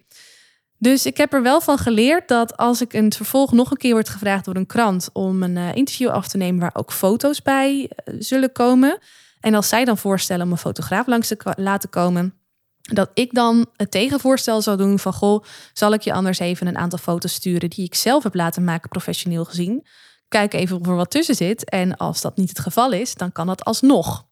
Dus 0.84 1.06
ik 1.06 1.16
heb 1.16 1.32
er 1.32 1.42
wel 1.42 1.60
van 1.60 1.78
geleerd 1.78 2.28
dat 2.28 2.56
als 2.56 2.80
ik 2.80 2.92
in 2.92 3.04
het 3.04 3.16
vervolg 3.16 3.52
nog 3.52 3.70
een 3.70 3.76
keer 3.76 3.92
word 3.92 4.08
gevraagd 4.08 4.44
door 4.44 4.56
een 4.56 4.66
krant 4.66 5.10
om 5.12 5.42
een 5.42 5.56
uh, 5.56 5.74
interview 5.74 6.08
af 6.08 6.28
te 6.28 6.36
nemen 6.36 6.60
waar 6.60 6.74
ook 6.74 6.92
foto's 6.92 7.42
bij 7.42 7.80
uh, 7.80 8.14
zullen 8.18 8.52
komen. 8.52 8.98
En 9.40 9.54
als 9.54 9.68
zij 9.68 9.84
dan 9.84 9.98
voorstellen 9.98 10.46
om 10.46 10.52
een 10.52 10.58
fotograaf 10.58 11.06
langs 11.06 11.28
te 11.28 11.54
laten 11.56 11.88
komen, 11.88 12.34
dat 12.80 13.10
ik 13.14 13.34
dan 13.34 13.66
het 13.76 13.90
tegenvoorstel 13.90 14.62
zou 14.62 14.76
doen 14.76 14.98
van 14.98 15.12
goh, 15.12 15.44
zal 15.72 15.92
ik 15.92 16.00
je 16.00 16.12
anders 16.12 16.38
even 16.38 16.66
een 16.66 16.78
aantal 16.78 16.98
foto's 16.98 17.34
sturen 17.34 17.70
die 17.70 17.84
ik 17.84 17.94
zelf 17.94 18.22
heb 18.22 18.34
laten 18.34 18.64
maken, 18.64 18.88
professioneel 18.88 19.44
gezien. 19.44 19.86
Kijk 20.28 20.52
even 20.52 20.80
of 20.80 20.86
er 20.86 20.96
wat 20.96 21.10
tussen 21.10 21.34
zit. 21.34 21.68
En 21.68 21.96
als 21.96 22.20
dat 22.20 22.36
niet 22.36 22.48
het 22.48 22.58
geval 22.58 22.92
is, 22.92 23.14
dan 23.14 23.32
kan 23.32 23.46
dat 23.46 23.64
alsnog. 23.64 24.26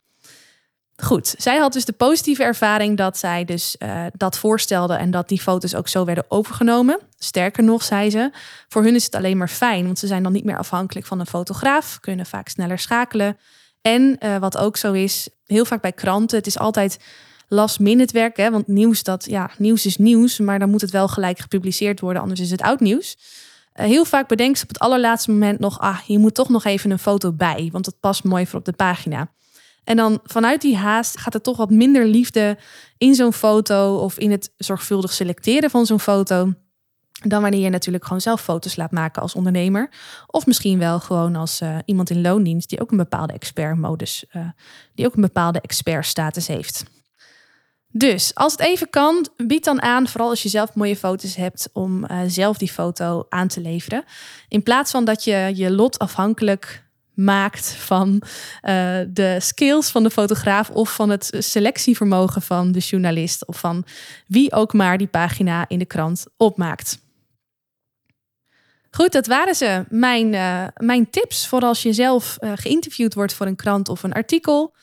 Goed, 1.04 1.34
zij 1.38 1.58
had 1.58 1.72
dus 1.72 1.84
de 1.84 1.92
positieve 1.92 2.42
ervaring 2.42 2.96
dat 2.96 3.18
zij 3.18 3.44
dus 3.44 3.76
uh, 3.78 4.04
dat 4.12 4.38
voorstelde 4.38 4.94
en 4.94 5.10
dat 5.10 5.28
die 5.28 5.40
foto's 5.40 5.74
ook 5.74 5.88
zo 5.88 6.04
werden 6.04 6.24
overgenomen. 6.28 6.98
Sterker 7.18 7.64
nog, 7.64 7.82
zei 7.82 8.10
ze, 8.10 8.30
voor 8.68 8.82
hun 8.82 8.94
is 8.94 9.04
het 9.04 9.14
alleen 9.14 9.36
maar 9.36 9.48
fijn, 9.48 9.84
want 9.84 9.98
ze 9.98 10.06
zijn 10.06 10.22
dan 10.22 10.32
niet 10.32 10.44
meer 10.44 10.58
afhankelijk 10.58 11.06
van 11.06 11.20
een 11.20 11.26
fotograaf, 11.26 12.00
kunnen 12.00 12.26
vaak 12.26 12.48
sneller 12.48 12.78
schakelen. 12.78 13.36
En 13.80 14.16
uh, 14.20 14.36
wat 14.36 14.56
ook 14.56 14.76
zo 14.76 14.92
is, 14.92 15.28
heel 15.46 15.64
vaak 15.64 15.80
bij 15.80 15.92
kranten, 15.92 16.38
het 16.38 16.46
is 16.46 16.58
altijd 16.58 16.98
last 17.48 17.78
minute 17.78 18.12
werk, 18.12 18.36
hè, 18.36 18.50
want 18.50 18.66
nieuws 18.66 19.02
dat 19.02 19.24
ja, 19.24 19.50
nieuws 19.58 19.86
is 19.86 19.96
nieuws, 19.96 20.38
maar 20.38 20.58
dan 20.58 20.70
moet 20.70 20.80
het 20.80 20.90
wel 20.90 21.08
gelijk 21.08 21.38
gepubliceerd 21.38 22.00
worden, 22.00 22.22
anders 22.22 22.40
is 22.40 22.50
het 22.50 22.62
oud 22.62 22.80
nieuws. 22.80 23.16
Uh, 23.74 23.86
heel 23.86 24.04
vaak 24.04 24.28
bedenkt 24.28 24.58
ze 24.58 24.64
op 24.64 24.70
het 24.70 24.78
allerlaatste 24.78 25.30
moment 25.30 25.58
nog, 25.58 25.78
ah, 25.78 25.98
hier 25.98 26.18
moet 26.18 26.34
toch 26.34 26.48
nog 26.48 26.64
even 26.64 26.90
een 26.90 26.98
foto 26.98 27.32
bij, 27.32 27.68
want 27.72 27.84
dat 27.84 28.00
past 28.00 28.24
mooi 28.24 28.46
voor 28.46 28.58
op 28.58 28.64
de 28.64 28.72
pagina. 28.72 29.30
En 29.84 29.96
dan 29.96 30.20
vanuit 30.24 30.60
die 30.60 30.76
haast 30.76 31.18
gaat 31.18 31.34
er 31.34 31.40
toch 31.40 31.56
wat 31.56 31.70
minder 31.70 32.06
liefde 32.06 32.58
in 32.98 33.14
zo'n 33.14 33.32
foto 33.32 33.96
of 33.96 34.18
in 34.18 34.30
het 34.30 34.52
zorgvuldig 34.56 35.12
selecteren 35.12 35.70
van 35.70 35.86
zo'n 35.86 36.00
foto. 36.00 36.52
Dan 37.22 37.42
wanneer 37.42 37.60
je 37.60 37.68
natuurlijk 37.68 38.04
gewoon 38.04 38.20
zelf 38.20 38.40
foto's 38.40 38.76
laat 38.76 38.90
maken 38.90 39.22
als 39.22 39.34
ondernemer. 39.34 39.90
Of 40.26 40.46
misschien 40.46 40.78
wel 40.78 41.00
gewoon 41.00 41.36
als 41.36 41.60
uh, 41.60 41.78
iemand 41.84 42.10
in 42.10 42.20
loondienst 42.20 42.68
die 42.68 42.80
ook 42.80 42.90
een 42.90 42.96
bepaalde 42.96 43.32
expertmodus, 43.32 44.24
uh, 44.32 44.48
die 44.94 45.06
ook 45.06 45.14
een 45.14 45.20
bepaalde 45.20 45.60
expertstatus 45.60 46.46
heeft. 46.46 46.84
Dus 47.88 48.34
als 48.34 48.52
het 48.52 48.60
even 48.60 48.90
kan, 48.90 49.26
bied 49.36 49.64
dan 49.64 49.82
aan, 49.82 50.08
vooral 50.08 50.28
als 50.28 50.42
je 50.42 50.48
zelf 50.48 50.74
mooie 50.74 50.96
foto's 50.96 51.36
hebt, 51.36 51.68
om 51.72 52.04
uh, 52.04 52.20
zelf 52.26 52.58
die 52.58 52.70
foto 52.70 53.26
aan 53.28 53.48
te 53.48 53.60
leveren. 53.60 54.04
In 54.48 54.62
plaats 54.62 54.90
van 54.90 55.04
dat 55.04 55.24
je 55.24 55.52
je 55.54 55.70
lot 55.70 55.98
afhankelijk 55.98 56.84
maakt 57.24 57.72
van 57.72 58.22
uh, 58.62 58.98
de 59.08 59.36
skills 59.38 59.90
van 59.90 60.02
de 60.02 60.10
fotograaf 60.10 60.70
of 60.70 60.94
van 60.94 61.10
het 61.10 61.30
selectievermogen 61.38 62.42
van 62.42 62.72
de 62.72 62.78
journalist 62.78 63.46
of 63.46 63.58
van 63.58 63.84
wie 64.26 64.52
ook 64.52 64.72
maar 64.72 64.98
die 64.98 65.06
pagina 65.06 65.64
in 65.68 65.78
de 65.78 65.86
krant 65.86 66.24
opmaakt. 66.36 66.98
Goed, 68.90 69.12
dat 69.12 69.26
waren 69.26 69.54
ze. 69.54 69.84
Mijn, 69.88 70.32
uh, 70.32 70.64
mijn 70.76 71.10
tips 71.10 71.46
voor 71.46 71.60
als 71.60 71.82
je 71.82 71.92
zelf 71.92 72.36
uh, 72.40 72.52
geïnterviewd 72.54 73.14
wordt 73.14 73.34
voor 73.34 73.46
een 73.46 73.56
krant 73.56 73.88
of 73.88 74.02
een 74.02 74.12
artikel. 74.12 74.74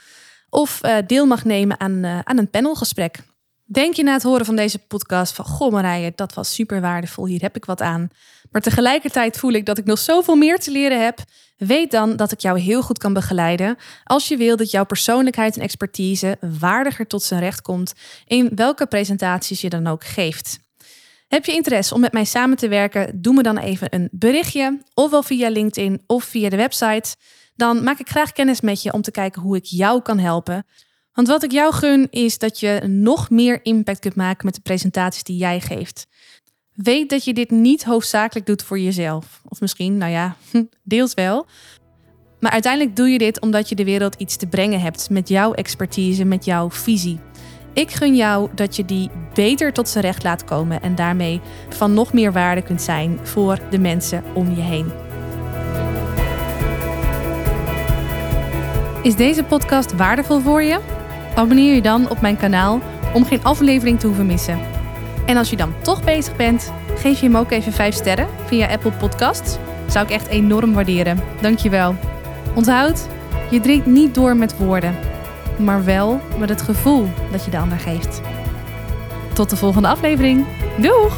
Of 0.50 0.82
deel 1.08 1.26
mag 1.26 1.46
nemen 1.46 1.80
aan, 1.80 2.06
aan 2.06 2.38
een 2.38 2.50
panelgesprek. 2.50 3.20
Denk 3.66 3.94
je 3.94 4.04
na 4.04 4.14
het 4.14 4.24
horen 4.24 4.46
van 4.46 4.56
deze 4.56 4.80
podcast 4.80 5.34
van... 5.34 5.46
Goh 5.46 5.72
Marije, 5.72 6.12
dat 6.16 6.34
was 6.34 6.54
super 6.54 6.82
waardevol, 6.82 7.26
hier 7.26 7.42
heb 7.42 7.56
ik 7.56 7.66
wat 7.66 7.82
aan. 7.82 8.10
Maar 8.52 8.62
tegelijkertijd 8.62 9.38
voel 9.38 9.52
ik 9.52 9.66
dat 9.66 9.78
ik 9.78 9.86
nog 9.86 10.00
zoveel 10.00 10.36
meer 10.36 10.60
te 10.60 10.72
leren 10.72 11.04
heb. 11.04 11.20
Weet 11.60 11.92
dan 11.92 12.16
dat 12.16 12.32
ik 12.32 12.40
jou 12.40 12.60
heel 12.60 12.82
goed 12.82 12.98
kan 12.98 13.14
begeleiden... 13.14 13.78
als 14.04 14.28
je 14.28 14.38
wil 14.38 14.56
dat 14.56 14.72
jouw 14.72 14.86
persoonlijkheid 14.86 15.56
en 15.56 15.62
expertise 15.62 16.38
waardiger 16.60 17.08
tot 17.08 17.24
zijn 17.24 17.40
recht 17.40 17.62
komt... 17.62 17.94
in 18.26 18.52
welke 18.56 18.86
presentaties 18.86 19.62
je 19.62 19.70
dan 19.70 19.88
ook 19.88 20.04
geeft. 20.04 20.60
Heb 21.28 21.46
je 21.46 21.52
interesse 21.52 21.94
om 21.94 22.00
met 22.00 22.14
mij 22.14 22.26
samen 22.26 22.58
te 22.58 22.68
werken? 22.68 23.22
Doe 23.22 23.34
me 23.34 23.44
dan 23.44 23.58
even 23.58 23.96
een 23.96 24.10
berichtje, 24.12 24.82
ofwel 24.94 25.24
via 25.24 25.50
LinkedIn 25.50 26.04
of 26.08 26.24
via 26.24 26.50
de 26.50 26.56
website. 26.56 27.16
Dan 27.56 27.84
maak 27.84 28.00
ik 28.00 28.10
graag 28.10 28.32
kennis 28.32 28.62
met 28.62 28.82
je 28.82 28.94
om 28.94 29.02
te 29.02 29.12
kijken 29.12 29.42
hoe 29.42 29.56
ik 29.56 29.66
jou 29.66 30.02
kan 30.02 30.20
helpen. 30.20 30.66
Want 31.14 31.28
wat 31.28 31.44
ik 31.44 31.52
jou 31.52 31.74
gun 31.74 32.08
is 32.10 32.38
dat 32.38 32.60
je 32.60 32.82
nog 32.88 33.30
meer 33.30 33.66
impact 33.66 34.00
kunt 34.00 34.16
maken 34.16 34.46
met 34.46 34.56
de 34.56 34.62
presentaties 34.62 35.24
die 35.24 35.38
jij 35.38 35.60
geeft. 35.60 36.08
Weet 36.84 37.10
dat 37.10 37.24
je 37.24 37.34
dit 37.34 37.50
niet 37.50 37.84
hoofdzakelijk 37.84 38.46
doet 38.46 38.64
voor 38.64 38.80
jezelf. 38.80 39.42
Of 39.48 39.62
misschien, 39.62 39.98
nou 39.98 40.12
ja, 40.12 40.36
deels 40.84 41.14
wel. 41.14 41.46
Maar 42.40 42.52
uiteindelijk 42.52 42.96
doe 42.96 43.10
je 43.10 43.18
dit 43.18 43.42
omdat 43.42 43.70
je 43.70 43.76
de 43.76 43.84
wereld 43.84 44.16
iets 44.16 44.36
te 44.36 44.48
brengen 44.48 44.82
hebt 44.82 45.10
met 45.10 45.30
jouw 45.30 45.54
expertise, 45.54 46.24
met 46.24 46.46
jouw 46.46 46.72
visie. 46.72 47.20
Ik 47.74 47.92
gun 47.92 48.16
jou 48.16 48.50
dat 48.56 48.76
je 48.76 48.86
die 48.86 49.10
beter 49.34 49.74
tot 49.74 49.90
zijn 49.90 50.04
recht 50.04 50.24
laat 50.24 50.44
komen 50.44 50.82
en 50.82 50.96
daarmee 50.96 51.42
van 51.70 51.94
nog 51.94 52.14
meer 52.14 52.32
waarde 52.32 52.62
kunt 52.62 52.82
zijn 52.82 53.20
voor 53.24 53.60
de 53.70 53.80
mensen 53.80 54.24
om 54.34 54.56
je 54.56 54.62
heen. 54.62 54.92
Is 59.04 59.16
deze 59.16 59.44
podcast 59.44 59.96
waardevol 59.96 60.40
voor 60.40 60.62
je? 60.62 60.80
Abonneer 61.36 61.76
je 61.76 61.82
dan 61.82 62.10
op 62.10 62.22
mijn 62.22 62.38
kanaal 62.38 62.82
om 63.14 63.26
geen 63.26 63.44
aflevering 63.44 64.00
te 64.00 64.08
hoeven 64.08 64.26
missen. 64.26 64.79
En 65.30 65.38
als 65.38 65.50
je 65.50 65.56
dan 65.56 65.74
toch 65.82 66.04
bezig 66.04 66.36
bent, 66.36 66.74
geef 66.96 67.20
je 67.20 67.26
hem 67.26 67.38
ook 67.38 67.52
even 67.52 67.72
5 67.72 67.96
sterren 67.96 68.28
via 68.46 68.68
Apple 68.68 68.92
Podcasts. 68.92 69.58
Zou 69.88 70.06
ik 70.06 70.12
echt 70.12 70.28
enorm 70.28 70.74
waarderen. 70.74 71.20
Dankjewel. 71.42 71.96
Onthoud, 72.56 73.08
je 73.50 73.60
drinkt 73.60 73.86
niet 73.86 74.16
door 74.16 74.36
met 74.36 74.58
woorden 74.58 74.96
maar 75.60 75.84
wel 75.84 76.22
met 76.38 76.50
het 76.50 76.62
gevoel 76.62 77.08
dat 77.32 77.46
je 77.46 77.52
de 77.52 77.58
ander 77.58 77.80
geeft. 77.80 78.22
Tot 79.34 79.50
de 79.50 79.56
volgende 79.56 79.88
aflevering. 79.88 80.46
Doeg! 80.78 81.18